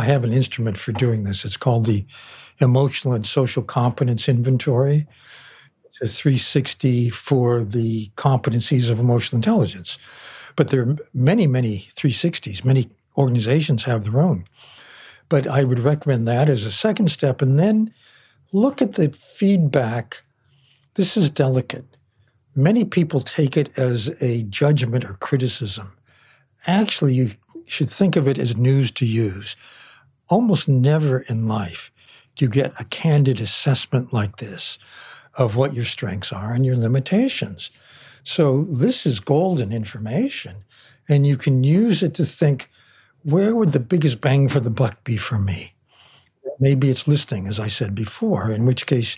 I 0.00 0.04
have 0.04 0.24
an 0.24 0.32
instrument 0.32 0.78
for 0.78 0.92
doing 0.92 1.24
this. 1.24 1.44
It's 1.44 1.58
called 1.58 1.84
the 1.84 2.06
Emotional 2.58 3.12
and 3.12 3.26
Social 3.26 3.62
Competence 3.62 4.28
Inventory. 4.28 5.06
It's 5.84 6.00
a 6.00 6.08
360 6.08 7.10
for 7.10 7.62
the 7.62 8.06
competencies 8.16 8.90
of 8.90 8.98
emotional 8.98 9.36
intelligence. 9.36 9.98
But 10.56 10.70
there 10.70 10.82
are 10.82 10.96
many, 11.12 11.46
many 11.46 11.88
360s. 11.96 12.64
Many 12.64 12.88
organizations 13.18 13.84
have 13.84 14.04
their 14.04 14.22
own. 14.22 14.46
But 15.28 15.46
I 15.46 15.64
would 15.64 15.80
recommend 15.80 16.26
that 16.28 16.48
as 16.48 16.64
a 16.64 16.72
second 16.72 17.10
step. 17.10 17.42
And 17.42 17.58
then 17.58 17.92
look 18.52 18.80
at 18.80 18.94
the 18.94 19.10
feedback. 19.10 20.22
This 20.94 21.18
is 21.18 21.30
delicate 21.30 21.84
many 22.54 22.84
people 22.84 23.20
take 23.20 23.56
it 23.56 23.70
as 23.78 24.14
a 24.20 24.42
judgment 24.44 25.04
or 25.04 25.14
criticism. 25.14 25.92
Actually, 26.66 27.14
you 27.14 27.30
should 27.66 27.88
think 27.88 28.16
of 28.16 28.26
it 28.28 28.38
as 28.38 28.56
news 28.56 28.90
to 28.90 29.06
use. 29.06 29.56
Almost 30.30 30.68
never 30.68 31.20
in 31.20 31.48
life 31.48 31.90
do 32.36 32.44
you 32.44 32.50
get 32.50 32.80
a 32.80 32.84
candid 32.84 33.40
assessment 33.40 34.12
like 34.12 34.36
this 34.36 34.78
of 35.34 35.56
what 35.56 35.74
your 35.74 35.84
strengths 35.84 36.32
are 36.32 36.54
and 36.54 36.64
your 36.64 36.76
limitations. 36.76 37.70
So, 38.22 38.62
this 38.64 39.06
is 39.06 39.18
golden 39.18 39.72
information, 39.72 40.64
and 41.08 41.26
you 41.26 41.36
can 41.36 41.64
use 41.64 42.02
it 42.02 42.14
to 42.14 42.24
think 42.24 42.70
where 43.22 43.56
would 43.56 43.72
the 43.72 43.80
biggest 43.80 44.20
bang 44.20 44.48
for 44.48 44.60
the 44.60 44.70
buck 44.70 45.02
be 45.04 45.16
for 45.16 45.38
me? 45.38 45.74
Maybe 46.58 46.90
it's 46.90 47.08
listening, 47.08 47.46
as 47.46 47.58
I 47.58 47.68
said 47.68 47.94
before, 47.94 48.50
in 48.50 48.66
which 48.66 48.86
case, 48.86 49.16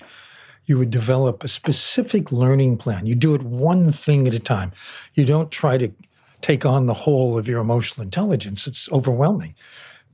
you 0.65 0.79
would 0.79 0.91
develop 0.91 1.43
a 1.43 1.49
specific 1.49 2.31
learning 2.33 2.77
plan. 2.77 3.07
You 3.07 3.17
do 3.17 3.35
it 3.35 3.43
one 3.43 3.91
thing 3.93 4.29
at 4.29 4.35
a 4.35 4.39
time. 4.39 4.73
You 5.15 5.25
don't 5.25 5.51
try 5.51 5.77
to 5.77 5.93
take 6.41 6.65
on 6.65 6.87
the 6.87 6.95
whole 6.95 7.37
of 7.37 7.49
your 7.49 7.61
emotional 7.61 8.05
intelligence. 8.05 8.67
It's 8.67 8.91
overwhelming. 8.93 9.55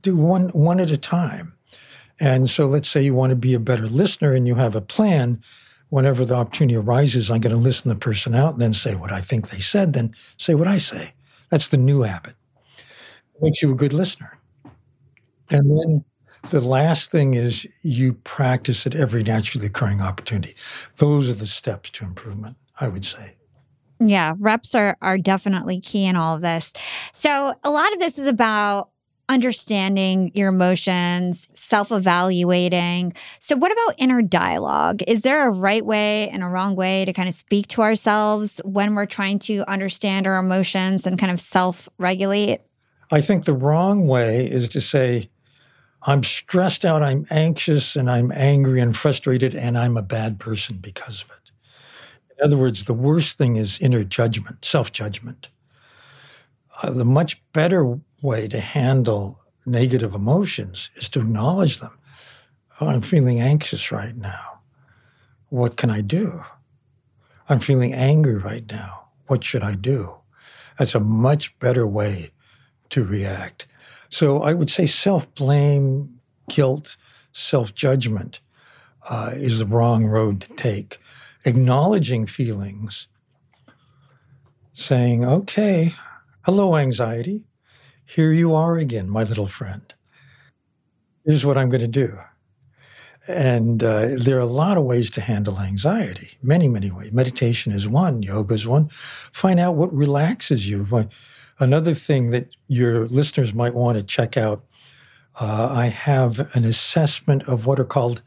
Do 0.01 0.15
one 0.15 0.49
one 0.49 0.79
at 0.79 0.91
a 0.91 0.97
time. 0.97 1.53
And 2.19 2.49
so 2.49 2.67
let's 2.67 2.89
say 2.89 3.01
you 3.01 3.13
want 3.13 3.29
to 3.31 3.35
be 3.35 3.53
a 3.53 3.59
better 3.59 3.87
listener 3.87 4.33
and 4.33 4.47
you 4.47 4.55
have 4.55 4.75
a 4.75 4.81
plan. 4.81 5.41
Whenever 5.89 6.23
the 6.23 6.35
opportunity 6.35 6.75
arises, 6.75 7.31
I'm 7.31 7.41
going 7.41 7.55
to 7.55 7.61
listen 7.61 7.89
the 7.89 7.95
person 7.95 8.35
out 8.35 8.53
and 8.53 8.61
then 8.61 8.73
say 8.73 8.93
what 8.93 9.11
I 9.11 9.21
think 9.21 9.49
they 9.49 9.59
said, 9.59 9.93
then 9.93 10.13
say 10.37 10.53
what 10.53 10.67
I 10.67 10.77
say. 10.77 11.13
That's 11.49 11.67
the 11.67 11.77
new 11.77 12.03
habit. 12.03 12.35
Makes 13.41 13.63
you 13.63 13.71
a 13.71 13.75
good 13.75 13.93
listener. 13.93 14.37
And 15.49 15.71
then 15.71 16.05
the 16.51 16.61
last 16.61 17.11
thing 17.11 17.33
is 17.33 17.67
you 17.81 18.13
practice 18.13 18.85
at 18.85 18.95
every 18.95 19.23
naturally 19.23 19.67
occurring 19.67 20.01
opportunity. 20.01 20.55
Those 20.97 21.29
are 21.29 21.33
the 21.33 21.47
steps 21.47 21.89
to 21.91 22.05
improvement, 22.05 22.57
I 22.79 22.87
would 22.87 23.05
say. 23.05 23.35
Yeah, 23.99 24.35
reps 24.37 24.75
are 24.75 24.97
are 25.01 25.17
definitely 25.17 25.81
key 25.81 26.05
in 26.05 26.15
all 26.15 26.35
of 26.35 26.41
this. 26.41 26.71
So 27.11 27.53
a 27.63 27.69
lot 27.69 27.91
of 27.93 27.99
this 27.99 28.17
is 28.17 28.27
about 28.27 28.91
understanding 29.29 30.31
your 30.33 30.49
emotions, 30.49 31.47
self-evaluating. 31.53 33.13
So 33.39 33.55
what 33.55 33.71
about 33.71 33.95
inner 33.97 34.21
dialogue? 34.21 35.01
Is 35.07 35.21
there 35.21 35.47
a 35.47 35.51
right 35.51 35.85
way 35.85 36.27
and 36.29 36.43
a 36.43 36.47
wrong 36.47 36.75
way 36.75 37.05
to 37.05 37.13
kind 37.13 37.29
of 37.29 37.35
speak 37.35 37.67
to 37.67 37.81
ourselves 37.81 38.59
when 38.65 38.95
we're 38.95 39.05
trying 39.05 39.39
to 39.39 39.63
understand 39.69 40.27
our 40.27 40.39
emotions 40.39 41.05
and 41.07 41.17
kind 41.17 41.31
of 41.31 41.39
self-regulate? 41.39 42.61
I 43.11 43.21
think 43.21 43.45
the 43.45 43.53
wrong 43.53 44.07
way 44.07 44.45
is 44.45 44.67
to 44.69 44.81
say 44.81 45.29
I'm 46.03 46.23
stressed 46.23 46.85
out, 46.85 47.03
I'm 47.03 47.27
anxious, 47.29 47.95
and 47.95 48.09
I'm 48.09 48.31
angry 48.31 48.79
and 48.79 48.95
frustrated, 48.95 49.53
and 49.55 49.77
I'm 49.77 49.97
a 49.97 50.01
bad 50.01 50.39
person 50.39 50.77
because 50.77 51.23
of 51.23 51.31
it. 51.31 51.51
In 52.37 52.45
other 52.45 52.57
words, 52.57 52.85
the 52.85 52.93
worst 52.93 53.37
thing 53.37 53.57
is 53.57 53.81
inner 53.81 54.03
judgment, 54.03 54.63
self 54.63 54.91
judgment. 54.91 55.49
Uh, 56.81 56.91
the 56.91 57.05
much 57.05 57.41
better 57.51 57.99
way 58.21 58.47
to 58.47 58.59
handle 58.59 59.39
negative 59.65 60.15
emotions 60.15 60.89
is 60.95 61.09
to 61.09 61.19
acknowledge 61.19 61.79
them. 61.79 61.97
Oh, 62.79 62.87
I'm 62.87 63.01
feeling 63.01 63.41
anxious 63.41 63.91
right 63.91 64.15
now. 64.15 64.59
What 65.49 65.75
can 65.75 65.89
I 65.89 66.01
do? 66.01 66.43
I'm 67.49 67.59
feeling 67.59 67.93
angry 67.93 68.35
right 68.35 68.69
now. 68.69 69.07
What 69.27 69.43
should 69.43 69.63
I 69.63 69.75
do? 69.75 70.19
That's 70.77 70.95
a 70.95 70.99
much 70.99 71.57
better 71.59 71.85
way 71.85 72.31
to 72.89 73.03
react. 73.03 73.67
So 74.09 74.41
I 74.41 74.53
would 74.53 74.69
say 74.69 74.85
self 74.85 75.33
blame, 75.35 76.19
guilt, 76.49 76.95
self 77.31 77.75
judgment 77.75 78.39
uh, 79.09 79.31
is 79.33 79.59
the 79.59 79.65
wrong 79.65 80.05
road 80.05 80.41
to 80.41 80.53
take. 80.53 80.99
Acknowledging 81.45 82.25
feelings, 82.25 83.07
saying, 84.73 85.25
okay, 85.25 85.93
hello, 86.43 86.75
anxiety. 86.75 87.45
Here 88.05 88.31
you 88.31 88.55
are 88.55 88.77
again, 88.77 89.09
my 89.09 89.23
little 89.23 89.47
friend. 89.47 89.93
Here's 91.25 91.45
what 91.45 91.57
I'm 91.57 91.69
going 91.69 91.81
to 91.81 91.87
do. 91.87 92.17
And 93.27 93.83
uh, 93.83 94.09
there 94.17 94.37
are 94.37 94.41
a 94.41 94.45
lot 94.45 94.77
of 94.77 94.83
ways 94.83 95.11
to 95.11 95.21
handle 95.21 95.59
anxiety, 95.59 96.31
many, 96.41 96.67
many 96.67 96.89
ways. 96.91 97.11
Meditation 97.11 97.71
is 97.71 97.87
one, 97.87 98.23
yoga 98.23 98.55
is 98.55 98.67
one. 98.67 98.87
Find 98.89 99.59
out 99.59 99.75
what 99.75 99.93
relaxes 99.93 100.67
you. 100.69 100.87
Another 101.59 101.93
thing 101.93 102.31
that 102.31 102.47
your 102.67 103.07
listeners 103.07 103.53
might 103.53 103.75
want 103.75 103.97
to 103.97 104.03
check 104.03 104.35
out 104.35 104.63
uh, 105.39 105.69
I 105.71 105.87
have 105.87 106.53
an 106.55 106.65
assessment 106.65 107.43
of 107.43 107.65
what 107.65 107.79
are 107.79 107.85
called 107.85 108.21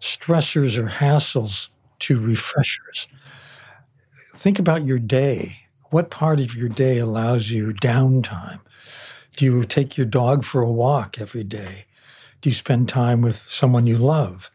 stressors 0.00 0.78
or 0.78 0.88
hassles 0.88 1.68
to 2.00 2.20
refreshers. 2.20 3.08
Think 4.34 4.58
about 4.58 4.84
your 4.84 4.98
day. 4.98 5.63
What 5.94 6.10
part 6.10 6.40
of 6.40 6.56
your 6.56 6.68
day 6.68 6.98
allows 6.98 7.52
you 7.52 7.72
downtime? 7.72 8.58
Do 9.36 9.44
you 9.44 9.64
take 9.64 9.96
your 9.96 10.08
dog 10.08 10.42
for 10.42 10.60
a 10.60 10.68
walk 10.68 11.20
every 11.20 11.44
day? 11.44 11.84
Do 12.40 12.50
you 12.50 12.54
spend 12.54 12.88
time 12.88 13.20
with 13.20 13.36
someone 13.36 13.86
you 13.86 13.96
love? 13.96 14.50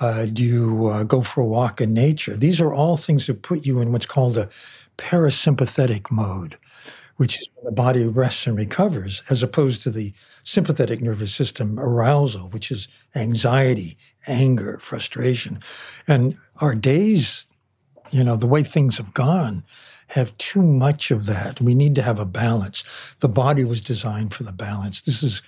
Uh, 0.00 0.26
do 0.26 0.42
you 0.42 0.88
uh, 0.88 1.04
go 1.04 1.20
for 1.20 1.40
a 1.40 1.46
walk 1.46 1.80
in 1.80 1.94
nature? 1.94 2.36
These 2.36 2.60
are 2.60 2.74
all 2.74 2.96
things 2.96 3.28
that 3.28 3.42
put 3.42 3.64
you 3.64 3.80
in 3.80 3.92
what's 3.92 4.06
called 4.06 4.36
a 4.36 4.48
parasympathetic 4.98 6.10
mode 6.10 6.58
which 7.16 7.38
is 7.40 7.48
when 7.54 7.66
the 7.66 7.76
body 7.76 8.04
rests 8.06 8.48
and 8.48 8.56
recovers, 8.56 9.22
as 9.30 9.42
opposed 9.44 9.82
to 9.82 9.90
the 9.90 10.12
sympathetic 10.42 11.00
nervous 11.00 11.32
system 11.32 11.78
arousal, 11.78 12.48
which 12.48 12.72
is 12.72 12.88
anxiety, 13.14 13.96
anger, 14.26 14.78
frustration. 14.80 15.60
And 16.08 16.36
our 16.56 16.74
days, 16.74 17.46
you 18.10 18.24
know, 18.24 18.34
the 18.34 18.48
way 18.48 18.64
things 18.64 18.96
have 18.96 19.14
gone, 19.14 19.62
have 20.12 20.36
too 20.38 20.62
much 20.62 21.10
of 21.10 21.26
that. 21.26 21.60
We 21.60 21.74
need 21.74 21.94
to 21.96 22.02
have 22.02 22.18
a 22.18 22.24
balance. 22.24 23.14
The 23.20 23.28
body 23.28 23.64
was 23.64 23.80
designed 23.80 24.34
for 24.34 24.42
the 24.42 24.52
balance. 24.52 25.00
This 25.00 25.22
is 25.22 25.42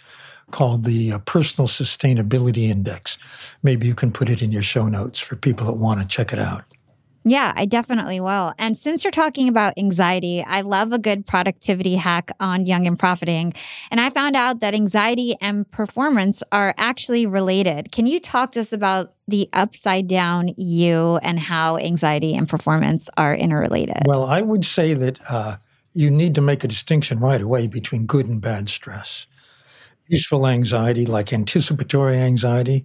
called 0.50 0.84
the 0.84 1.12
uh, 1.12 1.18
Personal 1.20 1.68
Sustainability 1.68 2.68
Index. 2.68 3.18
Maybe 3.62 3.86
you 3.86 3.94
can 3.94 4.12
put 4.12 4.28
it 4.28 4.42
in 4.42 4.52
your 4.52 4.62
show 4.62 4.88
notes 4.88 5.20
for 5.20 5.36
people 5.36 5.66
that 5.66 5.74
want 5.74 6.00
to 6.00 6.06
check 6.06 6.32
it 6.32 6.38
out. 6.38 6.64
Yeah, 7.26 7.54
I 7.56 7.64
definitely 7.64 8.20
will. 8.20 8.52
And 8.58 8.76
since 8.76 9.02
you're 9.02 9.10
talking 9.10 9.48
about 9.48 9.78
anxiety, 9.78 10.42
I 10.42 10.60
love 10.60 10.92
a 10.92 10.98
good 10.98 11.26
productivity 11.26 11.94
hack 11.94 12.30
on 12.38 12.66
Young 12.66 12.86
and 12.86 12.98
Profiting. 12.98 13.54
And 13.90 13.98
I 13.98 14.10
found 14.10 14.36
out 14.36 14.60
that 14.60 14.74
anxiety 14.74 15.34
and 15.40 15.68
performance 15.70 16.42
are 16.52 16.74
actually 16.76 17.26
related. 17.26 17.90
Can 17.92 18.06
you 18.06 18.20
talk 18.20 18.52
to 18.52 18.60
us 18.60 18.74
about 18.74 19.14
the 19.26 19.48
upside 19.54 20.06
down 20.06 20.50
U 20.58 21.18
and 21.22 21.38
how 21.38 21.78
anxiety 21.78 22.34
and 22.34 22.46
performance 22.46 23.08
are 23.16 23.34
interrelated? 23.34 24.02
Well, 24.04 24.24
I 24.24 24.42
would 24.42 24.66
say 24.66 24.92
that 24.92 25.18
uh, 25.30 25.56
you 25.94 26.10
need 26.10 26.34
to 26.34 26.42
make 26.42 26.62
a 26.62 26.68
distinction 26.68 27.20
right 27.20 27.40
away 27.40 27.68
between 27.68 28.04
good 28.04 28.26
and 28.26 28.40
bad 28.40 28.68
stress. 28.68 29.26
Useful 30.08 30.46
anxiety, 30.46 31.06
like 31.06 31.32
anticipatory 31.32 32.18
anxiety, 32.18 32.84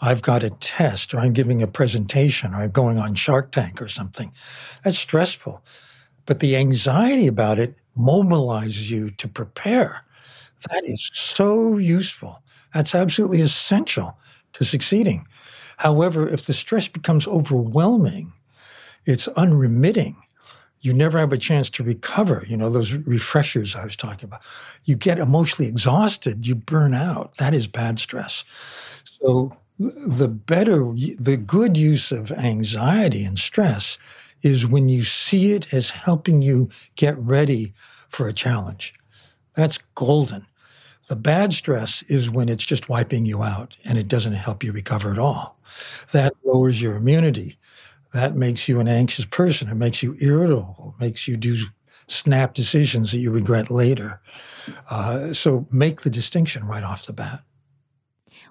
I've 0.00 0.22
got 0.22 0.42
a 0.42 0.50
test 0.50 1.12
or 1.14 1.18
I'm 1.18 1.32
giving 1.32 1.62
a 1.62 1.66
presentation 1.66 2.54
or 2.54 2.58
I'm 2.58 2.70
going 2.70 2.98
on 2.98 3.14
Shark 3.14 3.52
Tank 3.52 3.82
or 3.82 3.88
something. 3.88 4.32
That's 4.84 4.98
stressful. 4.98 5.62
But 6.26 6.40
the 6.40 6.56
anxiety 6.56 7.26
about 7.26 7.58
it 7.58 7.76
mobilizes 7.96 8.90
you 8.90 9.10
to 9.12 9.28
prepare. 9.28 10.04
That 10.70 10.82
is 10.84 11.10
so 11.12 11.78
useful. 11.78 12.42
That's 12.74 12.94
absolutely 12.94 13.40
essential 13.40 14.16
to 14.54 14.64
succeeding. 14.64 15.26
However, 15.78 16.28
if 16.28 16.46
the 16.46 16.52
stress 16.52 16.88
becomes 16.88 17.26
overwhelming, 17.26 18.32
it's 19.06 19.28
unremitting. 19.28 20.16
You 20.80 20.92
never 20.92 21.18
have 21.18 21.32
a 21.32 21.38
chance 21.38 21.70
to 21.70 21.82
recover. 21.82 22.44
You 22.48 22.56
know, 22.56 22.70
those 22.70 22.92
refreshers 22.92 23.74
I 23.76 23.84
was 23.84 23.96
talking 23.96 24.26
about. 24.26 24.42
You 24.84 24.96
get 24.96 25.18
emotionally 25.18 25.68
exhausted, 25.68 26.46
you 26.46 26.54
burn 26.54 26.94
out. 26.94 27.36
That 27.38 27.54
is 27.54 27.66
bad 27.66 27.98
stress. 27.98 28.44
So, 29.04 29.56
the 29.78 30.28
better, 30.28 30.78
the 31.18 31.36
good 31.36 31.76
use 31.76 32.10
of 32.10 32.32
anxiety 32.32 33.24
and 33.24 33.38
stress 33.38 33.98
is 34.42 34.66
when 34.66 34.88
you 34.88 35.04
see 35.04 35.52
it 35.52 35.72
as 35.72 35.90
helping 35.90 36.42
you 36.42 36.68
get 36.96 37.18
ready 37.18 37.72
for 38.08 38.28
a 38.28 38.32
challenge. 38.32 38.94
That's 39.54 39.78
golden. 39.94 40.46
The 41.08 41.16
bad 41.16 41.52
stress 41.52 42.02
is 42.02 42.30
when 42.30 42.48
it's 42.48 42.64
just 42.66 42.88
wiping 42.88 43.26
you 43.26 43.42
out 43.42 43.76
and 43.84 43.98
it 43.98 44.08
doesn't 44.08 44.34
help 44.34 44.62
you 44.62 44.72
recover 44.72 45.10
at 45.10 45.18
all. 45.18 45.58
That 46.12 46.34
lowers 46.44 46.82
your 46.82 46.96
immunity. 46.96 47.58
That 48.12 48.36
makes 48.36 48.68
you 48.68 48.80
an 48.80 48.88
anxious 48.88 49.26
person. 49.26 49.68
It 49.68 49.76
makes 49.76 50.02
you 50.02 50.16
irritable, 50.20 50.94
it 50.96 51.02
makes 51.02 51.28
you 51.28 51.36
do 51.36 51.56
snap 52.06 52.54
decisions 52.54 53.12
that 53.12 53.18
you 53.18 53.30
regret 53.30 53.70
later. 53.70 54.20
Uh, 54.90 55.32
so 55.32 55.66
make 55.70 56.02
the 56.02 56.10
distinction 56.10 56.66
right 56.66 56.82
off 56.82 57.06
the 57.06 57.12
bat. 57.12 57.42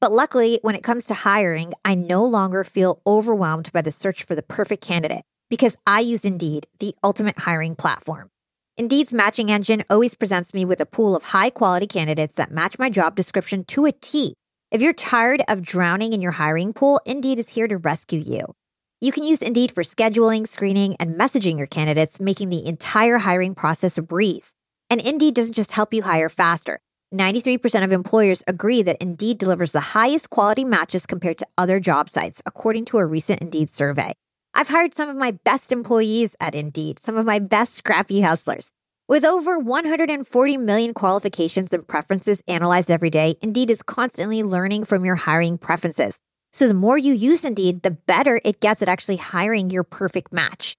But 0.00 0.12
luckily, 0.12 0.58
when 0.62 0.74
it 0.74 0.82
comes 0.82 1.06
to 1.06 1.14
hiring, 1.14 1.72
I 1.84 1.94
no 1.94 2.24
longer 2.24 2.64
feel 2.64 3.00
overwhelmed 3.06 3.72
by 3.72 3.82
the 3.82 3.92
search 3.92 4.24
for 4.24 4.34
the 4.34 4.42
perfect 4.42 4.84
candidate 4.84 5.22
because 5.48 5.76
I 5.86 6.00
use 6.00 6.24
Indeed, 6.24 6.66
the 6.80 6.94
ultimate 7.02 7.38
hiring 7.38 7.76
platform. 7.76 8.30
Indeed's 8.76 9.12
matching 9.12 9.50
engine 9.50 9.84
always 9.88 10.14
presents 10.14 10.52
me 10.52 10.66
with 10.66 10.82
a 10.82 10.86
pool 10.86 11.16
of 11.16 11.24
high 11.24 11.48
quality 11.48 11.86
candidates 11.86 12.34
that 12.34 12.50
match 12.50 12.78
my 12.78 12.90
job 12.90 13.16
description 13.16 13.64
to 13.64 13.86
a 13.86 13.92
T. 13.92 14.34
If 14.70 14.82
you're 14.82 14.92
tired 14.92 15.42
of 15.48 15.62
drowning 15.62 16.12
in 16.12 16.20
your 16.20 16.32
hiring 16.32 16.74
pool, 16.74 17.00
Indeed 17.06 17.38
is 17.38 17.48
here 17.48 17.68
to 17.68 17.78
rescue 17.78 18.20
you. 18.20 18.54
You 19.00 19.12
can 19.12 19.22
use 19.22 19.40
Indeed 19.40 19.72
for 19.72 19.82
scheduling, 19.82 20.46
screening, 20.46 20.96
and 21.00 21.14
messaging 21.14 21.56
your 21.56 21.66
candidates, 21.66 22.20
making 22.20 22.50
the 22.50 22.66
entire 22.66 23.18
hiring 23.18 23.54
process 23.54 23.96
a 23.96 24.02
breeze. 24.02 24.52
And 24.90 25.00
Indeed 25.00 25.34
doesn't 25.34 25.54
just 25.54 25.72
help 25.72 25.94
you 25.94 26.02
hire 26.02 26.28
faster. 26.28 26.80
93% 27.14 27.84
of 27.84 27.92
employers 27.92 28.42
agree 28.48 28.82
that 28.82 29.00
Indeed 29.00 29.38
delivers 29.38 29.70
the 29.70 29.80
highest 29.80 30.28
quality 30.30 30.64
matches 30.64 31.06
compared 31.06 31.38
to 31.38 31.46
other 31.56 31.78
job 31.78 32.10
sites, 32.10 32.42
according 32.44 32.84
to 32.86 32.98
a 32.98 33.06
recent 33.06 33.40
Indeed 33.40 33.70
survey. 33.70 34.12
I've 34.54 34.66
hired 34.68 34.92
some 34.92 35.08
of 35.08 35.16
my 35.16 35.30
best 35.44 35.70
employees 35.70 36.34
at 36.40 36.56
Indeed, 36.56 36.98
some 36.98 37.16
of 37.16 37.24
my 37.24 37.38
best 37.38 37.74
scrappy 37.74 38.22
hustlers. 38.22 38.70
With 39.06 39.24
over 39.24 39.56
140 39.56 40.56
million 40.56 40.94
qualifications 40.94 41.72
and 41.72 41.86
preferences 41.86 42.42
analyzed 42.48 42.90
every 42.90 43.10
day, 43.10 43.36
Indeed 43.40 43.70
is 43.70 43.82
constantly 43.82 44.42
learning 44.42 44.84
from 44.84 45.04
your 45.04 45.14
hiring 45.14 45.58
preferences. 45.58 46.18
So 46.52 46.66
the 46.66 46.74
more 46.74 46.98
you 46.98 47.12
use 47.12 47.44
Indeed, 47.44 47.82
the 47.82 47.92
better 47.92 48.40
it 48.44 48.60
gets 48.60 48.82
at 48.82 48.88
actually 48.88 49.18
hiring 49.18 49.70
your 49.70 49.84
perfect 49.84 50.32
match. 50.32 50.76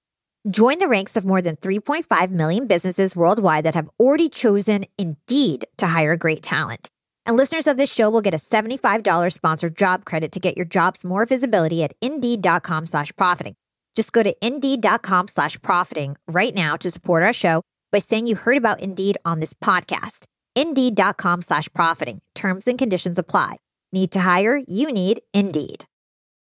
Join 0.49 0.77
the 0.77 0.87
ranks 0.87 1.17
of 1.17 1.25
more 1.25 1.41
than 1.41 1.57
3.5 1.57 2.29
million 2.29 2.67
businesses 2.67 3.17
worldwide 3.17 3.65
that 3.65 3.75
have 3.75 3.89
already 3.99 4.29
chosen 4.29 4.85
Indeed 4.97 5.67
to 5.77 5.87
hire 5.87 6.15
great 6.15 6.41
talent. 6.41 6.89
And 7.25 7.35
listeners 7.35 7.67
of 7.67 7.75
this 7.75 7.93
show 7.93 8.09
will 8.09 8.21
get 8.21 8.33
a 8.33 8.37
$75 8.37 9.33
sponsored 9.33 9.75
job 9.75 10.05
credit 10.05 10.31
to 10.31 10.39
get 10.39 10.55
your 10.55 10.65
jobs 10.65 11.03
more 11.03 11.25
visibility 11.25 11.83
at 11.83 11.91
indeed.com 12.01 12.87
slash 12.87 13.11
profiting. 13.17 13.55
Just 13.97 14.13
go 14.13 14.23
to 14.23 14.33
indeed.com 14.45 15.27
slash 15.27 15.61
profiting 15.61 16.15
right 16.29 16.55
now 16.55 16.77
to 16.77 16.91
support 16.91 17.23
our 17.23 17.33
show 17.33 17.61
by 17.91 17.99
saying 17.99 18.27
you 18.27 18.35
heard 18.35 18.57
about 18.57 18.79
Indeed 18.79 19.17
on 19.25 19.41
this 19.41 19.53
podcast. 19.53 20.23
Indeed.com 20.55 21.41
slash 21.41 21.67
profiting. 21.73 22.21
Terms 22.35 22.69
and 22.69 22.79
conditions 22.79 23.19
apply. 23.19 23.57
Need 23.91 24.13
to 24.13 24.19
hire? 24.21 24.61
You 24.65 24.93
need 24.93 25.21
Indeed. 25.33 25.83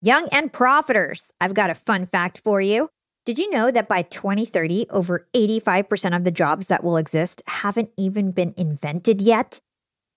Young 0.01 0.27
and 0.33 0.51
profiters, 0.51 1.31
I've 1.39 1.53
got 1.53 1.69
a 1.69 1.75
fun 1.75 2.05
fact 2.05 2.41
for 2.43 2.59
you. 2.59 2.89
Did 3.25 3.39
you 3.39 3.49
know 3.49 3.71
that 3.71 3.87
by 3.87 4.03
2030, 4.03 4.85
over 4.91 5.27
85% 5.33 6.15
of 6.15 6.23
the 6.23 6.29
jobs 6.29 6.67
that 6.67 6.83
will 6.83 6.95
exist 6.95 7.41
haven't 7.47 7.89
even 7.97 8.29
been 8.29 8.53
invented 8.55 9.19
yet? 9.19 9.59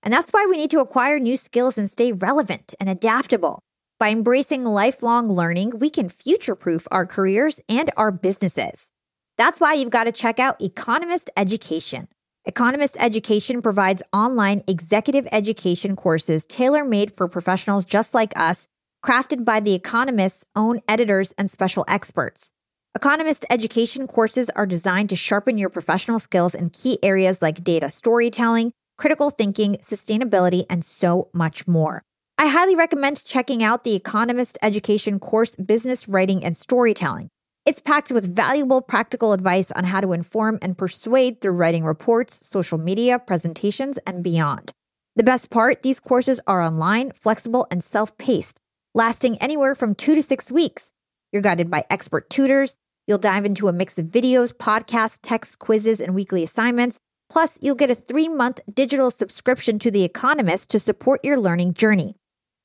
And 0.03 0.13
that's 0.13 0.31
why 0.31 0.45
we 0.45 0.59
need 0.59 0.71
to 0.73 0.81
acquire 0.81 1.19
new 1.19 1.39
skills 1.39 1.79
and 1.79 1.91
stay 1.91 2.13
relevant 2.13 2.75
and 2.79 2.91
adaptable. 2.91 3.61
By 3.99 4.11
embracing 4.11 4.63
lifelong 4.65 5.33
learning, 5.33 5.79
we 5.79 5.89
can 5.89 6.11
future 6.11 6.55
proof 6.55 6.87
our 6.91 7.07
careers 7.07 7.61
and 7.67 7.91
our 7.97 8.13
businesses. 8.13 8.91
That's 9.39 9.59
why 9.59 9.73
you've 9.73 9.89
got 9.89 10.05
to 10.05 10.13
check 10.13 10.39
out 10.39 10.61
Economist 10.61 11.31
Education. 11.35 12.09
Economist 12.45 12.99
Education 13.01 13.63
provides 13.63 14.03
online 14.13 14.63
executive 14.69 15.27
education 15.33 15.97
courses 15.97 16.45
tailor 16.45 16.85
made 16.85 17.17
for 17.17 17.27
professionals 17.27 17.87
just 17.87 18.13
like 18.13 18.39
us, 18.39 18.69
crafted 19.03 19.47
by 19.47 19.61
The 19.61 19.75
Economist's 19.75 20.45
own 20.55 20.81
editors 20.87 21.33
and 21.39 21.51
special 21.51 21.87
experts. 21.89 22.53
Economist 22.99 23.47
education 23.49 24.09
courses 24.09 24.51
are 24.57 24.67
designed 24.67 25.09
to 25.09 25.15
sharpen 25.15 25.57
your 25.57 25.71
professional 25.71 26.19
skills 26.19 26.53
in 26.53 26.69
key 26.69 26.99
areas 27.01 27.41
like 27.41 27.63
data 27.63 27.89
storytelling, 27.89 28.73
critical 28.97 29.31
thinking, 29.31 29.77
sustainability, 29.77 30.67
and 30.69 30.85
so 30.85 31.29
much 31.33 31.69
more. 31.69 32.03
I 32.39 32.49
highly 32.49 32.75
recommend 32.75 33.25
checking 33.25 33.63
out 33.63 33.85
the 33.85 33.95
Economist 33.95 34.59
Education 34.63 35.21
course, 35.21 35.55
Business 35.55 36.09
Writing 36.09 36.43
and 36.45 36.57
Storytelling. 36.57 37.29
It's 37.65 37.79
packed 37.79 38.11
with 38.11 38.35
valuable 38.35 38.83
practical 38.83 39.33
advice 39.33 39.71
on 39.71 39.85
how 39.85 40.01
to 40.01 40.13
inform 40.13 40.59
and 40.61 40.77
persuade 40.77 41.41
through 41.41 41.53
writing 41.53 41.85
reports, 41.85 42.45
social 42.45 42.79
media, 42.79 43.21
presentations, 43.21 44.01
and 44.09 44.25
beyond. 44.25 44.73
The 45.15 45.23
best 45.23 45.51
part 45.51 45.83
these 45.83 46.01
courses 46.01 46.41
are 46.49 46.61
online, 46.61 47.13
flexible, 47.13 47.69
and 47.71 47.85
self 47.85 48.19
paced, 48.19 48.59
lasting 48.93 49.39
anywhere 49.39 49.77
from 49.77 49.95
two 49.95 50.17
to 50.17 50.21
six 50.21 50.51
weeks. 50.51 50.91
You're 51.33 51.43
guided 51.43 51.71
by 51.71 51.85
expert 51.91 52.29
tutors. 52.29 52.77
You'll 53.09 53.17
dive 53.17 53.47
into 53.47 53.69
a 53.69 53.73
mix 53.73 53.99
of 53.99 54.07
videos, 54.07 54.53
podcasts, 54.53 55.19
text 55.23 55.59
quizzes, 55.59 55.99
and 55.99 56.15
weekly 56.15 56.43
assignments. 56.43 56.99
Plus, 57.31 57.57
you'll 57.63 57.75
get 57.75 57.91
a 57.91 57.95
three 57.95 58.29
month 58.29 58.61
digital 58.73 59.11
subscription 59.11 59.79
to 59.79 59.91
The 59.91 60.05
Economist 60.05 60.69
to 60.71 60.79
support 60.79 61.25
your 61.25 61.39
learning 61.39 61.73
journey. 61.73 62.17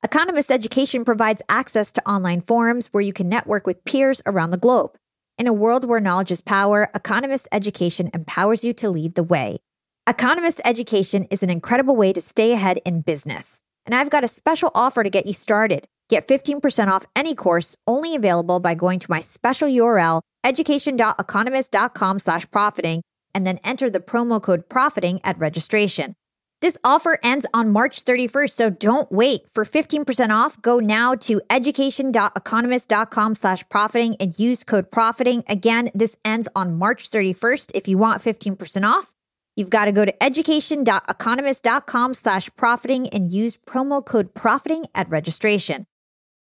Economist 0.04 0.52
Education 0.52 1.06
provides 1.06 1.42
access 1.48 1.94
to 1.94 2.06
online 2.08 2.42
forums 2.42 2.88
where 2.88 3.02
you 3.02 3.14
can 3.14 3.30
network 3.30 3.66
with 3.66 3.86
peers 3.86 4.22
around 4.26 4.52
the 4.52 4.58
globe. 4.58 4.92
In 5.38 5.48
a 5.48 5.54
world 5.54 5.86
where 5.86 6.02
knowledge 6.02 6.32
is 6.32 6.42
power, 6.42 6.92
Economist 6.94 7.48
Education 7.54 8.12
empowers 8.14 8.66
you 8.66 8.74
to 8.74 8.90
lead 8.90 9.16
the 9.16 9.24
way. 9.24 9.60
Economist 10.08 10.60
Education 10.66 11.26
is 11.32 11.42
an 11.42 11.50
incredible 11.50 11.96
way 11.96 12.12
to 12.12 12.20
stay 12.20 12.52
ahead 12.52 12.82
in 12.84 13.00
business. 13.00 13.62
And 13.86 13.96
I've 13.96 14.10
got 14.10 14.26
a 14.26 14.28
special 14.28 14.72
offer 14.76 15.06
to 15.06 15.10
get 15.10 15.26
you 15.26 15.34
started. 15.34 15.88
Get 16.10 16.28
15% 16.28 16.88
off 16.88 17.06
any 17.16 17.36
course 17.36 17.76
only 17.88 18.16
available 18.16 18.60
by 18.60 18.76
going 18.76 19.00
to 19.00 19.10
my 19.10 19.22
special 19.22 19.68
URL, 19.68 20.22
education.economist.com 20.44 22.20
slash 22.20 22.50
profiting, 22.52 23.02
and 23.34 23.48
then 23.48 23.60
enter 23.64 23.90
the 23.90 24.00
promo 24.00 24.42
code 24.42 24.70
profiting 24.70 25.20
at 25.24 25.40
registration. 25.40 26.16
This 26.64 26.78
offer 26.84 27.20
ends 27.24 27.46
on 27.54 27.72
March 27.72 28.06
31st, 28.06 28.52
so 28.52 28.70
don't 28.70 29.12
wait. 29.12 29.42
For 29.54 29.66
15% 29.66 30.30
off, 30.30 30.62
go 30.62 30.80
now 30.80 31.14
to 31.16 31.42
education.economist.com 31.50 33.36
slash 33.36 33.68
profiting 33.68 34.16
and 34.22 34.40
use 34.40 34.64
code 34.64 34.90
profiting. 34.90 35.44
Again, 35.50 35.92
this 35.94 36.16
ends 36.24 36.48
on 36.56 36.78
March 36.78 37.12
31st. 37.12 37.72
If 37.74 37.90
you 37.90 37.98
want 37.98 38.22
15% 38.24 38.88
off, 38.88 39.14
you've 39.58 39.70
got 39.70 39.86
to 39.86 39.92
go 39.92 40.06
to 40.06 40.24
education.economist.com 40.24 42.14
slash 42.14 42.50
profiting 42.56 43.10
and 43.10 43.30
use 43.30 43.58
promo 43.58 44.06
code 44.06 44.34
profiting 44.34 44.86
at 44.96 45.10
registration. 45.10 45.86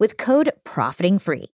with 0.00 0.16
code 0.16 0.50
profiting 0.64 1.20
free. 1.20 1.52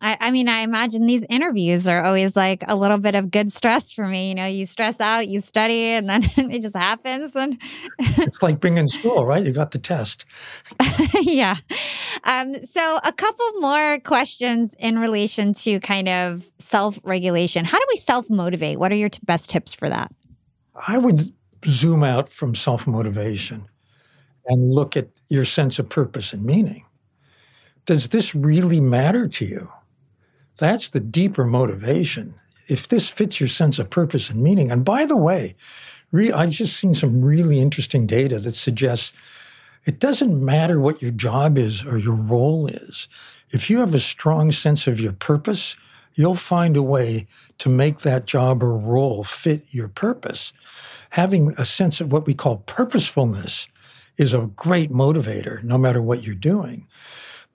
I, 0.00 0.16
I, 0.20 0.30
mean, 0.30 0.48
I 0.48 0.60
imagine 0.60 1.06
these 1.06 1.24
interviews 1.28 1.88
are 1.88 2.04
always 2.04 2.36
like 2.36 2.62
a 2.68 2.76
little 2.76 2.98
bit 2.98 3.16
of 3.16 3.32
good 3.32 3.50
stress 3.50 3.90
for 3.90 4.06
me. 4.06 4.28
You 4.28 4.34
know, 4.36 4.46
you 4.46 4.64
stress 4.64 5.00
out, 5.00 5.26
you 5.26 5.40
study, 5.40 5.86
and 5.86 6.08
then 6.08 6.22
it 6.36 6.62
just 6.62 6.76
happens. 6.76 7.34
And 7.34 7.60
it's 7.98 8.42
like 8.42 8.60
being 8.60 8.76
in 8.76 8.86
school, 8.86 9.26
right? 9.26 9.44
You 9.44 9.52
got 9.52 9.72
the 9.72 9.78
test. 9.78 10.24
yeah. 11.20 11.56
Um, 12.24 12.54
so, 12.62 13.00
a 13.04 13.12
couple 13.12 13.46
more 13.58 13.98
questions 14.00 14.76
in 14.78 15.00
relation 15.00 15.52
to 15.54 15.80
kind 15.80 16.08
of 16.08 16.48
self 16.58 17.00
regulation. 17.02 17.64
How 17.64 17.78
do 17.78 17.86
we 17.88 17.96
self 17.96 18.30
motivate? 18.30 18.78
What 18.78 18.92
are 18.92 18.96
your 18.96 19.08
t- 19.08 19.20
best 19.24 19.50
tips 19.50 19.74
for 19.74 19.88
that? 19.88 20.12
I 20.86 20.98
would 20.98 21.32
zoom 21.66 22.04
out 22.04 22.28
from 22.28 22.54
self 22.54 22.86
motivation 22.86 23.68
and 24.48 24.70
look 24.70 24.96
at 24.96 25.08
your 25.28 25.44
sense 25.44 25.78
of 25.78 25.88
purpose 25.88 26.32
and 26.32 26.44
meaning. 26.44 26.84
Does 27.86 28.08
this 28.08 28.34
really 28.34 28.80
matter 28.80 29.28
to 29.28 29.44
you? 29.44 29.72
That's 30.58 30.88
the 30.88 31.00
deeper 31.00 31.44
motivation. 31.44 32.34
If 32.68 32.88
this 32.88 33.08
fits 33.08 33.40
your 33.40 33.48
sense 33.48 33.78
of 33.78 33.90
purpose 33.90 34.30
and 34.30 34.42
meaning, 34.42 34.70
and 34.70 34.84
by 34.84 35.06
the 35.06 35.16
way, 35.16 35.54
re- 36.12 36.32
I've 36.32 36.50
just 36.50 36.76
seen 36.76 36.94
some 36.94 37.22
really 37.22 37.60
interesting 37.60 38.06
data 38.06 38.38
that 38.40 38.54
suggests 38.54 39.12
it 39.84 40.00
doesn't 40.00 40.44
matter 40.44 40.80
what 40.80 41.00
your 41.00 41.12
job 41.12 41.56
is 41.56 41.86
or 41.86 41.96
your 41.96 42.14
role 42.14 42.66
is. 42.66 43.08
If 43.50 43.70
you 43.70 43.78
have 43.78 43.94
a 43.94 44.00
strong 44.00 44.52
sense 44.52 44.86
of 44.86 45.00
your 45.00 45.12
purpose, 45.12 45.76
you'll 46.14 46.34
find 46.34 46.76
a 46.76 46.82
way 46.82 47.26
to 47.58 47.68
make 47.68 48.00
that 48.00 48.26
job 48.26 48.62
or 48.62 48.76
role 48.76 49.24
fit 49.24 49.64
your 49.70 49.88
purpose. 49.88 50.52
Having 51.10 51.54
a 51.56 51.64
sense 51.64 52.00
of 52.00 52.12
what 52.12 52.26
we 52.26 52.34
call 52.34 52.58
purposefulness 52.66 53.68
is 54.18 54.34
a 54.34 54.50
great 54.56 54.90
motivator, 54.90 55.62
no 55.62 55.78
matter 55.78 56.02
what 56.02 56.24
you're 56.24 56.34
doing. 56.34 56.86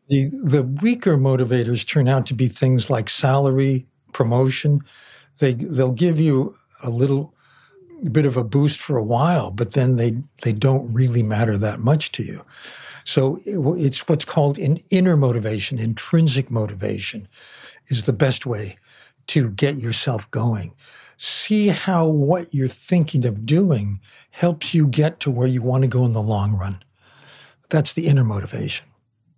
The, 0.07 0.29
the 0.43 0.63
weaker 0.63 1.17
motivators 1.17 1.87
turn 1.87 2.07
out 2.07 2.25
to 2.27 2.33
be 2.33 2.47
things 2.47 2.89
like 2.89 3.09
salary, 3.09 3.85
promotion. 4.11 4.81
They, 5.39 5.53
they'll 5.53 5.91
give 5.91 6.19
you 6.19 6.57
a 6.81 6.89
little 6.89 7.33
bit 8.11 8.25
of 8.25 8.35
a 8.35 8.43
boost 8.43 8.79
for 8.79 8.97
a 8.97 9.03
while, 9.03 9.51
but 9.51 9.73
then 9.73 9.95
they, 9.95 10.17
they 10.41 10.51
don't 10.51 10.93
really 10.93 11.23
matter 11.23 11.57
that 11.57 11.79
much 11.79 12.11
to 12.13 12.23
you. 12.23 12.43
So 13.05 13.39
it's 13.45 14.07
what's 14.07 14.25
called 14.25 14.57
an 14.57 14.79
inner 14.89 15.17
motivation, 15.17 15.79
intrinsic 15.79 16.49
motivation 16.49 17.27
is 17.87 18.05
the 18.05 18.13
best 18.13 18.45
way 18.45 18.77
to 19.27 19.49
get 19.49 19.77
yourself 19.77 20.29
going 20.31 20.73
see 21.17 21.67
how 21.67 22.07
what 22.07 22.53
you're 22.53 22.67
thinking 22.67 23.25
of 23.25 23.45
doing 23.45 23.99
helps 24.31 24.73
you 24.73 24.87
get 24.87 25.19
to 25.21 25.31
where 25.31 25.47
you 25.47 25.61
want 25.61 25.83
to 25.83 25.87
go 25.87 26.05
in 26.05 26.13
the 26.13 26.21
long 26.21 26.53
run. 26.53 26.83
That's 27.69 27.93
the 27.93 28.07
inner 28.07 28.23
motivation. 28.23 28.87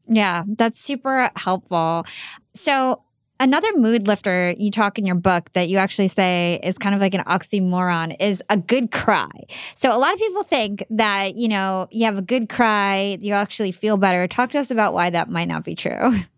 Yeah, 0.07 0.43
that's 0.47 0.79
super 0.79 1.31
helpful. 1.35 2.05
So, 2.53 3.01
another 3.39 3.67
mood 3.75 4.07
lifter 4.07 4.53
you 4.57 4.71
talk 4.71 4.99
in 4.99 5.05
your 5.05 5.15
book 5.15 5.51
that 5.53 5.67
you 5.67 5.77
actually 5.77 6.07
say 6.07 6.59
is 6.63 6.77
kind 6.77 6.93
of 6.93 7.01
like 7.01 7.13
an 7.13 7.23
oxymoron 7.23 8.15
is 8.19 8.43
a 8.49 8.57
good 8.57 8.91
cry. 8.91 9.29
So, 9.73 9.95
a 9.95 9.97
lot 9.97 10.13
of 10.13 10.19
people 10.19 10.43
think 10.43 10.83
that, 10.91 11.37
you 11.37 11.47
know, 11.47 11.87
you 11.91 12.05
have 12.05 12.17
a 12.17 12.21
good 12.21 12.49
cry, 12.49 13.17
you 13.19 13.33
actually 13.33 13.71
feel 13.71 13.97
better. 13.97 14.27
Talk 14.27 14.51
to 14.51 14.59
us 14.59 14.69
about 14.69 14.93
why 14.93 15.09
that 15.09 15.29
might 15.29 15.47
not 15.47 15.63
be 15.63 15.75
true. 15.75 16.11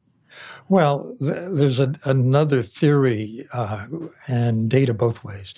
Well, 0.70 1.16
th- 1.20 1.50
there's 1.52 1.80
a, 1.80 1.94
another 2.04 2.62
theory 2.62 3.46
uh, 3.54 3.88
and 4.28 4.70
data 4.70 4.94
both 4.94 5.24
ways, 5.24 5.54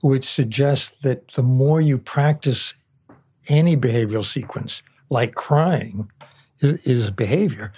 which 0.00 0.24
suggests 0.24 0.98
that 0.98 1.28
the 1.28 1.42
more 1.42 1.80
you 1.80 1.98
practice 1.98 2.74
any 3.48 3.76
behavioral 3.76 4.24
sequence, 4.24 4.82
like 5.10 5.34
crying 5.34 6.10
is, 6.60 7.10
behavior, 7.10 7.72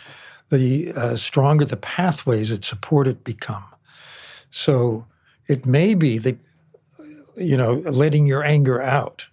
the 0.51 0.92
uh, 0.92 1.16
stronger 1.16 1.64
the 1.64 1.76
pathways 1.76 2.51
that 2.51 2.64
support 2.64 3.07
it 3.07 3.24
become. 3.24 3.64
So 4.51 5.07
it 5.49 5.66
may 5.66 5.95
be 5.95 6.18
that, 6.18 6.38
you 7.36 7.57
know, 7.57 7.74
letting 7.74 8.26
your 8.26 8.45
anger 8.45 8.80
out, 8.80 9.26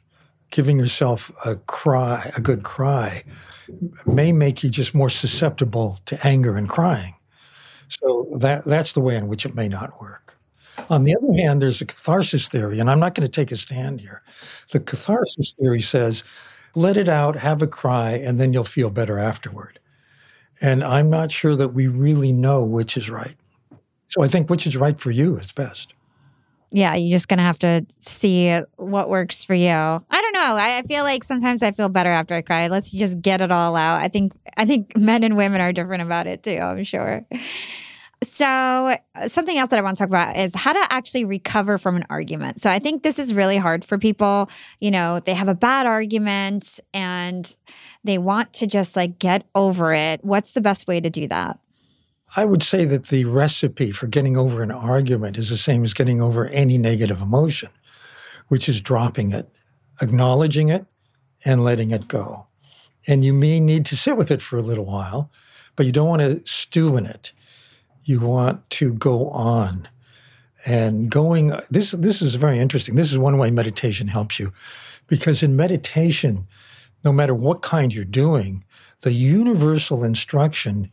giving 0.52 0.78
yourself 0.78 1.32
a 1.46 1.56
cry, 1.56 2.32
a 2.36 2.42
good 2.42 2.64
cry, 2.64 3.24
may 4.06 4.32
make 4.32 4.64
you 4.64 4.70
just 4.70 4.94
more 4.94 5.10
susceptible 5.10 6.00
to 6.06 6.28
anger 6.28 6.56
and 6.58 6.70
crying. 6.70 7.16
So 7.88 8.38
that 8.40 8.66
that's 8.66 8.94
the 8.94 9.02
way 9.02 9.16
in 9.16 9.28
which 9.28 9.46
it 9.46 9.56
may 9.56 9.68
not 9.68 10.00
work. 10.00 10.38
On 10.90 11.04
the 11.04 11.16
other 11.16 11.42
hand, 11.42 11.62
there's 11.62 11.82
a 11.82 11.86
catharsis 11.86 12.48
theory, 12.48 12.80
and 12.80 12.90
I'm 12.90 13.00
not 13.00 13.16
going 13.16 13.28
to 13.28 13.32
take 13.32 13.52
a 13.52 13.58
stand 13.58 14.02
here. 14.02 14.22
The 14.72 14.80
catharsis 14.80 15.54
theory 15.60 15.82
says, 15.82 16.24
let 16.76 16.96
it 16.96 17.10
out, 17.10 17.36
have 17.36 17.62
a 17.62 17.68
cry, 17.68 18.12
and 18.12 18.40
then 18.40 18.54
you'll 18.54 18.64
feel 18.64 18.90
better 18.90 19.20
afterward. 19.20 19.80
And 20.62 20.84
I'm 20.84 21.10
not 21.10 21.32
sure 21.32 21.56
that 21.56 21.74
we 21.74 21.88
really 21.88 22.32
know 22.32 22.64
which 22.64 22.96
is 22.96 23.10
right. 23.10 23.36
So 24.08 24.24
I 24.24 24.28
think 24.28 24.50
which 24.50 24.66
is 24.66 24.78
right 24.78 25.00
for 25.00 25.12
you 25.12 25.38
is 25.38 25.52
best. 25.52 25.94
Yeah, 26.72 26.96
you're 26.96 27.16
just 27.16 27.28
gonna 27.28 27.44
have 27.44 27.60
to 27.60 27.86
see 28.00 28.58
what 28.78 29.10
works 29.10 29.44
for 29.44 29.54
you. 29.54 29.70
I 29.70 30.00
don't 30.10 30.34
know. 30.34 30.56
I, 30.56 30.78
I 30.78 30.82
feel 30.84 31.04
like 31.04 31.24
sometimes 31.24 31.62
I 31.62 31.72
feel 31.72 31.90
better 31.90 32.10
after 32.10 32.34
I 32.34 32.42
cry. 32.42 32.68
Let's 32.68 32.92
just 32.92 33.22
get 33.22 33.42
it 33.42 33.52
all 33.52 33.76
out. 33.76 34.02
I 34.02 34.08
think 34.08 34.34
I 34.58 34.66
think 34.66 34.96
men 34.98 35.24
and 35.24 35.36
women 35.36 35.62
are 35.62 35.74
different 35.74 36.04
about 36.04 36.28
it 36.28 36.44
too. 36.44 36.58
I'm 36.58 36.84
sure. 36.84 37.26
So, 38.24 38.46
uh, 38.46 39.28
something 39.28 39.58
else 39.58 39.72
that 39.72 39.80
I 39.80 39.82
want 39.82 39.98
to 39.98 40.02
talk 40.04 40.10
about 40.10 40.38
is 40.38 40.54
how 40.54 40.74
to 40.74 40.94
actually 40.94 41.26
recover 41.26 41.80
from 41.80 41.96
an 41.96 42.06
argument. 42.08 42.62
So, 42.62 42.70
I 42.70 42.78
think 42.78 43.02
this 43.02 43.18
is 43.18 43.34
really 43.34 43.58
hard 43.58 43.84
for 43.84 43.98
people. 43.98 44.48
You 44.80 44.92
know, 44.92 45.20
they 45.20 45.34
have 45.34 45.48
a 45.48 45.56
bad 45.56 45.88
argument 45.88 46.80
and 46.94 47.58
they 48.04 48.20
want 48.20 48.54
to 48.54 48.68
just 48.68 48.96
like 48.96 49.18
get 49.18 49.46
over 49.56 49.92
it. 49.94 50.24
What's 50.24 50.54
the 50.54 50.62
best 50.62 50.88
way 50.88 51.02
to 51.02 51.10
do 51.10 51.28
that? 51.30 51.60
I 52.36 52.46
would 52.46 52.64
say 52.64 52.86
that 52.86 53.08
the 53.08 53.26
recipe 53.26 53.92
for 53.92 54.08
getting 54.08 54.38
over 54.38 54.64
an 54.64 54.72
argument 54.72 55.38
is 55.38 55.50
the 55.50 55.58
same 55.58 55.84
as 55.84 55.94
getting 55.94 56.22
over 56.22 56.48
any 56.48 56.78
negative 56.78 57.22
emotion, 57.22 57.70
which 58.48 58.70
is 58.70 58.80
dropping 58.80 59.32
it, 59.32 59.50
acknowledging 60.02 60.70
it, 60.70 60.86
and 61.44 61.64
letting 61.64 61.92
it 61.92 62.08
go. 62.08 62.48
And 63.08 63.26
you 63.26 63.34
may 63.34 63.60
need 63.60 63.86
to 63.88 63.98
sit 63.98 64.16
with 64.16 64.32
it 64.32 64.42
for 64.42 64.58
a 64.58 64.62
little 64.62 64.86
while, 64.86 65.30
but 65.76 65.86
you 65.86 65.92
don't 65.92 66.08
want 66.08 66.22
to 66.22 66.40
stew 66.46 66.96
in 66.96 67.06
it. 67.06 67.34
You 68.04 68.20
want 68.20 68.70
to 68.72 68.94
go 68.94 69.30
on. 69.30 69.90
And 70.66 71.10
going 71.10 71.54
this 71.70 71.92
this 71.92 72.22
is 72.22 72.36
very 72.36 72.60
interesting. 72.60 72.96
This 72.96 73.12
is 73.12 73.18
one 73.18 73.38
way 73.38 73.50
meditation 73.50 74.08
helps 74.08 74.40
you 74.40 74.54
because 75.08 75.42
in 75.42 75.56
meditation 75.56 76.48
no 77.04 77.12
matter 77.12 77.34
what 77.34 77.64
kind 77.64 77.92
you're 77.94 78.06
doing 78.06 78.64
the 79.02 79.12
universal 79.12 80.04
instruction 80.04 80.92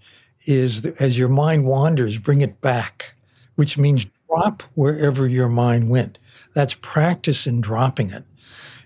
is 0.49 0.83
that 0.83 1.01
as 1.01 1.19
your 1.19 1.29
mind 1.29 1.67
wanders 1.67 2.19
bring 2.19 2.41
it 2.41 2.61
back 2.61 3.15
which 3.59 3.77
means 3.77 4.09
drop 4.29 4.63
wherever 4.77 5.27
your 5.27 5.49
mind 5.49 5.91
went. 5.91 6.17
That's 6.55 6.75
practice 6.75 7.45
in 7.45 7.61
dropping 7.61 8.11
it. 8.11 8.23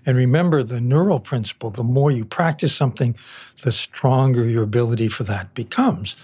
And 0.03 0.17
remember 0.17 0.63
the 0.63 0.81
neural 0.81 1.19
principle 1.19 1.69
the 1.69 1.83
more 1.83 2.09
you 2.09 2.25
practice 2.25 2.73
something 2.75 3.15
the 3.61 3.71
stronger 3.71 4.49
your 4.49 4.63
ability 4.63 5.09
for 5.09 5.25
that 5.25 5.53
becomes. 5.53 6.15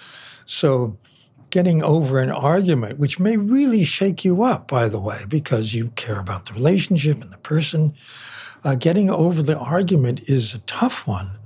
So 0.48 0.98
getting 1.52 1.84
over 1.84 2.20
an 2.20 2.32
argument, 2.32 2.98
which 2.98 3.20
may 3.20 3.38
really 3.38 3.84
shake 3.84 4.26
you 4.26 4.42
up, 4.42 4.68
by 4.68 4.90
the 4.90 5.00
way, 5.00 5.26
because 5.28 5.76
you 5.76 5.90
care 5.90 6.20
about 6.20 6.48
the 6.48 6.54
relationship 6.54 7.22
and 7.22 7.32
the 7.32 7.38
person. 7.38 7.94
Uh, 8.64 8.74
getting 8.74 9.12
over 9.12 9.44
the 9.44 9.58
argument 9.58 10.22
is 10.28 10.56
a 10.56 10.60
tough 10.60 11.06
one, 11.06 11.38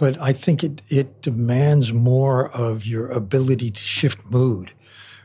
but 0.00 0.18
I 0.18 0.32
think 0.32 0.64
it, 0.64 0.80
it 0.88 1.20
demands 1.20 1.92
more 1.92 2.50
of 2.52 2.86
your 2.86 3.10
ability 3.10 3.70
to 3.70 3.82
shift 3.82 4.24
mood, 4.30 4.72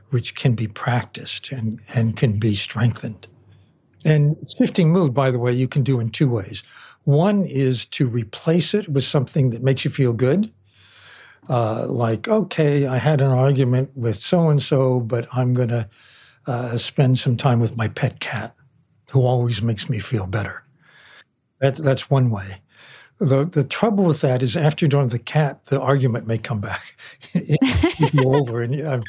which 0.10 0.36
can 0.36 0.54
be 0.54 0.68
practiced 0.68 1.50
and, 1.50 1.80
and 1.96 2.18
can 2.18 2.40
be 2.40 2.56
strengthened. 2.56 3.26
And 4.04 4.36
shifting 4.58 4.92
mood, 4.92 5.14
by 5.14 5.32
the 5.32 5.40
way, 5.40 5.54
you 5.54 5.70
can 5.70 5.84
do 5.84 6.02
in 6.02 6.10
two 6.10 6.30
ways. 6.30 6.62
One 7.06 7.46
is 7.46 7.86
to 7.86 8.06
replace 8.06 8.74
it 8.74 8.90
with 8.90 9.06
something 9.06 9.52
that 9.52 9.64
makes 9.64 9.86
you 9.86 9.92
feel 9.92 10.12
good. 10.12 10.52
Uh, 11.48 11.88
like, 11.88 12.28
okay, 12.28 12.86
I 12.86 12.98
had 12.98 13.22
an 13.22 13.32
argument 13.32 13.92
with 13.96 14.18
so 14.18 14.50
and 14.50 14.62
so, 14.62 15.00
but 15.00 15.26
I'm 15.34 15.54
going 15.54 15.70
to 15.70 15.88
uh, 16.48 16.78
spend 16.78 17.18
some 17.18 17.38
time 17.38 17.62
with 17.62 17.78
my 17.78 17.88
pet 17.88 18.20
cat, 18.20 18.54
who 19.12 19.22
always 19.22 19.62
makes 19.62 19.90
me 19.90 20.00
feel 20.00 20.28
better. 20.28 20.66
That, 21.62 21.78
that's 21.78 22.10
one 22.10 22.30
way. 22.30 22.58
The, 23.18 23.46
the 23.46 23.64
trouble 23.64 24.04
with 24.04 24.22
that 24.22 24.44
is 24.44 24.58
after 24.58 24.86
you're 24.86 24.90
done 24.90 25.04
with 25.04 25.14
the 25.14 25.20
cat, 25.20 25.66
the 25.68 25.80
argument 25.80 26.28
may 26.28 26.38
come 26.38 26.60
back. 26.60 26.84
it 27.34 28.26
over 28.26 28.62
and 28.62 28.82
uh, 28.82 29.02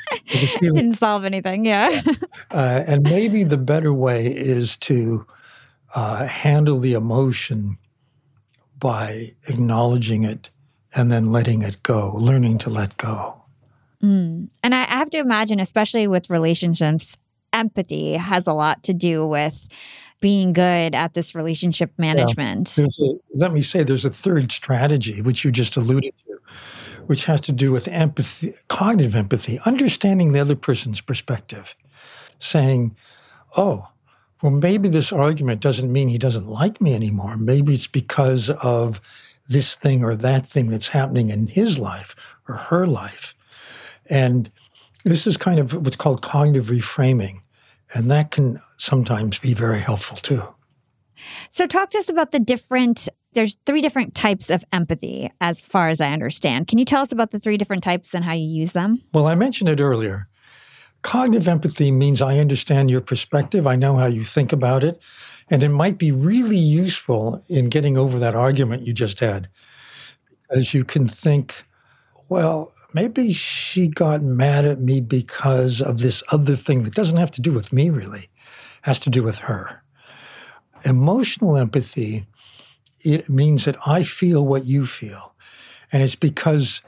didn't 0.61 0.93
solve 0.95 1.25
anything. 1.25 1.67
Yeah. 1.67 2.01
uh, 2.53 2.85
and 2.87 3.03
maybe 3.03 3.43
the 3.43 3.57
better 3.57 3.93
way 3.93 4.27
is 4.27 4.77
to 4.79 5.27
uh, 5.95 6.27
handle 6.27 6.79
the 6.79 6.93
emotion 6.93 7.79
by 8.79 9.35
acknowledging 9.49 10.23
it 10.23 10.51
and 10.95 11.11
then 11.11 11.33
letting 11.33 11.63
it 11.63 11.83
go, 11.83 12.15
learning 12.17 12.59
to 12.59 12.71
let 12.71 12.97
go. 12.97 13.43
Mm. 14.03 14.49
And 14.63 14.75
I 14.75 14.85
have 14.85 15.11
to 15.11 15.19
imagine, 15.19 15.59
especially 15.59 16.07
with 16.07 16.31
relationships, 16.31 17.19
empathy 17.53 18.15
has 18.15 18.47
a 18.47 18.53
lot 18.53 18.83
to 18.85 18.95
do 18.95 19.27
with 19.27 19.69
being 20.21 20.53
good 20.53 20.95
at 20.95 21.15
this 21.15 21.35
relationship 21.35 21.93
management. 21.99 22.77
Yeah. 22.79 22.87
A, 23.01 23.15
let 23.35 23.53
me 23.53 23.63
say 23.63 23.83
there's 23.83 24.05
a 24.05 24.11
third 24.11 24.53
strategy, 24.53 25.21
which 25.21 25.45
you 25.45 25.53
just 25.53 25.77
alluded 25.77 26.13
to, 26.27 26.39
which 27.07 27.27
has 27.27 27.41
to 27.43 27.53
do 27.53 27.73
with 27.73 27.89
empathy, 27.89 28.55
cognitive 28.69 29.15
empathy, 29.15 29.61
understanding 29.65 30.33
the 30.33 30.41
other 30.41 30.57
person's 30.57 31.01
perspective, 31.01 31.75
saying, 32.39 32.97
oh, 33.57 33.89
well, 34.43 34.53
maybe 34.53 34.89
this 34.89 35.13
argument 35.13 35.61
doesn't 35.61 35.91
mean 35.91 36.09
he 36.09 36.19
doesn't 36.19 36.47
like 36.47 36.81
me 36.81 36.95
anymore. 36.95 37.37
Maybe 37.37 37.75
it's 37.75 37.87
because 37.87 38.51
of 38.51 39.01
this 39.49 39.75
thing 39.75 40.05
or 40.05 40.15
that 40.17 40.47
thing 40.47 40.69
that's 40.69 40.89
happening 40.89 41.31
in 41.31 41.47
his 41.47 41.79
life 41.79 42.15
or 42.49 42.57
her 42.57 42.87
life. 42.87 43.35
And 44.09 44.51
this 45.05 45.27
is 45.27 45.37
kind 45.37 45.59
of 45.59 45.73
what's 45.73 45.97
called 45.97 46.23
cognitive 46.23 46.67
reframing. 46.67 47.41
And 47.97 48.11
that 48.11 48.31
can 48.31 48.61
sometimes 48.77 49.39
be 49.39 49.55
very 49.55 49.81
helpful 49.81 50.19
too. 50.19 50.43
So, 51.49 51.67
talk 51.67 51.89
to 51.91 51.99
us 51.99 52.11
about 52.11 52.31
the 52.31 52.39
different, 52.39 53.09
there's 53.33 53.57
three 53.65 53.81
different 53.81 54.15
types 54.15 54.51
of 54.51 54.63
empathy, 54.71 55.31
as 55.41 55.63
far 55.63 55.89
as 55.89 55.99
I 56.03 56.13
understand. 56.13 56.69
Can 56.69 56.79
you 56.79 56.85
tell 56.85 57.01
us 57.01 57.11
about 57.11 57.31
the 57.31 57.39
three 57.39 57.57
different 57.57 57.83
types 57.83 58.13
and 58.13 58.23
how 58.23 58.35
you 58.35 58.45
use 58.45 58.75
them? 58.75 59.01
Well, 59.15 59.27
I 59.27 59.35
mentioned 59.35 59.71
it 59.71 59.81
earlier. 59.81 60.27
Cognitive 61.01 61.49
empathy 61.49 61.91
means 61.91 62.21
I 62.21 62.39
understand 62.39 62.91
your 62.91 63.01
perspective, 63.01 63.67
I 63.67 63.77
know 63.77 63.97
how 63.97 64.07
you 64.07 64.25
think 64.25 64.53
about 64.53 64.85
it, 64.85 65.01
and 65.49 65.63
it 65.63 65.71
might 65.71 65.97
be 65.97 66.13
really 66.13 66.59
useful 66.59 67.43
in 67.49 67.71
getting 67.71 67.97
over 67.97 68.19
that 68.19 68.35
argument 68.35 68.87
you 68.87 68.93
just 68.93 69.21
had. 69.21 69.49
Because 70.43 70.75
you 70.75 70.85
can 70.85 71.09
think, 71.09 71.65
well, 72.29 72.75
maybe 72.93 73.33
she 73.33 73.89
got 73.89 74.23
mad 74.23 74.65
at 74.65 74.81
me 74.81 75.01
because 75.01 75.81
of 75.81 76.01
this 76.01 76.23
other 76.31 76.57
thing 76.57 76.83
that 76.83 76.95
doesn't 76.95 77.17
have 77.17 77.31
to 77.33 77.43
do 77.43 77.53
with 77.53 77.73
me, 77.73 77.91
really, 77.91 78.29
has 78.83 78.99
to 79.01 79.11
do 79.11 79.23
with 79.23 79.39
her. 79.39 79.83
Emotional 80.85 81.57
empathy 81.57 82.27
it 83.01 83.29
means 83.29 83.65
that 83.65 83.77
I 83.87 84.03
feel 84.03 84.45
what 84.45 84.65
you 84.65 84.85
feel. 84.85 85.35
And 85.93 86.03
it's 86.03 86.17
because 86.17 86.83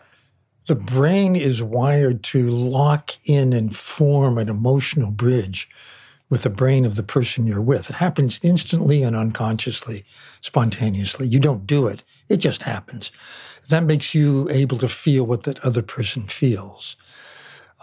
the 0.67 0.75
brain 0.75 1.37
is 1.37 1.63
wired 1.63 2.23
to 2.25 2.51
lock 2.51 3.13
in 3.25 3.53
and 3.53 3.75
form 3.75 4.37
an 4.37 4.49
emotional 4.49 5.11
bridge 5.11 5.71
with 6.29 6.43
the 6.43 6.51
brain 6.51 6.85
of 6.85 6.97
the 6.97 7.03
person 7.03 7.47
you're 7.47 7.61
with. 7.61 7.89
It 7.89 7.97
happens 7.97 8.41
instantly 8.43 9.03
and 9.03 9.17
unconsciously, 9.17 10.05
spontaneously. 10.41 11.27
You 11.29 11.39
don't 11.39 11.67
do 11.67 11.87
it, 11.87 12.03
it 12.29 12.39
just 12.39 12.63
happens 12.63 13.11
that 13.69 13.85
makes 13.85 14.15
you 14.15 14.49
able 14.51 14.79
to 14.79 14.89
feel 14.89 15.25
what 15.25 15.45
that 15.45 15.61
other 15.61 15.83
person 15.83 16.27
feels. 16.27 16.97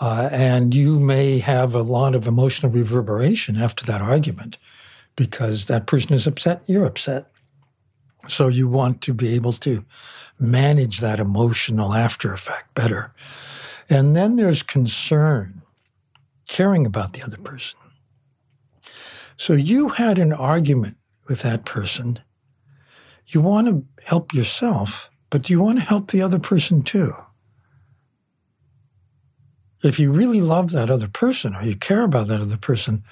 Uh, 0.01 0.29
and 0.31 0.75
you 0.75 0.99
may 0.99 1.39
have 1.39 1.73
a 1.73 1.81
lot 1.81 2.15
of 2.15 2.27
emotional 2.27 2.71
reverberation 2.71 3.55
after 3.55 3.85
that 3.85 4.01
argument 4.01 4.57
because 5.15 5.67
that 5.67 5.87
person 5.87 6.13
is 6.13 6.27
upset, 6.27 6.63
you're 6.65 6.85
upset. 6.85 7.31
So 8.27 8.47
you 8.47 8.67
want 8.67 9.01
to 9.01 9.13
be 9.13 9.35
able 9.35 9.53
to 9.53 9.85
manage 10.37 10.99
that 10.99 11.19
emotional 11.19 11.93
after 11.93 12.33
effect 12.33 12.73
better. 12.73 13.13
And 13.89 14.15
then 14.15 14.35
there's 14.35 14.63
concern, 14.63 15.61
caring 16.47 16.85
about 16.85 17.13
the 17.13 17.21
other 17.21 17.37
person. 17.37 17.79
So 19.37 19.53
you 19.53 19.89
had 19.89 20.17
an 20.17 20.33
argument 20.33 20.97
with 21.27 21.41
that 21.41 21.65
person. 21.65 22.19
You 23.27 23.41
want 23.41 23.67
to 23.67 24.03
help 24.03 24.33
yourself 24.33 25.09
but 25.35 25.41
do 25.41 25.51
you 25.51 25.59
want 25.59 25.77
to 25.77 25.83
help 25.83 26.11
the 26.11 26.21
other 26.21 26.39
person 26.39 26.81
too? 26.81 27.13
If 29.83 29.99
you 29.99 30.09
really 30.09 30.39
love 30.39 30.71
that 30.71 30.89
other 30.89 31.09
person 31.09 31.53
or 31.53 31.61
you 31.61 31.75
care 31.75 32.03
about 32.03 32.27
that 32.27 32.39
other 32.39 32.55
person, 32.55 33.03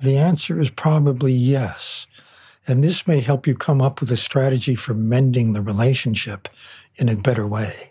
the 0.00 0.16
answer 0.16 0.60
is 0.60 0.70
probably 0.70 1.32
yes. 1.32 2.06
And 2.68 2.84
this 2.84 3.08
may 3.08 3.18
help 3.18 3.48
you 3.48 3.56
come 3.56 3.82
up 3.82 4.00
with 4.00 4.12
a 4.12 4.16
strategy 4.16 4.76
for 4.76 4.94
mending 4.94 5.52
the 5.52 5.62
relationship 5.62 6.48
in 6.94 7.08
a 7.08 7.16
better 7.16 7.44
way. 7.44 7.90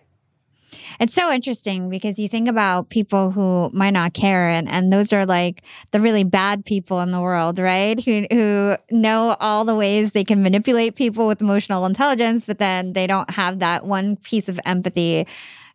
It's 0.99 1.13
so 1.13 1.32
interesting 1.32 1.89
because 1.89 2.19
you 2.19 2.28
think 2.28 2.47
about 2.47 2.89
people 2.89 3.32
who 3.32 3.69
might 3.74 3.91
not 3.91 4.13
care 4.13 4.49
and, 4.49 4.69
and 4.69 4.91
those 4.91 5.13
are 5.13 5.26
like 5.26 5.63
the 5.91 5.99
really 5.99 6.24
bad 6.24 6.65
people 6.65 7.01
in 7.01 7.11
the 7.11 7.21
world, 7.21 7.59
right? 7.59 8.03
Who 8.03 8.26
who 8.32 8.76
know 8.91 9.36
all 9.39 9.65
the 9.65 9.76
ways 9.76 10.13
they 10.13 10.24
can 10.24 10.43
manipulate 10.43 10.95
people 10.95 11.28
with 11.28 11.41
emotional 11.41 11.86
intelligence, 11.86 12.45
but 12.45 12.59
then 12.59 12.93
they 12.93 13.07
don't 13.07 13.30
have 13.32 13.59
that 13.59 13.86
one 13.86 14.15
piece 14.17 14.49
of 14.49 14.59
empathy 14.65 15.28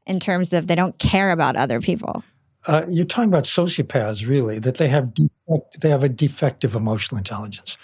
in 0.06 0.18
terms 0.18 0.52
of 0.52 0.66
they 0.66 0.74
don't 0.74 0.98
care 0.98 1.30
about 1.30 1.56
other 1.56 1.80
people. 1.80 2.24
Uh, 2.66 2.84
you're 2.88 3.06
talking 3.06 3.30
about 3.30 3.44
sociopaths, 3.44 4.26
really, 4.26 4.58
that 4.58 4.76
they 4.76 4.88
have 4.88 5.14
defect, 5.14 5.80
they 5.80 5.88
have 5.88 6.02
a 6.02 6.08
defective 6.08 6.74
emotional 6.74 7.18
intelligence. 7.18 7.76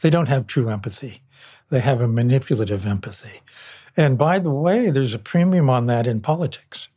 They 0.00 0.10
don't 0.10 0.28
have 0.28 0.46
true 0.46 0.68
empathy. 0.68 1.22
They 1.68 1.80
have 1.80 2.00
a 2.00 2.08
manipulative 2.08 2.86
empathy. 2.86 3.40
And 3.96 4.16
by 4.18 4.38
the 4.38 4.50
way, 4.50 4.90
there's 4.90 5.14
a 5.14 5.18
premium 5.18 5.68
on 5.68 5.86
that 5.86 6.06
in 6.06 6.20
politics. 6.20 6.88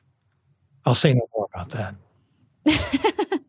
I'll 0.86 0.96
say 0.96 1.14
no 1.14 1.28
more 1.36 1.48
about 1.54 1.70
that. 1.72 1.96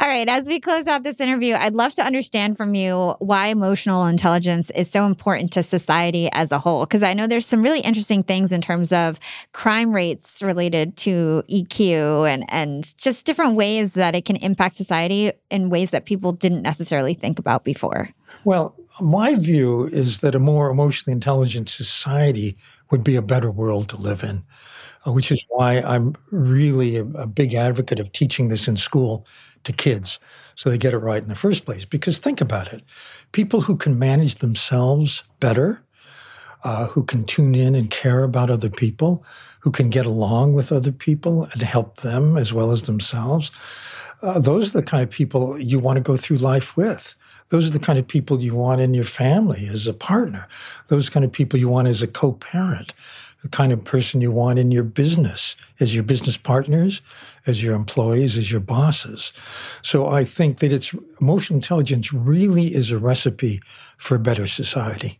All 0.00 0.08
right, 0.08 0.28
as 0.28 0.48
we 0.48 0.60
close 0.60 0.86
out 0.86 1.02
this 1.02 1.20
interview, 1.20 1.54
I'd 1.54 1.74
love 1.74 1.92
to 1.94 2.02
understand 2.02 2.56
from 2.56 2.74
you 2.74 3.14
why 3.18 3.48
emotional 3.48 4.06
intelligence 4.06 4.70
is 4.70 4.90
so 4.90 5.04
important 5.04 5.52
to 5.52 5.62
society 5.62 6.30
as 6.32 6.52
a 6.52 6.58
whole. 6.58 6.86
Because 6.86 7.02
I 7.02 7.12
know 7.12 7.26
there's 7.26 7.46
some 7.46 7.62
really 7.62 7.80
interesting 7.80 8.22
things 8.22 8.50
in 8.50 8.62
terms 8.62 8.92
of 8.92 9.20
crime 9.52 9.92
rates 9.92 10.42
related 10.42 10.96
to 10.98 11.42
EQ 11.50 12.32
and, 12.32 12.46
and 12.48 12.96
just 12.96 13.26
different 13.26 13.56
ways 13.56 13.92
that 13.92 14.14
it 14.14 14.24
can 14.24 14.36
impact 14.36 14.76
society 14.76 15.32
in 15.50 15.68
ways 15.68 15.90
that 15.90 16.06
people 16.06 16.32
didn't 16.32 16.62
necessarily 16.62 17.12
think 17.12 17.38
about 17.38 17.64
before. 17.64 18.08
Well, 18.44 18.74
my 19.00 19.34
view 19.34 19.86
is 19.86 20.18
that 20.20 20.34
a 20.34 20.38
more 20.38 20.70
emotionally 20.70 21.12
intelligent 21.14 21.68
society 21.68 22.56
would 22.90 23.04
be 23.04 23.16
a 23.16 23.22
better 23.22 23.50
world 23.50 23.88
to 23.88 23.96
live 23.96 24.22
in, 24.22 24.44
uh, 25.06 25.12
which 25.12 25.30
is 25.30 25.44
why 25.48 25.80
I'm 25.80 26.14
really 26.30 26.96
a, 26.96 27.04
a, 27.04 27.26
big 27.26 27.54
advocate 27.54 28.00
of 28.00 28.12
teaching 28.12 28.48
this 28.48 28.68
in 28.68 28.76
school 28.76 29.26
to 29.64 29.72
kids 29.72 30.18
so 30.54 30.70
they 30.70 30.78
get 30.78 30.94
it 30.94 30.98
right 30.98 31.22
in 31.22 31.28
the 31.28 31.34
first 31.34 31.64
place. 31.64 31.84
Because 31.84 32.18
think 32.18 32.40
about 32.40 32.72
it 32.72 32.82
people 33.32 33.62
who 33.62 33.76
can 33.76 33.98
manage 33.98 34.36
themselves 34.36 35.22
better, 35.38 35.82
uh, 36.64 36.86
who 36.86 37.02
can 37.04 37.24
tune 37.24 37.54
in 37.54 37.74
and 37.74 37.90
care 37.90 38.22
about 38.24 38.50
other 38.50 38.70
people, 38.70 39.24
who 39.60 39.70
can 39.70 39.90
get 39.90 40.06
along 40.06 40.54
with 40.54 40.72
other 40.72 40.92
people 40.92 41.46
and 41.52 41.62
help 41.62 41.96
them 41.96 42.36
as 42.36 42.52
well 42.52 42.72
as 42.72 42.82
themselves, 42.82 43.50
uh, 44.22 44.38
those 44.38 44.74
are 44.74 44.80
the 44.80 44.86
kind 44.86 45.02
of 45.02 45.10
people 45.10 45.58
you 45.58 45.78
want 45.78 45.96
to 45.96 46.02
go 46.02 46.16
through 46.16 46.36
life 46.38 46.76
with. 46.76 47.14
Those 47.50 47.68
are 47.68 47.72
the 47.72 47.84
kind 47.84 47.98
of 47.98 48.06
people 48.06 48.40
you 48.40 48.54
want 48.54 48.80
in 48.80 48.94
your 48.94 49.04
family 49.04 49.66
as 49.66 49.86
a 49.86 49.94
partner. 49.94 50.48
Those 50.88 51.10
kind 51.10 51.24
of 51.24 51.32
people 51.32 51.58
you 51.58 51.68
want 51.68 51.88
as 51.88 52.02
a 52.02 52.06
co-parent. 52.06 52.94
The 53.42 53.48
kind 53.48 53.72
of 53.72 53.84
person 53.84 54.20
you 54.20 54.30
want 54.30 54.58
in 54.58 54.70
your 54.70 54.84
business, 54.84 55.56
as 55.80 55.94
your 55.94 56.04
business 56.04 56.36
partners, 56.36 57.00
as 57.46 57.62
your 57.62 57.74
employees, 57.74 58.36
as 58.36 58.52
your 58.52 58.60
bosses. 58.60 59.32
So 59.82 60.08
I 60.08 60.24
think 60.24 60.58
that 60.58 60.72
it's 60.72 60.94
emotional 61.20 61.56
intelligence 61.56 62.12
really 62.12 62.74
is 62.74 62.90
a 62.90 62.98
recipe 62.98 63.60
for 63.96 64.14
a 64.14 64.18
better 64.18 64.46
society. 64.46 65.18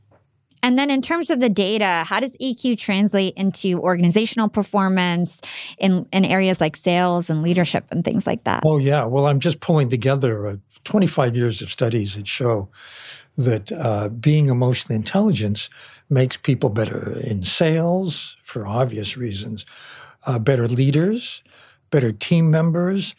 And 0.62 0.78
then, 0.78 0.90
in 0.90 1.00
terms 1.00 1.30
of 1.30 1.40
the 1.40 1.48
data, 1.48 2.04
how 2.06 2.20
does 2.20 2.36
EQ 2.36 2.76
translate 2.78 3.34
into 3.36 3.80
organizational 3.80 4.48
performance 4.48 5.40
in, 5.78 6.06
in 6.12 6.24
areas 6.24 6.60
like 6.60 6.76
sales 6.76 7.30
and 7.30 7.42
leadership 7.42 7.86
and 7.90 8.04
things 8.04 8.26
like 8.26 8.44
that? 8.44 8.62
Oh, 8.66 8.76
yeah. 8.76 9.04
Well, 9.04 9.26
I'm 9.26 9.40
just 9.40 9.60
pulling 9.60 9.88
together 9.88 10.46
a 10.46 10.58
25 10.84 11.36
years 11.36 11.62
of 11.62 11.70
studies 11.70 12.14
that 12.14 12.26
show 12.26 12.68
that 13.36 13.72
uh, 13.72 14.08
being 14.08 14.48
emotionally 14.48 14.96
intelligent 14.96 15.68
makes 16.08 16.36
people 16.36 16.68
better 16.68 17.18
in 17.20 17.42
sales 17.42 18.36
for 18.42 18.66
obvious 18.66 19.16
reasons, 19.16 19.64
uh, 20.26 20.38
better 20.38 20.68
leaders, 20.68 21.42
better 21.90 22.12
team 22.12 22.50
members, 22.50 23.14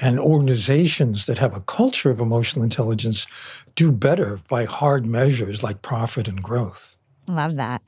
and 0.00 0.18
organizations 0.18 1.26
that 1.26 1.38
have 1.38 1.54
a 1.54 1.60
culture 1.60 2.10
of 2.10 2.20
emotional 2.20 2.62
intelligence 2.62 3.26
do 3.74 3.90
better 3.90 4.40
by 4.48 4.64
hard 4.64 5.06
measures 5.06 5.62
like 5.62 5.82
profit 5.82 6.28
and 6.28 6.42
growth. 6.42 6.95
Love 7.28 7.56
that. 7.56 7.82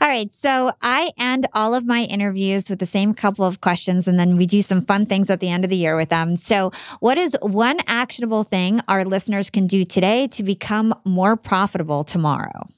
All 0.00 0.08
right. 0.08 0.30
So 0.30 0.72
I 0.82 1.10
end 1.18 1.46
all 1.54 1.74
of 1.74 1.86
my 1.86 2.02
interviews 2.04 2.68
with 2.68 2.78
the 2.78 2.86
same 2.86 3.14
couple 3.14 3.44
of 3.44 3.60
questions, 3.60 4.06
and 4.06 4.18
then 4.18 4.36
we 4.36 4.46
do 4.46 4.62
some 4.62 4.84
fun 4.84 5.06
things 5.06 5.30
at 5.30 5.40
the 5.40 5.48
end 5.48 5.64
of 5.64 5.70
the 5.70 5.76
year 5.76 5.96
with 5.96 6.10
them. 6.10 6.36
So, 6.36 6.70
what 7.00 7.18
is 7.18 7.36
one 7.40 7.78
actionable 7.86 8.44
thing 8.44 8.80
our 8.88 9.04
listeners 9.04 9.50
can 9.50 9.66
do 9.66 9.84
today 9.84 10.26
to 10.28 10.42
become 10.42 10.94
more 11.04 11.36
profitable 11.36 12.04
tomorrow? 12.04 12.68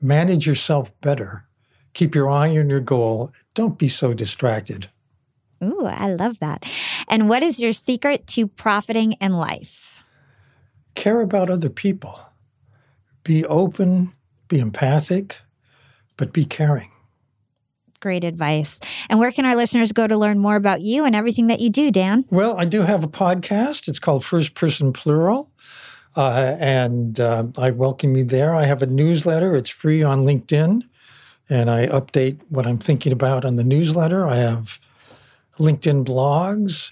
Manage 0.00 0.46
yourself 0.46 0.98
better. 1.00 1.46
Keep 1.94 2.14
your 2.14 2.30
eye 2.30 2.56
on 2.58 2.68
your 2.68 2.80
goal. 2.80 3.32
Don't 3.54 3.78
be 3.78 3.88
so 3.88 4.14
distracted. 4.14 4.88
Ooh, 5.62 5.86
I 5.86 6.08
love 6.08 6.40
that. 6.40 6.64
And 7.08 7.28
what 7.28 7.42
is 7.42 7.60
your 7.60 7.72
secret 7.72 8.26
to 8.28 8.48
profiting 8.48 9.12
in 9.12 9.34
life? 9.34 10.02
Care 10.94 11.20
about 11.20 11.50
other 11.50 11.70
people. 11.70 12.20
Be 13.22 13.44
open 13.44 14.12
be 14.52 14.60
empathic, 14.60 15.40
but 16.18 16.30
be 16.30 16.44
caring. 16.44 16.90
Great 18.00 18.22
advice. 18.22 18.78
And 19.08 19.18
where 19.18 19.32
can 19.32 19.46
our 19.46 19.56
listeners 19.56 19.92
go 19.92 20.06
to 20.06 20.14
learn 20.14 20.38
more 20.38 20.56
about 20.56 20.82
you 20.82 21.06
and 21.06 21.16
everything 21.16 21.46
that 21.46 21.60
you 21.60 21.70
do, 21.70 21.90
Dan? 21.90 22.26
Well, 22.30 22.58
I 22.58 22.66
do 22.66 22.82
have 22.82 23.02
a 23.02 23.08
podcast. 23.08 23.88
It's 23.88 23.98
called 23.98 24.26
First 24.26 24.54
Person 24.54 24.92
Plural. 24.92 25.50
Uh, 26.14 26.56
and 26.60 27.18
uh, 27.18 27.46
I 27.56 27.70
welcome 27.70 28.14
you 28.14 28.24
there. 28.24 28.54
I 28.54 28.66
have 28.66 28.82
a 28.82 28.86
newsletter. 28.86 29.56
It's 29.56 29.70
free 29.70 30.02
on 30.02 30.26
LinkedIn, 30.26 30.82
and 31.48 31.70
I 31.70 31.86
update 31.86 32.42
what 32.50 32.66
I'm 32.66 32.76
thinking 32.76 33.12
about 33.12 33.46
on 33.46 33.56
the 33.56 33.64
newsletter. 33.64 34.28
I 34.28 34.36
have 34.36 34.78
LinkedIn 35.58 36.04
blogs, 36.04 36.90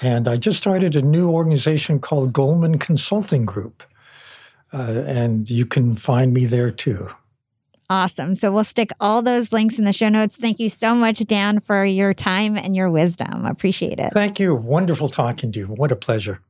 and 0.00 0.26
I 0.26 0.36
just 0.36 0.58
started 0.58 0.96
a 0.96 1.02
new 1.02 1.30
organization 1.30 2.00
called 2.00 2.32
Goleman 2.32 2.80
Consulting 2.80 3.46
Group. 3.46 3.84
Uh, 4.72 5.04
and 5.06 5.50
you 5.50 5.66
can 5.66 5.96
find 5.96 6.32
me 6.32 6.46
there 6.46 6.70
too. 6.70 7.10
Awesome. 7.90 8.34
So 8.34 8.50
we'll 8.50 8.64
stick 8.64 8.90
all 9.00 9.20
those 9.20 9.52
links 9.52 9.78
in 9.78 9.84
the 9.84 9.92
show 9.92 10.08
notes. 10.08 10.36
Thank 10.36 10.58
you 10.58 10.70
so 10.70 10.94
much, 10.94 11.18
Dan, 11.26 11.60
for 11.60 11.84
your 11.84 12.14
time 12.14 12.56
and 12.56 12.74
your 12.74 12.90
wisdom. 12.90 13.44
Appreciate 13.44 13.98
it. 13.98 14.14
Thank 14.14 14.40
you. 14.40 14.54
Wonderful 14.54 15.08
talking 15.08 15.52
to 15.52 15.58
you. 15.58 15.66
What 15.66 15.92
a 15.92 15.96
pleasure. 15.96 16.40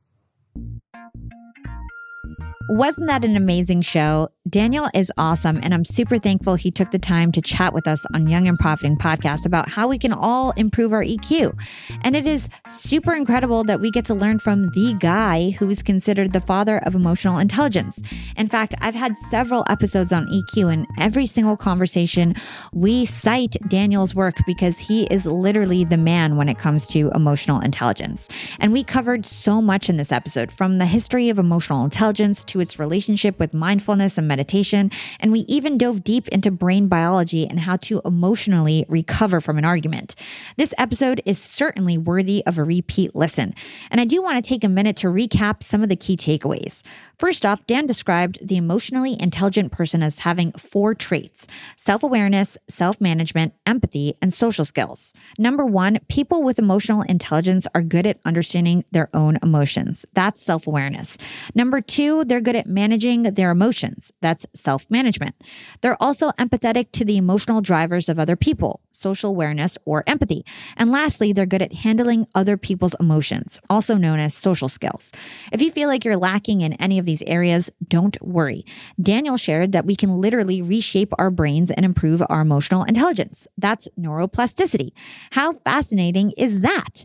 Wasn't 2.69 3.07
that 3.07 3.25
an 3.25 3.35
amazing 3.35 3.81
show? 3.81 4.29
Daniel 4.49 4.89
is 4.93 5.09
awesome, 5.17 5.57
and 5.63 5.73
I'm 5.73 5.85
super 5.85 6.19
thankful 6.19 6.55
he 6.55 6.69
took 6.69 6.91
the 6.91 6.99
time 6.99 7.31
to 7.31 7.41
chat 7.41 7.73
with 7.73 7.87
us 7.87 8.05
on 8.13 8.27
Young 8.27 8.49
and 8.49 8.59
Profiting 8.59 8.97
podcast 8.97 9.45
about 9.45 9.69
how 9.69 9.87
we 9.87 9.97
can 9.97 10.11
all 10.11 10.51
improve 10.57 10.91
our 10.91 11.01
EQ. 11.01 11.57
And 12.01 12.13
it 12.13 12.27
is 12.27 12.49
super 12.67 13.15
incredible 13.15 13.63
that 13.63 13.79
we 13.79 13.89
get 13.89 14.03
to 14.03 14.13
learn 14.13 14.39
from 14.39 14.69
the 14.71 14.97
guy 14.99 15.51
who 15.51 15.69
is 15.69 15.81
considered 15.81 16.33
the 16.33 16.41
father 16.41 16.79
of 16.79 16.93
emotional 16.93 17.37
intelligence. 17.37 18.01
In 18.35 18.49
fact, 18.49 18.75
I've 18.81 18.95
had 18.95 19.17
several 19.17 19.63
episodes 19.69 20.11
on 20.11 20.27
EQ, 20.27 20.73
and 20.73 20.87
every 20.99 21.25
single 21.25 21.55
conversation 21.55 22.35
we 22.73 23.05
cite 23.05 23.55
Daniel's 23.69 24.13
work 24.13 24.35
because 24.45 24.77
he 24.77 25.05
is 25.05 25.25
literally 25.25 25.85
the 25.85 25.95
man 25.95 26.35
when 26.35 26.49
it 26.49 26.59
comes 26.59 26.85
to 26.87 27.09
emotional 27.15 27.61
intelligence. 27.61 28.27
And 28.59 28.73
we 28.73 28.83
covered 28.83 29.25
so 29.25 29.61
much 29.61 29.89
in 29.89 29.95
this 29.95 30.11
episode 30.11 30.51
from 30.51 30.79
the 30.79 30.85
history 30.85 31.29
of 31.29 31.39
emotional 31.39 31.85
intelligence 31.85 32.43
to 32.43 32.59
its 32.59 32.77
relationship 32.77 33.39
with 33.39 33.53
mindfulness 33.53 34.17
and 34.17 34.32
meditation, 34.33 34.89
and 35.19 35.31
we 35.31 35.41
even 35.41 35.77
dove 35.77 36.03
deep 36.03 36.27
into 36.29 36.49
brain 36.49 36.87
biology 36.87 37.45
and 37.47 37.59
how 37.59 37.77
to 37.77 38.01
emotionally 38.03 38.83
recover 38.89 39.39
from 39.39 39.59
an 39.59 39.65
argument. 39.65 40.15
This 40.57 40.73
episode 40.79 41.21
is 41.23 41.37
certainly 41.37 41.99
worthy 41.99 42.43
of 42.47 42.57
a 42.57 42.63
repeat 42.63 43.15
listen, 43.15 43.53
and 43.91 44.01
I 44.01 44.05
do 44.05 44.23
want 44.23 44.43
to 44.43 44.47
take 44.47 44.63
a 44.63 44.69
minute 44.69 44.97
to 44.97 45.07
recap 45.07 45.61
some 45.61 45.83
of 45.83 45.89
the 45.89 45.95
key 45.95 46.17
takeaways. 46.17 46.81
First 47.19 47.45
off, 47.45 47.67
Dan 47.67 47.85
described 47.85 48.47
the 48.47 48.57
emotionally 48.57 49.15
intelligent 49.19 49.71
person 49.71 50.01
as 50.01 50.19
having 50.19 50.51
four 50.53 50.95
traits 50.95 51.45
self 51.77 52.01
awareness, 52.01 52.57
self 52.67 52.99
management, 52.99 53.53
empathy, 53.67 54.15
and 54.19 54.33
social 54.33 54.65
skills. 54.65 55.13
Number 55.37 55.63
one, 55.63 55.99
people 56.07 56.41
with 56.41 56.57
emotional 56.57 57.03
intelligence 57.03 57.67
are 57.75 57.83
good 57.83 58.07
at 58.07 58.19
understanding 58.25 58.83
their 58.91 59.09
own 59.13 59.37
emotions. 59.43 60.05
That's 60.13 60.41
self 60.41 60.65
awareness. 60.65 61.17
Number 61.53 61.81
two, 61.81 62.25
they're 62.25 62.41
good 62.41 62.55
at 62.55 62.67
managing 62.67 63.23
their 63.23 63.51
emotions. 63.51 64.11
That's 64.23 64.47
self 64.55 64.89
management. 64.89 65.35
They're 65.81 66.01
also 66.01 66.31
empathetic 66.39 66.93
to 66.93 67.03
the 67.03 67.17
emotional 67.17 67.61
drivers 67.61 68.07
of 68.07 68.17
other 68.17 68.37
people, 68.37 68.79
social 68.89 69.29
awareness 69.29 69.77
or 69.83 70.05
empathy. 70.07 70.45
And 70.77 70.91
lastly, 70.91 71.33
they're 71.33 71.45
good 71.45 71.61
at 71.61 71.73
handling 71.73 72.25
other 72.33 72.55
people's 72.55 72.95
emotions, 73.01 73.59
also 73.69 73.97
known 73.97 74.19
as 74.19 74.33
social 74.33 74.69
skills. 74.69 75.11
If 75.51 75.61
you 75.61 75.71
feel 75.71 75.89
like 75.89 76.05
you're 76.05 76.15
lacking 76.15 76.61
in 76.61 76.71
any 76.73 76.97
of 76.99 77.05
these 77.05 77.21
areas, 77.23 77.69
don't 77.85 78.19
worry. 78.21 78.65
Daniel 78.99 79.35
shared 79.35 79.73
that 79.73 79.85
we 79.85 79.95
can 79.95 80.21
literally 80.21 80.61
reshape 80.61 81.11
our 81.19 81.29
brains 81.29 81.69
and 81.69 81.85
improve 81.85 82.23
our 82.29 82.39
emotional 82.39 82.83
intelligence. 82.83 83.45
That's 83.57 83.89
neuroplasticity. 83.99 84.93
How 85.31 85.51
fascinating 85.51 86.31
is 86.37 86.61
that? 86.61 87.03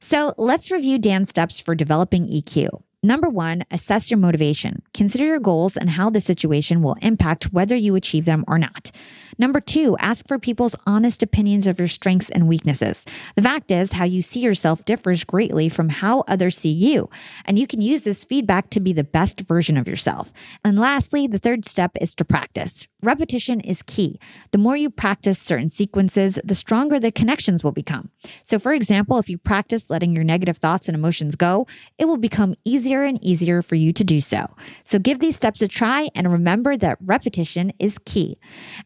So 0.00 0.34
let's 0.36 0.70
review 0.70 0.98
Dan's 0.98 1.30
steps 1.30 1.58
for 1.58 1.74
developing 1.74 2.28
EQ. 2.28 2.82
Number 3.02 3.28
one, 3.28 3.62
assess 3.70 4.10
your 4.10 4.18
motivation. 4.18 4.82
Consider 4.92 5.24
your 5.24 5.38
goals 5.38 5.76
and 5.76 5.88
how 5.88 6.10
the 6.10 6.20
situation 6.20 6.82
will 6.82 6.96
impact 7.00 7.52
whether 7.52 7.76
you 7.76 7.94
achieve 7.94 8.24
them 8.24 8.44
or 8.48 8.58
not. 8.58 8.90
Number 9.38 9.60
two, 9.60 9.96
ask 10.00 10.26
for 10.26 10.36
people's 10.36 10.74
honest 10.84 11.22
opinions 11.22 11.68
of 11.68 11.78
your 11.78 11.86
strengths 11.86 12.28
and 12.28 12.48
weaknesses. 12.48 13.04
The 13.36 13.42
fact 13.42 13.70
is, 13.70 13.92
how 13.92 14.04
you 14.04 14.20
see 14.20 14.40
yourself 14.40 14.84
differs 14.84 15.22
greatly 15.22 15.68
from 15.68 15.90
how 15.90 16.24
others 16.26 16.58
see 16.58 16.72
you, 16.72 17.08
and 17.44 17.56
you 17.56 17.68
can 17.68 17.80
use 17.80 18.02
this 18.02 18.24
feedback 18.24 18.68
to 18.70 18.80
be 18.80 18.92
the 18.92 19.04
best 19.04 19.42
version 19.42 19.76
of 19.76 19.86
yourself. 19.86 20.32
And 20.64 20.76
lastly, 20.76 21.28
the 21.28 21.38
third 21.38 21.64
step 21.66 21.92
is 22.00 22.16
to 22.16 22.24
practice. 22.24 22.88
Repetition 23.00 23.60
is 23.60 23.84
key. 23.84 24.18
The 24.50 24.58
more 24.58 24.76
you 24.76 24.90
practice 24.90 25.38
certain 25.38 25.68
sequences, 25.68 26.36
the 26.42 26.56
stronger 26.56 26.98
the 26.98 27.12
connections 27.12 27.62
will 27.62 27.70
become. 27.70 28.10
So, 28.42 28.58
for 28.58 28.72
example, 28.72 29.18
if 29.18 29.28
you 29.28 29.38
practice 29.38 29.88
letting 29.88 30.16
your 30.16 30.24
negative 30.24 30.56
thoughts 30.56 30.88
and 30.88 30.96
emotions 30.96 31.36
go, 31.36 31.68
it 31.96 32.06
will 32.06 32.16
become 32.16 32.56
easier 32.64 33.04
and 33.04 33.22
easier 33.22 33.62
for 33.62 33.76
you 33.76 33.92
to 33.92 34.02
do 34.02 34.20
so. 34.20 34.52
So, 34.82 34.98
give 34.98 35.20
these 35.20 35.36
steps 35.36 35.62
a 35.62 35.68
try 35.68 36.10
and 36.16 36.32
remember 36.32 36.76
that 36.76 36.98
repetition 37.00 37.72
is 37.78 37.98
key. 38.04 38.36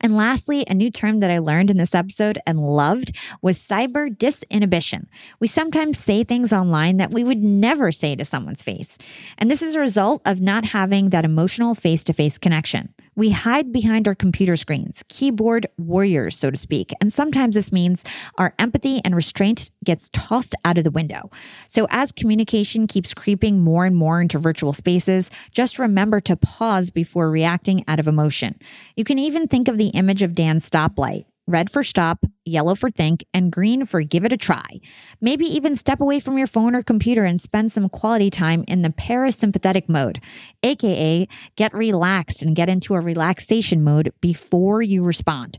And 0.02 0.14
lastly, 0.14 0.66
a 0.68 0.74
new 0.74 0.90
term 0.90 1.20
that 1.20 1.30
I 1.30 1.38
learned 1.38 1.70
in 1.70 1.78
this 1.78 1.94
episode 1.94 2.38
and 2.46 2.60
loved 2.60 3.16
was 3.40 3.58
cyber 3.58 4.14
disinhibition. 4.14 5.06
We 5.40 5.46
sometimes 5.46 5.98
say 5.98 6.22
things 6.22 6.52
online 6.52 6.98
that 6.98 7.12
we 7.12 7.24
would 7.24 7.42
never 7.42 7.90
say 7.90 8.14
to 8.16 8.26
someone's 8.26 8.62
face. 8.62 8.98
And 9.38 9.50
this 9.50 9.62
is 9.62 9.74
a 9.74 9.80
result 9.80 10.20
of 10.26 10.42
not 10.42 10.66
having 10.66 11.08
that 11.10 11.24
emotional 11.24 11.74
face 11.74 12.04
to 12.04 12.12
face 12.12 12.36
connection. 12.36 12.92
We 13.14 13.30
hide 13.30 13.72
behind 13.72 14.08
our 14.08 14.14
computer 14.14 14.56
screens, 14.56 15.04
keyboard 15.08 15.66
warriors, 15.76 16.36
so 16.36 16.50
to 16.50 16.56
speak. 16.56 16.92
And 17.00 17.12
sometimes 17.12 17.54
this 17.54 17.70
means 17.70 18.04
our 18.38 18.54
empathy 18.58 19.00
and 19.04 19.14
restraint 19.14 19.70
gets 19.84 20.08
tossed 20.10 20.54
out 20.64 20.78
of 20.78 20.84
the 20.84 20.90
window. 20.90 21.30
So, 21.68 21.86
as 21.90 22.10
communication 22.10 22.86
keeps 22.86 23.12
creeping 23.12 23.60
more 23.60 23.84
and 23.84 23.94
more 23.94 24.20
into 24.20 24.38
virtual 24.38 24.72
spaces, 24.72 25.30
just 25.50 25.78
remember 25.78 26.20
to 26.22 26.36
pause 26.36 26.90
before 26.90 27.30
reacting 27.30 27.84
out 27.86 28.00
of 28.00 28.08
emotion. 28.08 28.58
You 28.96 29.04
can 29.04 29.18
even 29.18 29.46
think 29.46 29.68
of 29.68 29.76
the 29.76 29.88
image 29.88 30.22
of 30.22 30.34
Dan's 30.34 30.68
stoplight 30.68 31.26
red 31.46 31.70
for 31.70 31.82
stop, 31.82 32.24
yellow 32.44 32.74
for 32.74 32.90
think, 32.90 33.24
and 33.34 33.52
green 33.52 33.84
for 33.84 34.02
give 34.02 34.24
it 34.24 34.32
a 34.32 34.36
try. 34.36 34.80
Maybe 35.20 35.44
even 35.46 35.76
step 35.76 36.00
away 36.00 36.20
from 36.20 36.38
your 36.38 36.46
phone 36.46 36.74
or 36.74 36.82
computer 36.82 37.24
and 37.24 37.40
spend 37.40 37.72
some 37.72 37.88
quality 37.88 38.30
time 38.30 38.64
in 38.68 38.82
the 38.82 38.90
parasympathetic 38.90 39.88
mode, 39.88 40.20
aka 40.62 41.26
get 41.56 41.74
relaxed 41.74 42.42
and 42.42 42.56
get 42.56 42.68
into 42.68 42.94
a 42.94 43.00
relaxation 43.00 43.82
mode 43.82 44.12
before 44.20 44.82
you 44.82 45.04
respond. 45.04 45.58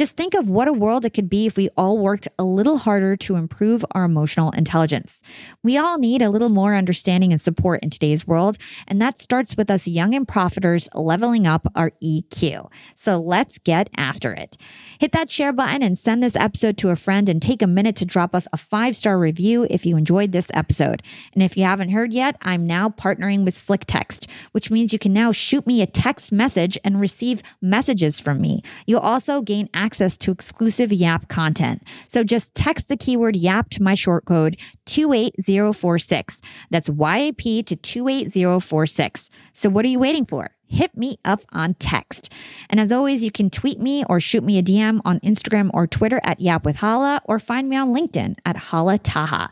Just 0.00 0.16
think 0.16 0.32
of 0.32 0.48
what 0.48 0.66
a 0.66 0.72
world 0.72 1.04
it 1.04 1.10
could 1.10 1.28
be 1.28 1.44
if 1.44 1.58
we 1.58 1.68
all 1.76 1.98
worked 1.98 2.26
a 2.38 2.42
little 2.42 2.78
harder 2.78 3.18
to 3.18 3.36
improve 3.36 3.84
our 3.90 4.04
emotional 4.04 4.50
intelligence. 4.52 5.20
We 5.62 5.76
all 5.76 5.98
need 5.98 6.22
a 6.22 6.30
little 6.30 6.48
more 6.48 6.74
understanding 6.74 7.32
and 7.32 7.38
support 7.38 7.82
in 7.82 7.90
today's 7.90 8.26
world, 8.26 8.56
and 8.88 8.98
that 9.02 9.18
starts 9.18 9.58
with 9.58 9.70
us 9.70 9.86
young 9.86 10.14
and 10.14 10.26
profiters 10.26 10.88
leveling 10.94 11.46
up 11.46 11.70
our 11.74 11.92
EQ. 12.02 12.70
So 12.94 13.20
let's 13.20 13.58
get 13.58 13.90
after 13.94 14.32
it. 14.32 14.56
Hit 14.98 15.12
that 15.12 15.28
share 15.28 15.52
button 15.52 15.82
and 15.82 15.98
send 15.98 16.22
this 16.22 16.34
episode 16.34 16.78
to 16.78 16.88
a 16.88 16.96
friend 16.96 17.28
and 17.28 17.42
take 17.42 17.60
a 17.60 17.66
minute 17.66 17.96
to 17.96 18.06
drop 18.06 18.34
us 18.34 18.48
a 18.54 18.56
five 18.56 18.96
star 18.96 19.18
review 19.18 19.66
if 19.68 19.84
you 19.84 19.98
enjoyed 19.98 20.32
this 20.32 20.50
episode. 20.54 21.02
And 21.34 21.42
if 21.42 21.58
you 21.58 21.64
haven't 21.64 21.90
heard 21.90 22.14
yet, 22.14 22.36
I'm 22.40 22.66
now 22.66 22.88
partnering 22.88 23.44
with 23.44 23.52
Slick 23.52 23.84
Text, 23.86 24.28
which 24.52 24.70
means 24.70 24.94
you 24.94 24.98
can 24.98 25.12
now 25.12 25.30
shoot 25.30 25.66
me 25.66 25.82
a 25.82 25.86
text 25.86 26.32
message 26.32 26.78
and 26.84 26.98
receive 26.98 27.42
messages 27.60 28.18
from 28.18 28.40
me. 28.40 28.62
You'll 28.86 29.00
also 29.00 29.42
gain 29.42 29.68
access 29.90 30.16
to 30.16 30.30
exclusive 30.30 30.92
Yap 30.92 31.26
content. 31.26 31.82
So 32.06 32.22
just 32.22 32.54
text 32.54 32.88
the 32.88 32.96
keyword 32.96 33.34
YAP 33.34 33.70
to 33.70 33.82
my 33.82 33.94
short 33.94 34.24
code 34.24 34.56
28046. 34.86 36.40
That's 36.70 36.88
YAP 36.88 37.64
to 37.66 37.74
28046. 37.74 39.30
So 39.52 39.68
what 39.68 39.84
are 39.84 39.88
you 39.88 39.98
waiting 39.98 40.24
for? 40.24 40.50
hit 40.70 40.96
me 40.96 41.18
up 41.24 41.42
on 41.50 41.74
text. 41.74 42.32
And 42.68 42.78
as 42.78 42.92
always, 42.92 43.24
you 43.24 43.32
can 43.32 43.50
tweet 43.50 43.80
me 43.80 44.04
or 44.08 44.20
shoot 44.20 44.44
me 44.44 44.56
a 44.56 44.62
DM 44.62 45.00
on 45.04 45.18
Instagram 45.18 45.68
or 45.74 45.88
Twitter 45.88 46.20
at 46.22 46.40
Yap 46.40 46.64
with 46.64 46.76
Hala 46.76 47.20
or 47.24 47.40
find 47.40 47.68
me 47.68 47.74
on 47.74 47.92
LinkedIn 47.92 48.36
at 48.44 48.56
Hala 48.56 48.98
Taha. 48.98 49.50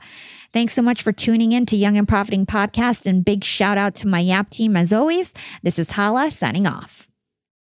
Thanks 0.53 0.75
so 0.75 0.81
much 0.81 1.03
for 1.03 1.11
tuning 1.11 1.51
in 1.51 1.67
to 1.67 1.77
Young 1.77 1.97
and 1.97 2.07
Profiting 2.07 2.47
Podcast 2.47 3.05
and 3.05 3.25
big 3.25 3.43
shout 3.43 3.77
out 3.77 3.97
to 3.97 4.07
my 4.07 4.21
Yap 4.21 4.49
team 4.51 4.77
as 4.77 4.93
always. 4.93 5.35
This 5.65 5.77
is 5.77 5.91
Hala 5.91 6.31
signing 6.31 6.69
off. 6.69 7.08